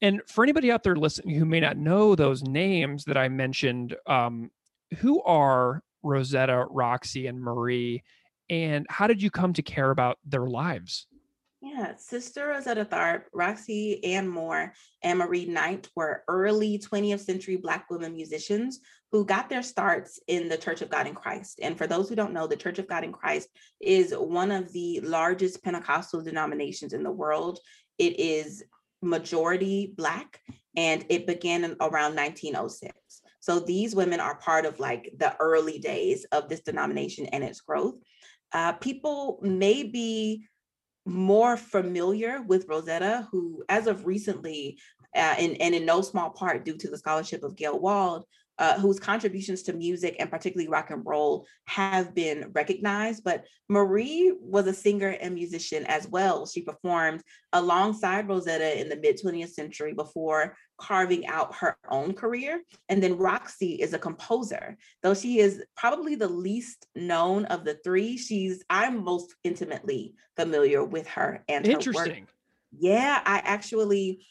And 0.00 0.20
for 0.28 0.44
anybody 0.44 0.70
out 0.70 0.82
there 0.82 0.96
listening 0.96 1.34
who 1.36 1.44
may 1.44 1.60
not 1.60 1.76
know 1.76 2.14
those 2.14 2.42
names 2.42 3.04
that 3.04 3.16
I 3.16 3.28
mentioned, 3.28 3.96
um, 4.06 4.50
who 4.98 5.22
are 5.22 5.82
Rosetta, 6.02 6.66
Roxy, 6.70 7.26
and 7.26 7.40
Marie? 7.40 8.02
and 8.50 8.86
how 8.88 9.06
did 9.06 9.22
you 9.22 9.30
come 9.30 9.52
to 9.54 9.62
care 9.62 9.90
about 9.90 10.18
their 10.24 10.46
lives? 10.46 11.06
Yeah, 11.60 11.96
Sister 11.96 12.48
Rosetta 12.48 12.84
Tharpe, 12.84 13.24
Roxy 13.32 14.02
Ann 14.04 14.28
Moore, 14.28 14.72
and 15.02 15.18
Marie 15.18 15.44
Knight 15.44 15.88
were 15.96 16.22
early 16.28 16.78
20th 16.78 17.20
century 17.20 17.56
Black 17.56 17.90
women 17.90 18.14
musicians 18.14 18.78
who 19.10 19.24
got 19.24 19.48
their 19.48 19.64
starts 19.64 20.20
in 20.28 20.48
the 20.48 20.56
Church 20.56 20.82
of 20.82 20.88
God 20.88 21.08
in 21.08 21.14
Christ. 21.14 21.58
And 21.60 21.76
for 21.76 21.88
those 21.88 22.08
who 22.08 22.14
don't 22.14 22.32
know, 22.32 22.46
the 22.46 22.56
Church 22.56 22.78
of 22.78 22.86
God 22.86 23.02
in 23.02 23.12
Christ 23.12 23.48
is 23.80 24.12
one 24.16 24.52
of 24.52 24.72
the 24.72 25.00
largest 25.00 25.64
Pentecostal 25.64 26.22
denominations 26.22 26.92
in 26.92 27.02
the 27.02 27.10
world. 27.10 27.58
It 27.98 28.20
is 28.20 28.62
majority 29.02 29.94
Black, 29.96 30.40
and 30.76 31.04
it 31.08 31.26
began 31.26 31.64
in 31.64 31.76
around 31.80 32.14
1906. 32.16 32.92
So 33.40 33.60
these 33.60 33.94
women 33.94 34.20
are 34.20 34.36
part 34.38 34.66
of 34.66 34.80
like 34.80 35.12
the 35.18 35.36
early 35.40 35.78
days 35.78 36.24
of 36.32 36.48
this 36.48 36.60
denomination 36.60 37.26
and 37.26 37.42
its 37.42 37.60
growth 37.60 37.94
uh, 38.52 38.72
people 38.74 39.38
may 39.42 39.82
be 39.82 40.46
more 41.04 41.56
familiar 41.56 42.42
with 42.42 42.68
Rosetta, 42.68 43.26
who, 43.30 43.64
as 43.68 43.86
of 43.86 44.06
recently, 44.06 44.78
uh, 45.14 45.36
and, 45.38 45.60
and 45.60 45.74
in 45.74 45.86
no 45.86 46.02
small 46.02 46.30
part 46.30 46.64
due 46.64 46.76
to 46.76 46.90
the 46.90 46.98
scholarship 46.98 47.42
of 47.42 47.56
Gayle 47.56 47.78
Wald, 47.78 48.24
uh, 48.58 48.78
whose 48.78 48.98
contributions 48.98 49.62
to 49.62 49.72
music 49.72 50.16
and 50.18 50.30
particularly 50.30 50.68
rock 50.68 50.90
and 50.90 51.04
roll 51.06 51.46
have 51.66 52.14
been 52.14 52.50
recognized. 52.54 53.22
But 53.24 53.44
Marie 53.68 54.34
was 54.40 54.66
a 54.66 54.74
singer 54.74 55.10
and 55.20 55.34
musician 55.34 55.84
as 55.86 56.08
well. 56.08 56.46
She 56.46 56.62
performed 56.62 57.22
alongside 57.52 58.28
Rosetta 58.28 58.80
in 58.80 58.88
the 58.88 58.96
mid 58.96 59.20
20th 59.22 59.50
century 59.50 59.92
before 59.92 60.56
carving 60.78 61.26
out 61.26 61.54
her 61.56 61.76
own 61.90 62.14
career. 62.14 62.62
And 62.88 63.02
then 63.02 63.16
Roxy 63.16 63.74
is 63.74 63.92
a 63.94 63.98
composer, 63.98 64.76
though 65.02 65.14
she 65.14 65.38
is 65.38 65.62
probably 65.76 66.14
the 66.14 66.28
least 66.28 66.86
known 66.94 67.44
of 67.46 67.64
the 67.64 67.78
three. 67.84 68.16
She's, 68.16 68.64
I'm 68.70 69.04
most 69.04 69.34
intimately 69.44 70.14
familiar 70.36 70.84
with 70.84 71.06
her 71.08 71.44
and 71.48 71.66
Interesting. 71.66 72.12
her 72.14 72.20
work. 72.20 72.28
Yeah, 72.78 73.20
I 73.24 73.38
actually 73.44 74.26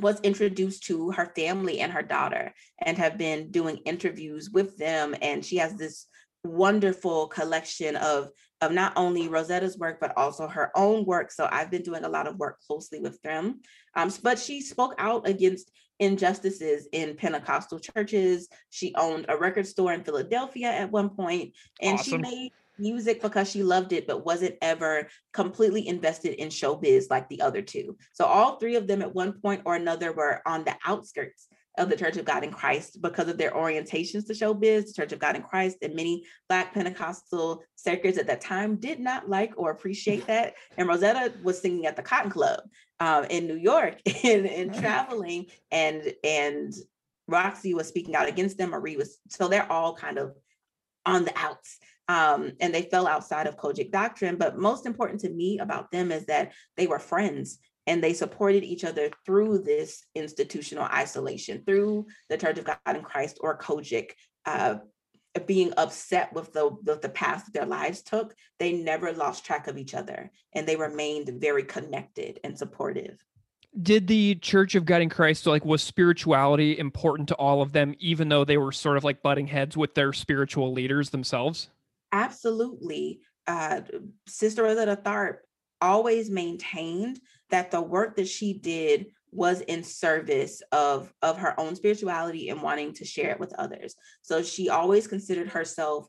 was 0.00 0.20
introduced 0.20 0.84
to 0.84 1.10
her 1.12 1.32
family 1.34 1.80
and 1.80 1.92
her 1.92 2.02
daughter 2.02 2.54
and 2.84 2.98
have 2.98 3.18
been 3.18 3.50
doing 3.50 3.78
interviews 3.78 4.50
with 4.50 4.76
them. 4.76 5.14
And 5.22 5.44
she 5.44 5.56
has 5.56 5.74
this 5.74 6.06
wonderful 6.44 7.28
collection 7.28 7.96
of 7.96 8.30
of 8.60 8.72
not 8.72 8.92
only 8.96 9.28
Rosetta's 9.28 9.78
work 9.78 10.00
but 10.00 10.12
also 10.16 10.48
her 10.48 10.72
own 10.74 11.04
work. 11.04 11.30
So 11.30 11.48
I've 11.50 11.70
been 11.70 11.82
doing 11.82 12.04
a 12.04 12.08
lot 12.08 12.26
of 12.26 12.38
work 12.38 12.58
closely 12.66 12.98
with 12.98 13.20
them. 13.22 13.60
Um, 13.94 14.12
but 14.22 14.38
she 14.38 14.60
spoke 14.60 14.94
out 14.98 15.28
against 15.28 15.70
injustices 16.00 16.88
in 16.92 17.14
Pentecostal 17.14 17.78
churches. 17.78 18.48
She 18.70 18.94
owned 18.96 19.26
a 19.28 19.36
record 19.36 19.66
store 19.66 19.92
in 19.92 20.02
Philadelphia 20.02 20.68
at 20.68 20.90
one 20.90 21.10
point 21.10 21.54
and 21.80 21.98
awesome. 21.98 22.10
she 22.10 22.18
made 22.18 22.52
music 22.78 23.22
because 23.22 23.50
she 23.50 23.62
loved 23.62 23.92
it, 23.92 24.06
but 24.06 24.24
wasn't 24.24 24.56
ever 24.62 25.08
completely 25.32 25.86
invested 25.86 26.34
in 26.34 26.48
showbiz 26.48 27.06
like 27.10 27.28
the 27.28 27.40
other 27.40 27.62
two. 27.62 27.96
So 28.12 28.24
all 28.24 28.56
three 28.56 28.76
of 28.76 28.86
them 28.86 29.02
at 29.02 29.14
one 29.14 29.32
point 29.32 29.62
or 29.64 29.74
another 29.74 30.12
were 30.12 30.42
on 30.46 30.64
the 30.64 30.76
outskirts 30.86 31.48
of 31.78 31.88
the 31.88 31.96
Church 31.96 32.16
of 32.16 32.24
God 32.24 32.42
in 32.42 32.50
Christ 32.50 33.00
because 33.00 33.28
of 33.28 33.38
their 33.38 33.52
orientations 33.52 34.26
to 34.26 34.32
showbiz, 34.32 34.86
the 34.86 34.92
Church 34.92 35.12
of 35.12 35.20
God 35.20 35.36
in 35.36 35.42
Christ, 35.42 35.78
and 35.80 35.94
many 35.94 36.24
Black 36.48 36.74
Pentecostal 36.74 37.62
circuits 37.76 38.18
at 38.18 38.26
that 38.26 38.40
time 38.40 38.76
did 38.76 38.98
not 38.98 39.28
like 39.28 39.52
or 39.56 39.70
appreciate 39.70 40.26
that. 40.26 40.54
And 40.76 40.88
Rosetta 40.88 41.32
was 41.42 41.60
singing 41.60 41.86
at 41.86 41.96
the 41.96 42.02
Cotton 42.02 42.30
Club 42.30 42.60
um, 43.00 43.24
in 43.24 43.46
New 43.46 43.56
York 43.56 44.00
and, 44.24 44.46
and 44.46 44.74
traveling, 44.74 45.46
and 45.70 46.12
and 46.24 46.74
Roxy 47.28 47.74
was 47.74 47.86
speaking 47.86 48.16
out 48.16 48.28
against 48.28 48.58
them. 48.58 48.70
Marie 48.70 48.96
was 48.96 49.18
so 49.28 49.48
they're 49.48 49.70
all 49.70 49.94
kind 49.94 50.18
of 50.18 50.34
on 51.06 51.24
the 51.24 51.32
outs 51.36 51.78
um, 52.08 52.52
and 52.60 52.74
they 52.74 52.82
fell 52.82 53.06
outside 53.06 53.46
of 53.46 53.56
COGIC 53.56 53.92
doctrine. 53.92 54.36
But 54.36 54.58
most 54.58 54.86
important 54.86 55.20
to 55.20 55.30
me 55.30 55.58
about 55.58 55.90
them 55.90 56.10
is 56.10 56.26
that 56.26 56.52
they 56.76 56.86
were 56.86 56.98
friends 56.98 57.58
and 57.86 58.02
they 58.02 58.12
supported 58.12 58.64
each 58.64 58.84
other 58.84 59.10
through 59.24 59.58
this 59.60 60.04
institutional 60.14 60.84
isolation, 60.84 61.62
through 61.66 62.06
the 62.28 62.38
Church 62.38 62.58
of 62.58 62.64
God 62.64 62.78
in 62.88 63.02
Christ 63.02 63.38
or 63.40 63.58
COGIC. 63.58 64.12
Uh, 64.44 64.76
being 65.46 65.72
upset 65.76 66.32
with 66.32 66.52
the, 66.52 66.76
the, 66.82 66.96
the 66.96 67.08
path 67.08 67.48
their 67.52 67.66
lives 67.66 68.02
took, 68.02 68.34
they 68.58 68.72
never 68.72 69.12
lost 69.12 69.44
track 69.44 69.68
of 69.68 69.78
each 69.78 69.94
other 69.94 70.32
and 70.52 70.66
they 70.66 70.74
remained 70.74 71.30
very 71.40 71.62
connected 71.62 72.40
and 72.42 72.58
supportive 72.58 73.22
did 73.82 74.06
the 74.06 74.34
church 74.36 74.74
of 74.74 74.86
god 74.86 75.02
in 75.02 75.10
christ 75.10 75.46
like 75.46 75.64
was 75.64 75.82
spirituality 75.82 76.78
important 76.78 77.28
to 77.28 77.34
all 77.34 77.60
of 77.60 77.72
them 77.72 77.94
even 77.98 78.28
though 78.28 78.44
they 78.44 78.56
were 78.56 78.72
sort 78.72 78.96
of 78.96 79.04
like 79.04 79.22
butting 79.22 79.46
heads 79.46 79.76
with 79.76 79.94
their 79.94 80.12
spiritual 80.12 80.72
leaders 80.72 81.10
themselves 81.10 81.68
absolutely 82.12 83.20
uh, 83.46 83.80
Sister 84.26 84.62
Rosetta 84.64 84.96
Tharpe 84.96 85.38
always 85.80 86.28
maintained 86.28 87.20
that 87.50 87.70
the 87.70 87.80
work 87.80 88.16
that 88.16 88.28
she 88.28 88.52
did 88.52 89.06
was 89.30 89.60
in 89.62 89.84
service 89.84 90.62
of 90.72 91.12
of 91.22 91.38
her 91.38 91.58
own 91.60 91.76
spirituality 91.76 92.48
and 92.48 92.62
wanting 92.62 92.92
to 92.94 93.04
share 93.04 93.30
it 93.30 93.40
with 93.40 93.52
others 93.58 93.94
so 94.22 94.42
she 94.42 94.70
always 94.70 95.06
considered 95.06 95.48
herself 95.48 96.06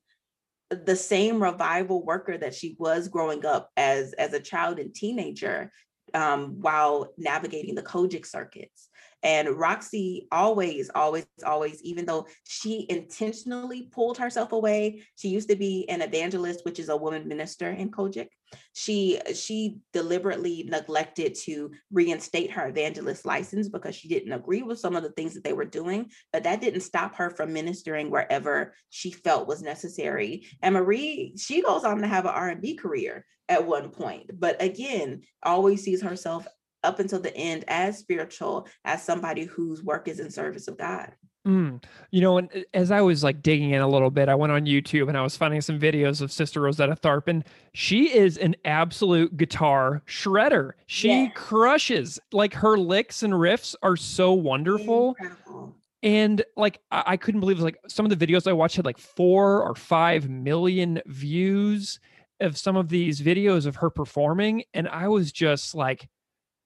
the 0.70 0.96
same 0.96 1.42
revival 1.42 2.06
worker 2.06 2.38
that 2.38 2.54
she 2.54 2.76
was 2.80 3.08
growing 3.08 3.46
up 3.46 3.70
as 3.76 4.14
as 4.14 4.34
a 4.34 4.40
child 4.40 4.80
and 4.80 4.94
teenager 4.94 5.72
um, 6.14 6.62
while 6.62 7.14
navigating 7.18 7.76
the 7.76 7.84
COGIC 7.84 8.26
circuits. 8.26 8.89
And 9.24 9.50
Roxy 9.50 10.28
always, 10.32 10.90
always, 10.96 11.26
always, 11.46 11.82
even 11.84 12.06
though 12.06 12.28
she 12.46 12.86
intentionally 12.90 13.90
pulled 13.92 14.18
herself 14.18 14.54
away, 14.54 15.04
she 15.16 15.30
used 15.30 15.50
to 15.50 15.56
be 15.56 15.88
an 15.90 16.02
evangelist, 16.02 16.64
which 16.64 16.80
is 16.80 16.90
a 16.90 16.96
woman 16.96 17.28
minister 17.28 17.70
in 17.70 17.92
COGIC. 17.92 18.28
She 18.74 19.20
she 19.36 19.78
deliberately 19.94 20.64
neglected 20.68 21.36
to 21.44 21.72
reinstate 21.92 22.52
her 22.52 22.68
evangelist 22.68 23.26
license 23.26 23.68
because 23.68 23.96
she 23.96 24.08
didn't 24.08 24.32
agree 24.32 24.64
with 24.64 24.80
some 24.80 24.96
of 24.96 25.04
the 25.04 25.12
things 25.12 25.34
that 25.36 25.44
they 25.44 25.54
were 25.54 25.66
doing, 25.66 26.10
but 26.34 26.44
that 26.44 26.62
didn't 26.62 26.82
stop 26.82 27.16
her 27.16 27.30
from 27.30 27.54
ministering 27.54 28.10
wherever 28.10 28.74
she 28.90 29.12
felt 29.12 29.48
was 29.48 29.62
necessary. 29.62 30.48
And 30.62 30.74
Marie, 30.76 31.36
she 31.38 31.62
goes 31.62 31.84
on 31.84 32.00
to 32.00 32.08
have 32.08 32.26
an 32.26 32.32
R&B 32.32 32.76
career 32.76 33.26
at 33.48 33.68
one 33.68 33.90
point, 33.90 34.32
but 34.40 34.62
again, 34.62 35.22
always 35.44 35.84
sees 35.84 36.02
herself 36.02 36.48
up 36.84 37.00
until 37.00 37.20
the 37.20 37.36
end 37.36 37.66
as 37.68 37.98
spiritual, 37.98 38.68
as 38.86 39.04
somebody 39.04 39.46
whose 39.46 39.84
work 39.84 40.08
is 40.08 40.20
in 40.20 40.30
service 40.30 40.68
of 40.68 40.78
God. 40.78 41.14
Mm. 41.48 41.82
You 42.12 42.22
know, 42.22 42.38
and 42.38 42.50
uh, 42.54 42.62
as 42.74 42.92
I 42.92 43.02
was 43.02 43.24
like 43.24 43.42
digging 43.42 43.72
in 43.72 43.82
a 43.82 43.88
little 43.88 44.12
bit, 44.12 44.30
I 44.30 44.36
went 44.36 44.52
on 44.52 44.66
YouTube 44.66 45.08
and 45.08 45.18
I 45.18 45.22
was 45.22 45.38
finding 45.38 45.62
some 45.62 45.80
videos 45.80 46.22
of 46.22 46.32
Sister 46.32 46.62
Rosetta 46.62 46.96
Tharpe, 46.96 47.28
and 47.28 47.44
she 47.74 48.14
is 48.14 48.38
an 48.38 48.56
absolute 48.66 49.36
guitar 49.38 50.04
shredder. 50.06 50.72
She 50.88 51.10
yeah. 51.10 51.30
crushes. 51.30 52.20
Like 52.32 52.54
her 52.56 52.78
licks 52.78 53.24
and 53.24 53.34
riffs 53.34 53.74
are 53.82 53.96
so 53.96 54.34
wonderful. 54.34 55.16
Incredible. 55.20 55.76
And 56.04 56.44
like 56.58 56.82
I-, 56.92 57.04
I 57.08 57.18
couldn't 57.18 57.40
believe 57.40 57.60
it. 57.60 57.64
like 57.64 57.80
some 57.88 58.06
of 58.06 58.18
the 58.18 58.28
videos 58.28 58.48
I 58.48 58.54
watched 58.54 58.76
had 58.76 58.86
like 58.86 59.00
four 59.00 59.64
or 59.64 59.76
five 59.76 60.30
million 60.30 61.02
views 61.06 62.00
of 62.42 62.58
some 62.58 62.76
of 62.76 62.90
these 62.90 63.22
videos 63.22 63.66
of 63.66 63.78
her 63.78 63.90
performing, 63.90 64.64
and 64.74 64.88
I 64.88 65.08
was 65.08 65.32
just 65.32 65.74
like, 65.74 66.08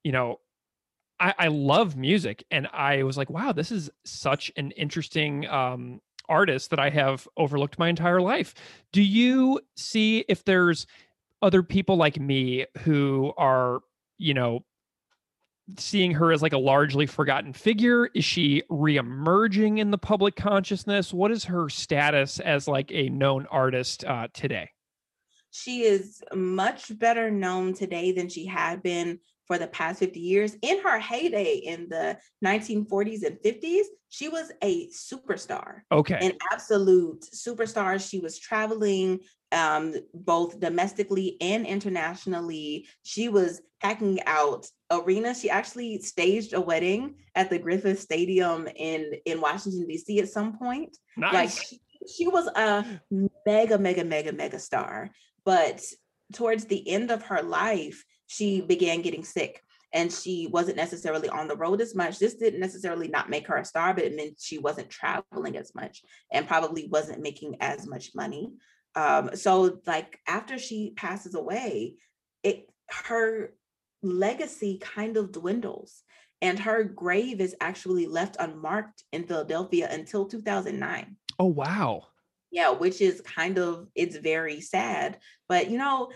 you 0.04 0.12
know, 0.12 0.38
I, 1.18 1.34
I 1.38 1.48
love 1.48 1.96
music, 1.96 2.44
and 2.50 2.68
I 2.68 3.02
was 3.02 3.16
like, 3.16 3.30
wow, 3.30 3.52
this 3.52 3.72
is 3.72 3.90
such 4.04 4.52
an 4.56 4.70
interesting 4.72 5.46
um, 5.48 6.00
artist 6.28 6.70
that 6.70 6.78
I 6.78 6.90
have 6.90 7.26
overlooked 7.36 7.78
my 7.78 7.88
entire 7.88 8.20
life. 8.20 8.54
Do 8.92 9.02
you 9.02 9.60
see 9.76 10.24
if 10.28 10.44
there's 10.44 10.86
other 11.42 11.62
people 11.62 11.96
like 11.96 12.18
me 12.18 12.66
who 12.78 13.32
are, 13.36 13.80
you 14.18 14.34
know, 14.34 14.64
seeing 15.78 16.12
her 16.12 16.32
as 16.32 16.42
like 16.42 16.52
a 16.52 16.58
largely 16.58 17.06
forgotten 17.06 17.52
figure? 17.52 18.06
Is 18.14 18.24
she 18.24 18.62
reemerging 18.70 19.78
in 19.78 19.90
the 19.90 19.98
public 19.98 20.36
consciousness? 20.36 21.12
What 21.12 21.30
is 21.30 21.44
her 21.44 21.68
status 21.68 22.40
as 22.40 22.68
like 22.68 22.90
a 22.92 23.08
known 23.08 23.46
artist 23.50 24.04
uh, 24.04 24.28
today? 24.32 24.70
She 25.50 25.82
is 25.82 26.22
much 26.34 26.98
better 26.98 27.30
known 27.30 27.74
today 27.74 28.12
than 28.12 28.28
she 28.28 28.46
had 28.46 28.82
been 28.82 29.20
for 29.46 29.58
the 29.58 29.66
past 29.66 29.98
50 29.98 30.18
years. 30.20 30.56
In 30.62 30.82
her 30.82 30.98
heyday 30.98 31.56
in 31.56 31.88
the 31.88 32.18
1940s 32.44 33.24
and 33.24 33.38
50s, 33.44 33.84
she 34.08 34.28
was 34.28 34.52
a 34.62 34.88
superstar. 34.88 35.80
Okay. 35.90 36.18
An 36.20 36.32
absolute 36.52 37.22
superstar. 37.34 38.00
She 38.00 38.20
was 38.20 38.38
traveling 38.38 39.20
um, 39.52 39.94
both 40.12 40.60
domestically 40.60 41.36
and 41.40 41.66
internationally. 41.66 42.88
She 43.02 43.28
was 43.28 43.60
packing 43.80 44.20
out 44.26 44.66
arenas. 44.90 45.40
She 45.40 45.50
actually 45.50 46.00
staged 46.00 46.54
a 46.54 46.60
wedding 46.60 47.16
at 47.34 47.50
the 47.50 47.58
Griffith 47.58 48.00
Stadium 48.00 48.66
in, 48.76 49.12
in 49.26 49.40
Washington, 49.40 49.86
D.C. 49.86 50.20
at 50.20 50.28
some 50.28 50.58
point. 50.58 50.96
Nice. 51.16 51.34
Like 51.34 51.50
she, 51.50 51.80
she 52.16 52.28
was 52.28 52.46
a 52.46 53.00
mega, 53.46 53.78
mega, 53.78 54.04
mega, 54.04 54.32
mega 54.32 54.58
star. 54.58 55.10
But 55.44 55.82
towards 56.32 56.64
the 56.64 56.88
end 56.88 57.10
of 57.10 57.24
her 57.24 57.42
life, 57.42 58.04
she 58.26 58.60
began 58.60 59.02
getting 59.02 59.24
sick 59.24 59.62
and 59.92 60.12
she 60.12 60.48
wasn't 60.50 60.76
necessarily 60.76 61.28
on 61.28 61.46
the 61.46 61.56
road 61.56 61.80
as 61.80 61.94
much. 61.94 62.18
This 62.18 62.34
didn't 62.34 62.60
necessarily 62.60 63.08
not 63.08 63.30
make 63.30 63.46
her 63.46 63.56
a 63.56 63.64
star, 63.64 63.94
but 63.94 64.04
it 64.04 64.16
meant 64.16 64.40
she 64.40 64.58
wasn't 64.58 64.90
traveling 64.90 65.56
as 65.56 65.74
much 65.74 66.02
and 66.32 66.48
probably 66.48 66.88
wasn't 66.88 67.22
making 67.22 67.56
as 67.60 67.86
much 67.86 68.10
money. 68.14 68.52
Um, 68.96 69.30
so 69.34 69.78
like 69.86 70.18
after 70.26 70.58
she 70.58 70.92
passes 70.96 71.34
away, 71.34 71.94
it 72.42 72.68
her 72.90 73.54
legacy 74.02 74.78
kind 74.78 75.16
of 75.16 75.32
dwindles 75.32 76.02
and 76.42 76.58
her 76.58 76.84
grave 76.84 77.40
is 77.40 77.56
actually 77.60 78.06
left 78.06 78.36
unmarked 78.38 79.04
in 79.12 79.24
Philadelphia 79.24 79.88
until 79.90 80.26
2009. 80.26 81.16
Oh 81.38 81.46
wow. 81.46 82.02
Yeah, 82.50 82.70
which 82.70 83.00
is 83.00 83.20
kind 83.22 83.58
of 83.58 83.88
it's 83.94 84.16
very 84.16 84.60
sad. 84.60 85.18
But 85.48 85.70
you 85.70 85.78
know, 85.78 86.10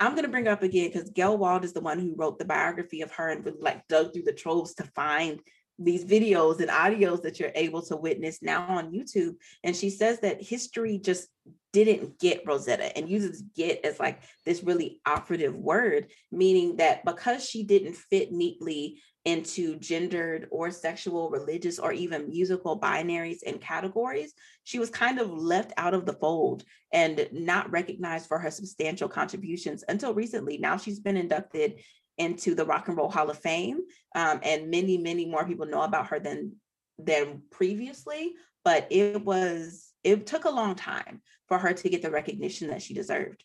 I'm 0.00 0.12
going 0.12 0.24
to 0.24 0.30
bring 0.30 0.48
up 0.48 0.62
again 0.62 0.90
because 0.92 1.10
Gayle 1.10 1.38
Wald 1.38 1.64
is 1.64 1.72
the 1.72 1.80
one 1.80 1.98
who 1.98 2.14
wrote 2.16 2.38
the 2.38 2.44
biography 2.44 3.02
of 3.02 3.12
her 3.12 3.30
and 3.30 3.46
like 3.60 3.86
dug 3.88 4.12
through 4.12 4.22
the 4.22 4.32
troves 4.32 4.74
to 4.74 4.84
find 4.94 5.40
these 5.78 6.04
videos 6.04 6.60
and 6.60 6.70
audios 6.70 7.22
that 7.22 7.40
you're 7.40 7.52
able 7.54 7.82
to 7.82 7.96
witness 7.96 8.42
now 8.42 8.64
on 8.68 8.92
YouTube. 8.92 9.34
And 9.64 9.74
she 9.74 9.90
says 9.90 10.20
that 10.20 10.42
history 10.42 10.98
just 10.98 11.28
didn't 11.72 12.20
get 12.20 12.46
Rosetta 12.46 12.96
and 12.96 13.08
uses 13.08 13.42
get 13.56 13.84
as 13.84 13.98
like 13.98 14.22
this 14.46 14.62
really 14.62 15.00
operative 15.04 15.54
word, 15.54 16.06
meaning 16.30 16.76
that 16.76 17.04
because 17.04 17.44
she 17.48 17.64
didn't 17.64 17.96
fit 17.96 18.30
neatly 18.30 19.02
into 19.24 19.76
gendered 19.76 20.48
or 20.50 20.70
sexual, 20.70 21.30
religious, 21.30 21.78
or 21.78 21.92
even 21.92 22.28
musical 22.28 22.78
binaries 22.78 23.38
and 23.46 23.60
categories, 23.60 24.34
she 24.64 24.78
was 24.78 24.90
kind 24.90 25.18
of 25.18 25.30
left 25.30 25.72
out 25.76 25.94
of 25.94 26.04
the 26.04 26.12
fold 26.12 26.64
and 26.92 27.26
not 27.32 27.70
recognized 27.70 28.28
for 28.28 28.38
her 28.38 28.50
substantial 28.50 29.08
contributions 29.08 29.82
until 29.88 30.12
recently. 30.12 30.58
Now 30.58 30.76
she's 30.76 31.00
been 31.00 31.16
inducted 31.16 31.80
into 32.18 32.54
the 32.54 32.66
Rock 32.66 32.88
and 32.88 32.96
Roll 32.96 33.10
Hall 33.10 33.30
of 33.30 33.38
Fame, 33.38 33.80
um, 34.14 34.40
and 34.42 34.70
many, 34.70 34.98
many 34.98 35.26
more 35.26 35.46
people 35.46 35.66
know 35.66 35.82
about 35.82 36.08
her 36.08 36.20
than 36.20 36.56
than 36.98 37.42
previously. 37.50 38.34
But 38.64 38.86
it 38.90 39.24
was 39.24 39.92
it 40.04 40.26
took 40.26 40.44
a 40.44 40.50
long 40.50 40.74
time 40.74 41.22
for 41.48 41.58
her 41.58 41.72
to 41.72 41.88
get 41.88 42.02
the 42.02 42.10
recognition 42.10 42.68
that 42.68 42.82
she 42.82 42.94
deserved. 42.94 43.42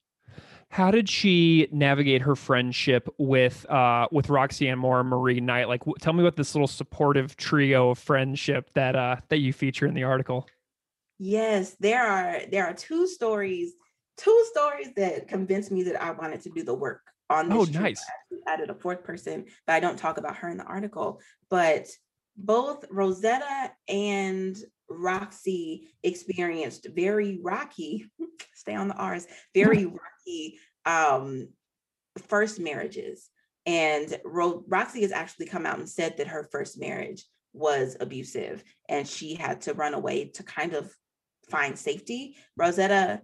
How 0.72 0.92
did 0.92 1.10
she 1.10 1.68
navigate 1.72 2.22
her 2.22 2.36
friendship 2.36 3.10
with 3.18 3.68
uh, 3.70 4.08
with 4.12 4.30
Roxanne 4.30 4.78
Moore 4.78 5.00
and 5.00 5.10
Marie 5.10 5.42
Knight? 5.42 5.68
Like, 5.68 5.82
w- 5.82 5.96
tell 6.00 6.14
me 6.14 6.22
about 6.22 6.36
this 6.36 6.54
little 6.54 6.68
supportive 6.68 7.36
trio 7.36 7.90
of 7.90 7.98
friendship 7.98 8.70
that 8.76 8.96
uh, 8.96 9.18
that 9.30 9.40
you 9.40 9.52
feature 9.52 9.88
in 9.88 9.96
the 9.96 10.04
article. 10.04 10.48
Yes, 11.18 11.76
there 11.80 12.06
are 12.06 12.42
there 12.52 12.68
are 12.68 12.74
two 12.74 13.08
stories, 13.08 13.74
two 14.18 14.46
stories 14.52 14.90
that 14.96 15.28
convinced 15.28 15.72
me 15.72 15.84
that 15.84 16.02
I 16.02 16.12
wanted 16.12 16.42
to 16.42 16.50
do 16.50 16.64
the 16.64 16.76
work 16.76 17.02
on 17.32 17.50
this. 17.50 17.58
Oh, 17.58 17.80
nice. 17.80 18.04
I 18.48 18.54
added 18.54 18.70
a 18.70 18.76
fourth 18.76 19.04
person, 19.04 19.46
but 19.66 19.74
I 19.74 19.80
don't 19.80 19.98
talk 19.98 20.20
about 20.20 20.38
her 20.38 20.50
in 20.50 20.58
the 20.58 20.66
article. 20.66 21.20
But 21.50 21.88
both 22.38 22.86
Rosetta 22.92 23.72
and 23.88 24.56
Roxy 24.90 25.90
experienced 26.04 26.88
very 26.96 27.40
rocky, 27.42 28.10
stay 28.54 28.76
on 28.76 28.88
the 28.88 28.96
R's, 28.96 29.28
very 29.54 29.86
rocky 29.86 30.60
um, 30.86 31.50
first 32.28 32.60
marriages. 32.60 33.30
And 33.66 34.20
Ro- 34.26 34.64
Roxy 34.68 35.02
has 35.02 35.12
actually 35.12 35.46
come 35.46 35.66
out 35.66 35.80
and 35.80 35.90
said 35.90 36.18
that 36.18 36.28
her 36.28 36.48
first 36.52 36.80
marriage 36.80 37.26
was 37.54 37.98
abusive 38.00 38.64
and 38.88 39.08
she 39.08 39.36
had 39.36 39.62
to 39.62 39.74
run 39.74 39.94
away 39.94 40.26
to 40.26 40.44
kind 40.44 40.74
of 40.74 40.92
find 41.50 41.78
safety. 41.78 42.38
Rosetta 42.56 43.22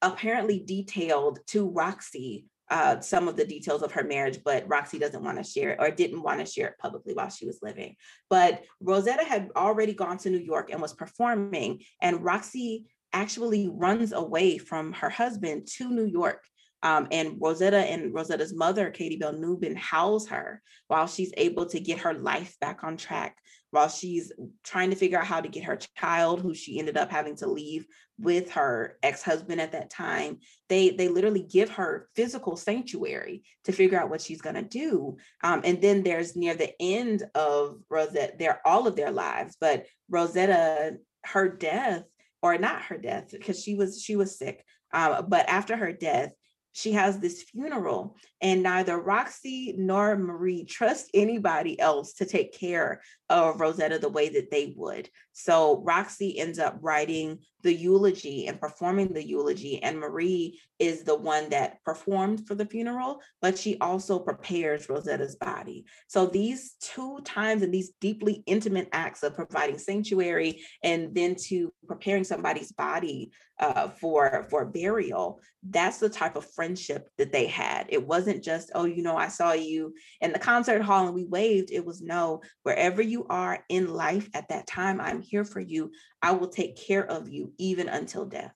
apparently 0.00 0.60
detailed 0.60 1.38
to 1.48 1.68
Roxy 1.68 2.46
uh, 2.72 2.98
some 3.00 3.28
of 3.28 3.36
the 3.36 3.44
details 3.44 3.82
of 3.82 3.92
her 3.92 4.02
marriage, 4.02 4.38
but 4.42 4.66
Roxy 4.66 4.98
doesn't 4.98 5.22
want 5.22 5.36
to 5.36 5.44
share 5.44 5.72
it 5.72 5.76
or 5.78 5.90
didn't 5.90 6.22
want 6.22 6.40
to 6.40 6.46
share 6.46 6.68
it 6.68 6.78
publicly 6.78 7.12
while 7.12 7.28
she 7.28 7.44
was 7.44 7.58
living. 7.60 7.96
But 8.30 8.62
Rosetta 8.80 9.24
had 9.24 9.50
already 9.54 9.92
gone 9.92 10.16
to 10.18 10.30
New 10.30 10.38
York 10.38 10.70
and 10.72 10.80
was 10.80 10.94
performing, 10.94 11.82
and 12.00 12.24
Roxy 12.24 12.86
actually 13.12 13.68
runs 13.70 14.14
away 14.14 14.56
from 14.56 14.94
her 14.94 15.10
husband 15.10 15.68
to 15.76 15.90
New 15.90 16.06
York. 16.06 16.42
Um, 16.82 17.08
and 17.12 17.36
Rosetta 17.38 17.76
and 17.76 18.12
Rosetta's 18.14 18.54
mother, 18.54 18.90
Katie 18.90 19.18
Bell 19.18 19.34
Nubin, 19.34 19.76
house 19.76 20.28
her 20.28 20.62
while 20.88 21.06
she's 21.06 21.32
able 21.36 21.66
to 21.66 21.78
get 21.78 21.98
her 21.98 22.14
life 22.14 22.56
back 22.58 22.84
on 22.84 22.96
track, 22.96 23.36
while 23.70 23.90
she's 23.90 24.32
trying 24.64 24.88
to 24.90 24.96
figure 24.96 25.18
out 25.18 25.26
how 25.26 25.42
to 25.42 25.48
get 25.48 25.64
her 25.64 25.78
child, 25.98 26.40
who 26.40 26.54
she 26.54 26.78
ended 26.78 26.96
up 26.96 27.10
having 27.10 27.36
to 27.36 27.46
leave 27.46 27.86
with 28.22 28.52
her 28.52 28.96
ex-husband 29.02 29.60
at 29.60 29.72
that 29.72 29.90
time. 29.90 30.38
They 30.68 30.90
they 30.90 31.08
literally 31.08 31.42
give 31.42 31.70
her 31.70 32.08
physical 32.16 32.56
sanctuary 32.56 33.42
to 33.64 33.72
figure 33.72 34.00
out 34.00 34.10
what 34.10 34.20
she's 34.20 34.40
gonna 34.40 34.62
do. 34.62 35.16
Um, 35.42 35.62
and 35.64 35.82
then 35.82 36.02
there's 36.02 36.36
near 36.36 36.54
the 36.54 36.72
end 36.80 37.24
of 37.34 37.80
Rosetta, 37.90 38.34
they're 38.38 38.66
all 38.66 38.86
of 38.86 38.96
their 38.96 39.10
lives, 39.10 39.56
but 39.60 39.86
Rosetta, 40.08 40.96
her 41.24 41.48
death 41.48 42.04
or 42.42 42.58
not 42.58 42.82
her 42.82 42.98
death 42.98 43.30
because 43.30 43.62
she 43.62 43.74
was 43.74 44.02
she 44.02 44.16
was 44.16 44.38
sick 44.38 44.64
Um, 44.92 45.26
but 45.28 45.48
after 45.48 45.76
her 45.76 45.92
death, 45.92 46.32
she 46.72 46.92
has 46.92 47.18
this 47.18 47.42
funeral 47.42 48.16
and 48.40 48.62
neither 48.62 48.98
Roxy 48.98 49.74
nor 49.76 50.16
Marie 50.16 50.64
trust 50.64 51.10
anybody 51.14 51.78
else 51.78 52.14
to 52.14 52.24
take 52.24 52.58
care 52.58 53.02
of 53.28 53.60
Rosetta 53.60 53.98
the 53.98 54.08
way 54.08 54.30
that 54.30 54.50
they 54.50 54.74
would. 54.76 55.08
So 55.32 55.82
Roxy 55.84 56.38
ends 56.38 56.58
up 56.58 56.78
writing 56.80 57.38
the 57.62 57.72
eulogy 57.72 58.46
and 58.46 58.60
performing 58.60 59.12
the 59.12 59.26
eulogy 59.26 59.82
and 59.82 59.98
Marie 59.98 60.60
is 60.78 61.04
the 61.04 61.14
one 61.14 61.48
that 61.50 61.82
performed 61.84 62.46
for 62.46 62.56
the 62.56 62.66
funeral, 62.66 63.20
but 63.40 63.56
she 63.56 63.78
also 63.78 64.18
prepares 64.18 64.88
Rosetta's 64.88 65.36
body. 65.36 65.84
So 66.08 66.26
these 66.26 66.74
two 66.80 67.20
times 67.24 67.62
and 67.62 67.72
these 67.72 67.92
deeply 68.00 68.42
intimate 68.46 68.88
acts 68.92 69.22
of 69.22 69.36
providing 69.36 69.78
sanctuary 69.78 70.60
and 70.82 71.14
then 71.14 71.36
to 71.46 71.72
preparing 71.86 72.24
somebody's 72.24 72.72
body 72.72 73.30
uh, 73.60 73.90
for 73.90 74.48
for 74.50 74.64
burial, 74.64 75.40
that's 75.62 75.98
the 75.98 76.08
type 76.08 76.34
of 76.34 76.50
friendship 76.52 77.08
that 77.18 77.30
they 77.30 77.46
had. 77.46 77.86
It 77.90 78.04
wasn't 78.04 78.42
just, 78.42 78.72
oh, 78.74 78.86
you 78.86 79.02
know, 79.02 79.16
I 79.16 79.28
saw 79.28 79.52
you 79.52 79.94
in 80.20 80.32
the 80.32 80.38
concert 80.40 80.82
hall 80.82 81.06
and 81.06 81.14
we 81.14 81.24
waved. 81.24 81.70
It 81.70 81.84
was 81.86 82.02
no, 82.02 82.42
wherever 82.64 83.00
you 83.00 83.24
are 83.28 83.64
in 83.68 83.94
life 83.94 84.28
at 84.34 84.48
that 84.48 84.66
time, 84.66 85.00
I'm 85.00 85.21
here 85.22 85.44
for 85.44 85.60
you. 85.60 85.90
I 86.22 86.32
will 86.32 86.48
take 86.48 86.76
care 86.76 87.04
of 87.04 87.28
you 87.28 87.52
even 87.58 87.88
until 87.88 88.26
death. 88.26 88.52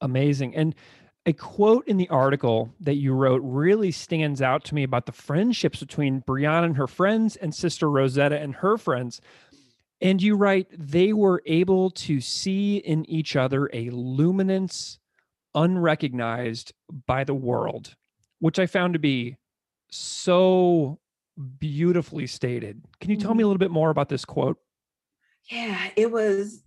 Amazing. 0.00 0.56
And 0.56 0.74
a 1.26 1.32
quote 1.32 1.86
in 1.86 1.96
the 1.96 2.08
article 2.08 2.74
that 2.80 2.96
you 2.96 3.12
wrote 3.12 3.42
really 3.44 3.92
stands 3.92 4.40
out 4.40 4.64
to 4.64 4.74
me 4.74 4.82
about 4.82 5.06
the 5.06 5.12
friendships 5.12 5.80
between 5.80 6.22
Breonna 6.22 6.64
and 6.64 6.76
her 6.76 6.86
friends 6.86 7.36
and 7.36 7.54
Sister 7.54 7.90
Rosetta 7.90 8.40
and 8.40 8.54
her 8.56 8.78
friends. 8.78 9.20
And 10.00 10.22
you 10.22 10.34
write, 10.34 10.68
they 10.70 11.12
were 11.12 11.42
able 11.44 11.90
to 11.90 12.20
see 12.20 12.78
in 12.78 13.08
each 13.08 13.36
other 13.36 13.68
a 13.74 13.90
luminance 13.90 14.98
unrecognized 15.54 16.72
by 17.06 17.24
the 17.24 17.34
world, 17.34 17.94
which 18.38 18.58
I 18.58 18.66
found 18.66 18.94
to 18.94 18.98
be 18.98 19.36
so 19.90 20.98
beautifully 21.58 22.26
stated. 22.26 22.82
Can 23.00 23.10
you 23.10 23.16
tell 23.16 23.34
me 23.34 23.42
a 23.42 23.44
mm-hmm. 23.44 23.48
little 23.48 23.58
bit 23.58 23.70
more 23.70 23.90
about 23.90 24.08
this 24.08 24.24
quote? 24.24 24.58
Yeah, 25.50 25.90
it 25.96 26.10
was 26.10 26.62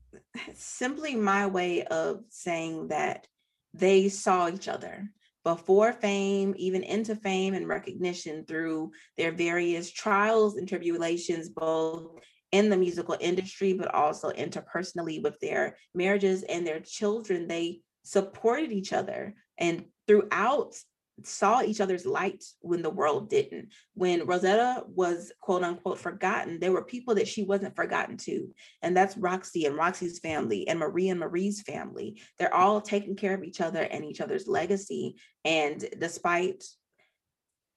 simply 0.54 1.16
my 1.16 1.48
way 1.48 1.84
of 1.84 2.24
saying 2.30 2.90
that 2.90 3.26
they 3.74 4.10
saw 4.10 4.50
each 4.50 4.68
other 4.68 5.10
before 5.46 5.94
fame, 5.94 6.54
even 6.58 6.84
into 6.84 7.16
fame 7.16 7.54
and 7.54 7.68
recognition 7.68 8.46
through 8.46 8.92
their 9.18 9.32
various 9.32 9.92
trials 9.92 10.58
and 10.58 10.68
tribulations, 10.68 11.50
both 11.50 12.20
in 12.52 12.70
the 12.70 12.78
musical 12.78 13.18
industry, 13.20 13.74
but 13.74 13.94
also 13.94 14.32
interpersonally 14.32 15.24
with 15.24 15.40
their 15.40 15.78
marriages 15.96 16.44
and 16.44 16.68
their 16.68 16.80
children. 16.82 17.48
They 17.48 17.82
supported 18.04 18.72
each 18.72 18.92
other 18.92 19.34
and 19.58 19.86
throughout 20.08 20.76
saw 21.24 21.62
each 21.62 21.80
other's 21.80 22.06
light 22.06 22.44
when 22.62 22.82
the 22.82 22.90
world 22.90 23.30
didn't. 23.30 23.70
When 23.94 24.26
Rosetta 24.26 24.84
was 24.88 25.32
quote 25.42 25.64
unquote 25.64 26.00
forgotten, 26.00 26.60
there 26.60 26.72
were 26.72 26.84
people 26.84 27.16
that 27.16 27.28
she 27.28 27.44
wasn't 27.44 27.76
forgotten 27.76 28.18
to. 28.18 28.54
And 28.82 28.98
that's 28.98 29.18
Roxy 29.18 29.66
and 29.66 29.76
Roxy's 29.76 30.20
family 30.20 30.68
and 30.68 30.80
Marie 30.80 31.10
and 31.10 31.20
Marie's 31.20 31.62
family. 31.62 32.22
They're 32.40 32.54
all 32.54 32.82
taking 32.82 33.16
care 33.16 33.34
of 33.34 33.44
each 33.44 33.62
other 33.62 33.82
and 33.82 34.04
each 34.04 34.22
other's 34.22 34.48
legacy. 34.48 35.16
And 35.46 35.84
despite 36.00 36.64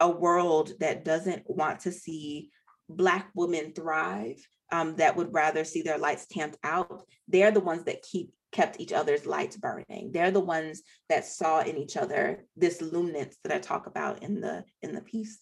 a 0.00 0.10
world 0.10 0.72
that 0.80 1.04
doesn't 1.04 1.44
want 1.46 1.80
to 1.80 1.92
see 1.92 2.50
Black 2.88 3.30
women 3.34 3.72
thrive, 3.72 4.46
um, 4.72 4.96
that 4.96 5.16
would 5.16 5.32
rather 5.32 5.64
see 5.64 5.82
their 5.82 5.98
lights 5.98 6.26
tamped 6.26 6.58
out, 6.64 7.02
they're 7.28 7.50
the 7.50 7.60
ones 7.60 7.84
that 7.84 8.02
keep 8.02 8.30
kept 8.52 8.80
each 8.80 8.92
other's 8.92 9.26
lights 9.26 9.56
burning. 9.56 10.10
They're 10.12 10.30
the 10.30 10.40
ones 10.40 10.82
that 11.08 11.24
saw 11.24 11.60
in 11.60 11.76
each 11.76 11.96
other 11.96 12.44
this 12.56 12.80
luminance 12.80 13.36
that 13.44 13.52
I 13.52 13.58
talk 13.58 13.86
about 13.86 14.22
in 14.22 14.40
the 14.40 14.64
in 14.82 14.94
the 14.94 15.00
piece. 15.00 15.40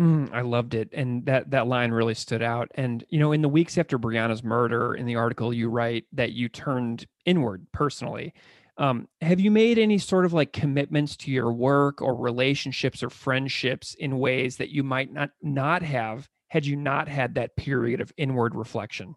Mm, 0.00 0.32
I 0.32 0.42
loved 0.42 0.74
it, 0.74 0.90
and 0.92 1.24
that 1.24 1.50
that 1.52 1.66
line 1.66 1.90
really 1.90 2.14
stood 2.14 2.42
out. 2.42 2.70
And 2.74 3.04
you 3.08 3.18
know, 3.18 3.32
in 3.32 3.42
the 3.42 3.48
weeks 3.48 3.78
after 3.78 3.98
Breonna's 3.98 4.44
murder, 4.44 4.94
in 4.94 5.06
the 5.06 5.16
article 5.16 5.54
you 5.54 5.70
write 5.70 6.04
that 6.12 6.32
you 6.32 6.48
turned 6.48 7.06
inward 7.24 7.66
personally. 7.72 8.34
Um, 8.78 9.08
have 9.22 9.40
you 9.40 9.50
made 9.50 9.78
any 9.78 9.96
sort 9.96 10.26
of 10.26 10.34
like 10.34 10.52
commitments 10.52 11.16
to 11.18 11.30
your 11.30 11.50
work 11.50 12.02
or 12.02 12.14
relationships 12.14 13.02
or 13.02 13.08
friendships 13.08 13.94
in 13.94 14.18
ways 14.18 14.58
that 14.58 14.68
you 14.68 14.82
might 14.82 15.10
not 15.10 15.30
not 15.40 15.80
have 15.80 16.28
had 16.48 16.66
you 16.66 16.76
not 16.76 17.08
had 17.08 17.36
that 17.36 17.56
period 17.56 18.02
of 18.02 18.12
inward 18.18 18.54
reflection? 18.54 19.14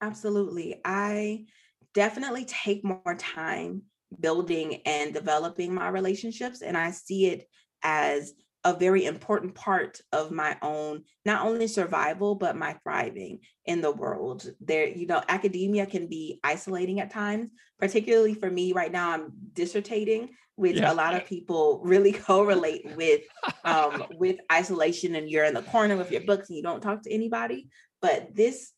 Absolutely. 0.00 0.80
I 0.84 1.46
definitely 1.94 2.44
take 2.44 2.84
more 2.84 3.16
time 3.18 3.82
building 4.20 4.82
and 4.84 5.14
developing 5.14 5.74
my 5.74 5.88
relationships. 5.88 6.62
And 6.62 6.76
I 6.76 6.90
see 6.90 7.26
it 7.26 7.48
as 7.82 8.32
a 8.64 8.74
very 8.74 9.04
important 9.04 9.54
part 9.54 10.00
of 10.12 10.30
my 10.30 10.56
own 10.62 11.04
not 11.26 11.46
only 11.46 11.66
survival 11.66 12.34
but 12.34 12.56
my 12.56 12.74
thriving 12.82 13.38
in 13.66 13.82
the 13.82 13.92
world 13.92 14.50
there 14.60 14.88
you 14.88 15.06
know 15.06 15.22
academia 15.28 15.84
can 15.84 16.06
be 16.06 16.40
isolating 16.42 16.98
at 16.98 17.10
times 17.10 17.50
particularly 17.78 18.32
for 18.34 18.50
me 18.50 18.72
right 18.72 18.90
now 18.90 19.10
i'm 19.10 19.32
dissertating 19.52 20.30
which 20.56 20.76
yeah. 20.76 20.90
a 20.90 20.94
lot 20.94 21.14
of 21.14 21.26
people 21.26 21.80
really 21.84 22.12
correlate 22.26 22.96
with 22.96 23.20
um, 23.64 24.04
with 24.12 24.38
isolation 24.50 25.14
and 25.14 25.28
you're 25.28 25.44
in 25.44 25.54
the 25.54 25.62
corner 25.62 25.96
with 25.96 26.10
your 26.10 26.22
books 26.22 26.48
and 26.48 26.56
you 26.56 26.62
don't 26.62 26.80
talk 26.80 27.02
to 27.02 27.12
anybody 27.12 27.68
but 28.00 28.34
this 28.34 28.72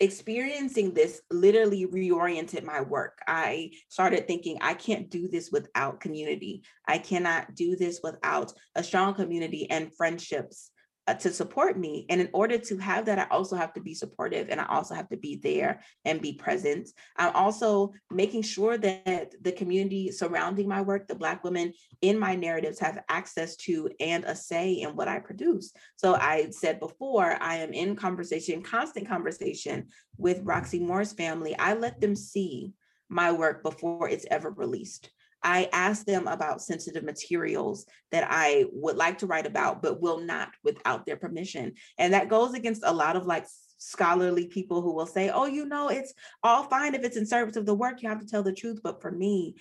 experiencing 0.00 0.92
this 0.92 1.22
literally 1.30 1.86
reoriented 1.86 2.64
my 2.64 2.80
work. 2.82 3.18
I 3.26 3.70
started 3.88 4.26
thinking, 4.26 4.58
I 4.60 4.74
can't 4.74 5.10
do 5.10 5.28
this 5.28 5.50
without 5.50 6.00
community. 6.00 6.62
I 6.86 6.98
cannot 6.98 7.54
do 7.54 7.76
this 7.76 8.00
without 8.02 8.52
a 8.74 8.84
strong 8.84 9.14
community 9.14 9.70
and 9.70 9.94
friendships 9.96 10.70
uh, 11.06 11.14
to 11.14 11.32
support 11.32 11.78
me. 11.78 12.06
And 12.08 12.20
in 12.20 12.28
order 12.32 12.58
to 12.58 12.78
have 12.78 13.06
that, 13.06 13.18
I 13.18 13.26
also 13.30 13.56
have 13.56 13.72
to 13.74 13.80
be 13.80 13.94
supportive 13.94 14.48
and 14.50 14.60
I 14.60 14.66
also 14.66 14.94
have 14.94 15.08
to 15.10 15.16
be 15.16 15.36
there 15.36 15.80
and 16.04 16.20
be 16.20 16.32
present. 16.34 16.88
I'm 17.16 17.34
also 17.34 17.92
making 18.10 18.42
sure 18.42 18.76
that 18.78 19.34
the 19.40 19.52
community 19.52 20.10
surrounding 20.10 20.68
my 20.68 20.82
work, 20.82 21.06
the 21.06 21.14
Black 21.14 21.44
women 21.44 21.72
in 22.02 22.18
my 22.18 22.34
narratives, 22.34 22.78
have 22.80 23.02
access 23.08 23.56
to 23.56 23.90
and 24.00 24.24
a 24.24 24.34
say 24.34 24.72
in 24.72 24.96
what 24.96 25.08
I 25.08 25.18
produce. 25.20 25.72
So 25.96 26.14
I 26.14 26.50
said 26.50 26.80
before, 26.80 27.36
I 27.40 27.56
am 27.56 27.72
in 27.72 27.96
conversation, 27.96 28.62
constant 28.62 29.08
conversation 29.08 29.88
with 30.16 30.42
Roxy 30.44 30.80
Moore's 30.80 31.12
family. 31.12 31.56
I 31.58 31.74
let 31.74 32.00
them 32.00 32.16
see 32.16 32.72
my 33.08 33.32
work 33.32 33.62
before 33.62 34.08
it's 34.08 34.26
ever 34.30 34.50
released. 34.50 35.10
I 35.42 35.68
ask 35.72 36.04
them 36.04 36.26
about 36.26 36.62
sensitive 36.62 37.04
materials 37.04 37.86
that 38.10 38.26
I 38.28 38.66
would 38.72 38.96
like 38.96 39.18
to 39.18 39.26
write 39.26 39.46
about, 39.46 39.82
but 39.82 40.00
will 40.00 40.20
not 40.20 40.50
without 40.64 41.06
their 41.06 41.16
permission. 41.16 41.74
And 41.98 42.12
that 42.14 42.28
goes 42.28 42.54
against 42.54 42.82
a 42.84 42.92
lot 42.92 43.16
of 43.16 43.26
like 43.26 43.46
scholarly 43.78 44.46
people 44.46 44.82
who 44.82 44.94
will 44.94 45.06
say, 45.06 45.30
oh, 45.30 45.46
you 45.46 45.66
know, 45.66 45.88
it's 45.88 46.14
all 46.42 46.64
fine 46.64 46.94
if 46.94 47.02
it's 47.02 47.16
in 47.16 47.26
service 47.26 47.56
of 47.56 47.66
the 47.66 47.74
work, 47.74 48.02
you 48.02 48.08
have 48.08 48.20
to 48.20 48.26
tell 48.26 48.42
the 48.42 48.52
truth. 48.52 48.80
But 48.82 49.00
for 49.00 49.10
me, 49.10 49.56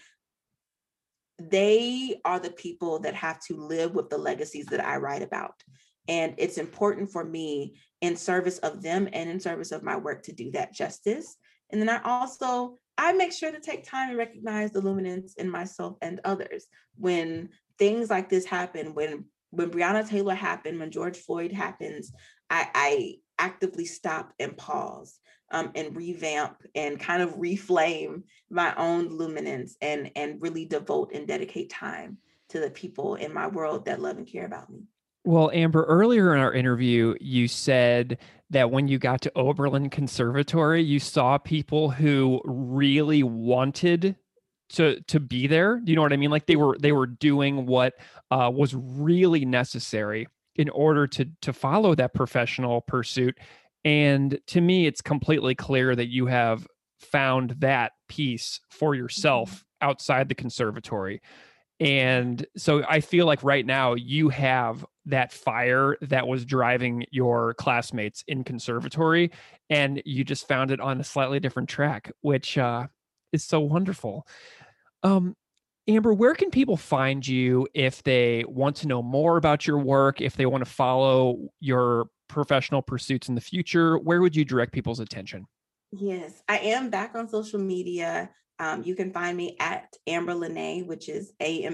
they 1.38 2.20
are 2.24 2.40
the 2.40 2.52
people 2.52 3.00
that 3.00 3.14
have 3.14 3.40
to 3.48 3.58
live 3.58 3.94
with 3.94 4.10
the 4.10 4.18
legacies 4.18 4.68
that 4.68 4.84
I 4.84 4.98
write 4.98 5.22
about. 5.22 5.62
And 6.08 6.36
it's 6.38 6.58
important 6.58 7.12
for 7.12 7.24
me 7.24 7.76
in 8.02 8.16
service 8.16 8.60
of 8.60 8.82
them 8.82 9.10
and 9.12 9.30
in 9.30 9.40
service 9.40 9.72
of 9.72 9.84
my 9.84 9.98
work 9.98 10.24
to 10.24 10.34
do 10.34 10.52
that 10.52 10.74
justice. 10.74 11.36
And 11.72 11.82
then 11.82 11.90
I 11.90 12.02
also 12.04 12.78
I 12.98 13.14
make 13.14 13.34
sure 13.34 13.52
to 13.52 13.60
take 13.60 13.88
time 13.88 14.10
and 14.10 14.18
recognize 14.18 14.72
the 14.72 14.82
luminance 14.82 15.36
in 15.36 15.50
myself 15.50 15.98
and 16.02 16.22
others. 16.24 16.68
When 16.98 17.50
things 17.78 18.10
like 18.10 18.30
this 18.30 18.46
happen, 18.46 18.94
when 18.94 19.26
when 19.52 19.72
Breonna 19.72 20.08
Taylor 20.08 20.36
happened, 20.36 20.80
when 20.80 20.92
George 20.92 21.18
Floyd 21.18 21.52
happens, 21.52 22.12
I, 22.50 22.70
I 22.76 23.16
actively 23.40 23.86
stop 23.86 24.34
and 24.40 24.56
pause 24.58 25.20
um, 25.52 25.72
and 25.76 25.96
revamp 25.96 26.58
and 26.74 27.00
kind 27.00 27.22
of 27.22 27.36
reflame 27.36 28.24
my 28.50 28.74
own 28.76 29.10
luminance 29.10 29.78
and 29.82 30.12
and 30.16 30.42
really 30.42 30.66
devote 30.66 31.12
and 31.14 31.28
dedicate 31.28 31.70
time 31.70 32.18
to 32.50 32.60
the 32.60 32.70
people 32.70 33.16
in 33.16 33.34
my 33.34 33.48
world 33.48 33.86
that 33.86 34.02
love 34.02 34.18
and 34.18 34.28
care 34.28 34.46
about 34.46 34.70
me. 34.70 34.84
Well, 35.26 35.50
Ambre, 35.52 35.82
earlier 35.82 36.36
in 36.36 36.40
our 36.40 36.54
interview, 36.54 37.16
you 37.20 37.48
said 37.48 38.20
that 38.52 38.70
when 38.70 38.88
you 38.88 39.00
got 39.00 39.22
to 39.22 39.32
Oberlin 39.36 39.90
Conservatory, 39.90 40.84
you 40.84 41.00
saw 41.00 41.40
people 41.40 41.90
who 41.90 42.40
really 42.46 43.24
wanted 43.24 44.16
to 44.70 45.02
to 45.02 45.20
be 45.20 45.48
there. 45.48 45.80
Do 45.84 45.92
you 45.92 45.96
know 45.96 46.04
what 46.04 46.14
I 46.14 46.18
mean? 46.18 46.30
Like 46.30 46.46
they 46.46 46.56
were 46.56 46.78
they 46.80 46.92
were 46.92 47.08
doing 47.08 47.66
what 47.66 47.96
uh, 48.30 48.52
was 48.54 48.76
really 48.76 49.46
necessary 49.46 50.28
in 50.56 50.70
order 50.70 51.08
to 51.08 51.26
to 51.42 51.54
follow 51.54 51.96
that 51.96 52.14
professional 52.14 52.82
pursuit. 52.82 53.36
And 53.84 54.40
to 54.48 54.62
me, 54.62 54.86
it's 54.86 55.02
completely 55.02 55.56
clear 55.56 55.96
that 55.96 56.10
you 56.10 56.28
have 56.28 56.68
found 57.00 57.52
that 57.62 57.94
piece 58.10 58.60
for 58.70 58.94
yourself 58.94 59.52
mm-hmm. 59.52 59.90
outside 59.90 60.30
the 60.30 60.36
conservatory. 60.36 61.22
And 61.80 62.46
so 62.56 62.84
I 62.88 63.00
feel 63.02 63.26
like 63.26 63.44
right 63.44 63.66
now 63.66 63.96
you 63.96 64.30
have 64.30 64.86
that 65.06 65.32
fire 65.32 65.98
that 66.02 66.28
was 66.28 66.46
driving 66.46 67.06
your 67.12 67.54
classmates 67.56 68.24
in 68.28 68.44
conservatory 68.44 69.32
and 69.70 70.02
you 70.06 70.24
just 70.24 70.48
found 70.48 70.72
it 70.72 70.80
on 70.80 71.00
a 71.00 71.04
slightly 71.04 71.40
different 71.40 71.70
track, 71.70 72.12
which 72.22 72.58
uh, 72.58 72.88
is 73.32 73.44
so 73.44 73.60
wonderful. 73.60 74.28
Um, 75.04 75.36
Ambre, 75.88 76.16
where 76.16 76.34
can 76.34 76.50
people 76.50 76.78
find 76.78 77.26
you 77.28 77.68
if 77.76 78.02
they 78.02 78.44
want 78.48 78.78
to 78.78 78.88
know 78.88 79.04
more 79.04 79.38
about 79.38 79.68
your 79.68 79.78
work, 79.78 80.20
if 80.20 80.36
they 80.36 80.48
want 80.48 80.66
to 80.66 80.70
follow 80.70 81.38
your 81.60 82.08
professional 82.28 82.82
pursuits 82.82 83.30
in 83.30 83.36
the 83.36 83.42
future? 83.42 83.98
Where 84.00 84.22
would 84.22 84.36
you 84.36 84.46
direct 84.46 84.74
people's 84.74 85.00
attention? 85.00 85.46
Yes, 85.92 86.42
I 86.50 86.58
am 86.58 86.90
back 86.90 87.14
on 87.14 87.30
social 87.30 87.60
media. 87.60 88.32
Um, 88.58 88.82
you 88.84 88.96
can 88.96 89.12
find 89.12 89.38
me 89.38 89.58
at 89.60 89.94
Amber 90.08 90.34
Lynae, 90.34 90.88
which 90.88 91.08
is 91.08 91.34
A 91.40 91.66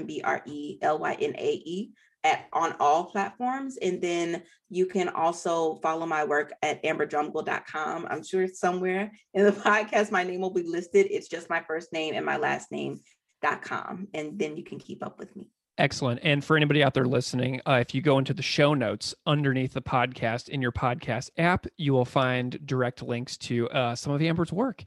At 2.23 2.47
on 2.53 2.75
all 2.79 3.05
platforms. 3.05 3.77
And 3.77 3.99
then 3.99 4.43
you 4.69 4.85
can 4.85 5.09
also 5.09 5.79
follow 5.81 6.05
my 6.05 6.23
work 6.23 6.53
at 6.61 6.83
ambredromgoole.com. 6.83 8.07
I'm 8.09 8.23
sure 8.23 8.47
somewhere 8.47 9.11
in 9.33 9.45
the 9.45 9.51
podcast 9.51 10.11
my 10.11 10.23
name 10.23 10.41
will 10.41 10.53
be 10.53 10.63
listed. 10.63 11.07
It's 11.09 11.27
just 11.27 11.49
my 11.49 11.61
first 11.61 11.91
name 11.91 12.13
and 12.13 12.25
my 12.25 12.37
last 12.37 12.71
name.com. 12.71 14.07
And 14.13 14.37
then 14.37 14.55
you 14.55 14.63
can 14.63 14.77
keep 14.77 15.03
up 15.03 15.17
with 15.17 15.35
me. 15.35 15.47
Excellent. 15.77 16.19
And 16.21 16.43
for 16.43 16.55
anybody 16.55 16.83
out 16.83 16.93
there 16.93 17.05
listening, 17.05 17.59
uh, 17.65 17.79
if 17.81 17.95
you 17.95 18.01
go 18.01 18.19
into 18.19 18.35
the 18.35 18.43
show 18.43 18.75
notes 18.75 19.15
underneath 19.25 19.73
the 19.73 19.81
podcast 19.81 20.49
in 20.49 20.61
your 20.61 20.71
podcast 20.71 21.31
app, 21.37 21.65
you 21.77 21.91
will 21.91 22.05
find 22.05 22.59
direct 22.67 23.01
links 23.01 23.35
to 23.37 23.67
uh, 23.69 23.95
some 23.95 24.13
of 24.13 24.21
Ambre's 24.21 24.53
work. 24.53 24.83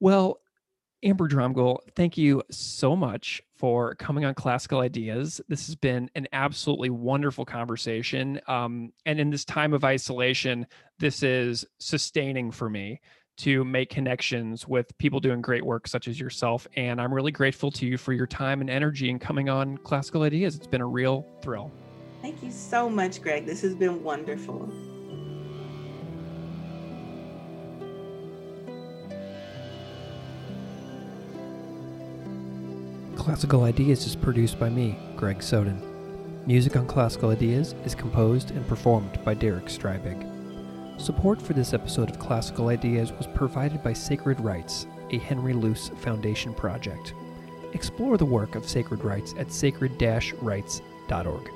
Well, 0.00 0.40
Ambre 1.02 1.28
Dromgoole, 1.28 1.78
thank 1.94 2.16
you 2.16 2.42
so 2.50 2.96
much 2.96 3.42
for 3.58 3.96
coming 3.96 4.24
on 4.24 4.34
Classical 4.34 4.80
Ideas. 4.80 5.40
This 5.48 5.66
has 5.66 5.74
been 5.74 6.08
an 6.14 6.28
absolutely 6.32 6.90
wonderful 6.90 7.44
conversation. 7.44 8.40
Um, 8.46 8.92
and 9.04 9.18
in 9.18 9.30
this 9.30 9.44
time 9.44 9.74
of 9.74 9.84
isolation, 9.84 10.66
this 10.98 11.22
is 11.24 11.66
sustaining 11.78 12.52
for 12.52 12.70
me 12.70 13.00
to 13.38 13.64
make 13.64 13.90
connections 13.90 14.66
with 14.66 14.96
people 14.98 15.20
doing 15.20 15.40
great 15.40 15.64
work 15.64 15.88
such 15.88 16.08
as 16.08 16.18
yourself. 16.18 16.66
And 16.76 17.00
I'm 17.00 17.12
really 17.12 17.32
grateful 17.32 17.70
to 17.72 17.86
you 17.86 17.98
for 17.98 18.12
your 18.12 18.26
time 18.26 18.60
and 18.60 18.70
energy 18.70 19.10
in 19.10 19.18
coming 19.18 19.48
on 19.48 19.76
Classical 19.78 20.22
Ideas. 20.22 20.56
It's 20.56 20.66
been 20.66 20.80
a 20.80 20.86
real 20.86 21.26
thrill. 21.42 21.72
Thank 22.22 22.42
you 22.42 22.50
so 22.50 22.88
much, 22.88 23.20
Greg. 23.22 23.46
This 23.46 23.62
has 23.62 23.74
been 23.74 24.02
wonderful. 24.02 24.72
Classical 33.28 33.64
Ideas 33.64 34.06
is 34.06 34.16
produced 34.16 34.58
by 34.58 34.70
me, 34.70 34.96
Greg 35.14 35.42
Soden. 35.42 35.82
Music 36.46 36.76
on 36.76 36.86
Classical 36.86 37.28
Ideas 37.28 37.74
is 37.84 37.94
composed 37.94 38.52
and 38.52 38.66
performed 38.66 39.22
by 39.22 39.34
Derek 39.34 39.66
Strybig. 39.66 40.98
Support 40.98 41.42
for 41.42 41.52
this 41.52 41.74
episode 41.74 42.08
of 42.08 42.18
Classical 42.18 42.68
Ideas 42.68 43.12
was 43.12 43.26
provided 43.26 43.82
by 43.82 43.92
Sacred 43.92 44.40
Writes, 44.40 44.86
a 45.10 45.18
Henry 45.18 45.52
Luce 45.52 45.90
Foundation 45.98 46.54
project. 46.54 47.12
Explore 47.74 48.16
the 48.16 48.24
work 48.24 48.54
of 48.54 48.66
Sacred 48.66 49.04
Writes 49.04 49.34
at 49.36 49.48
sacredwrites.org. 49.48 51.50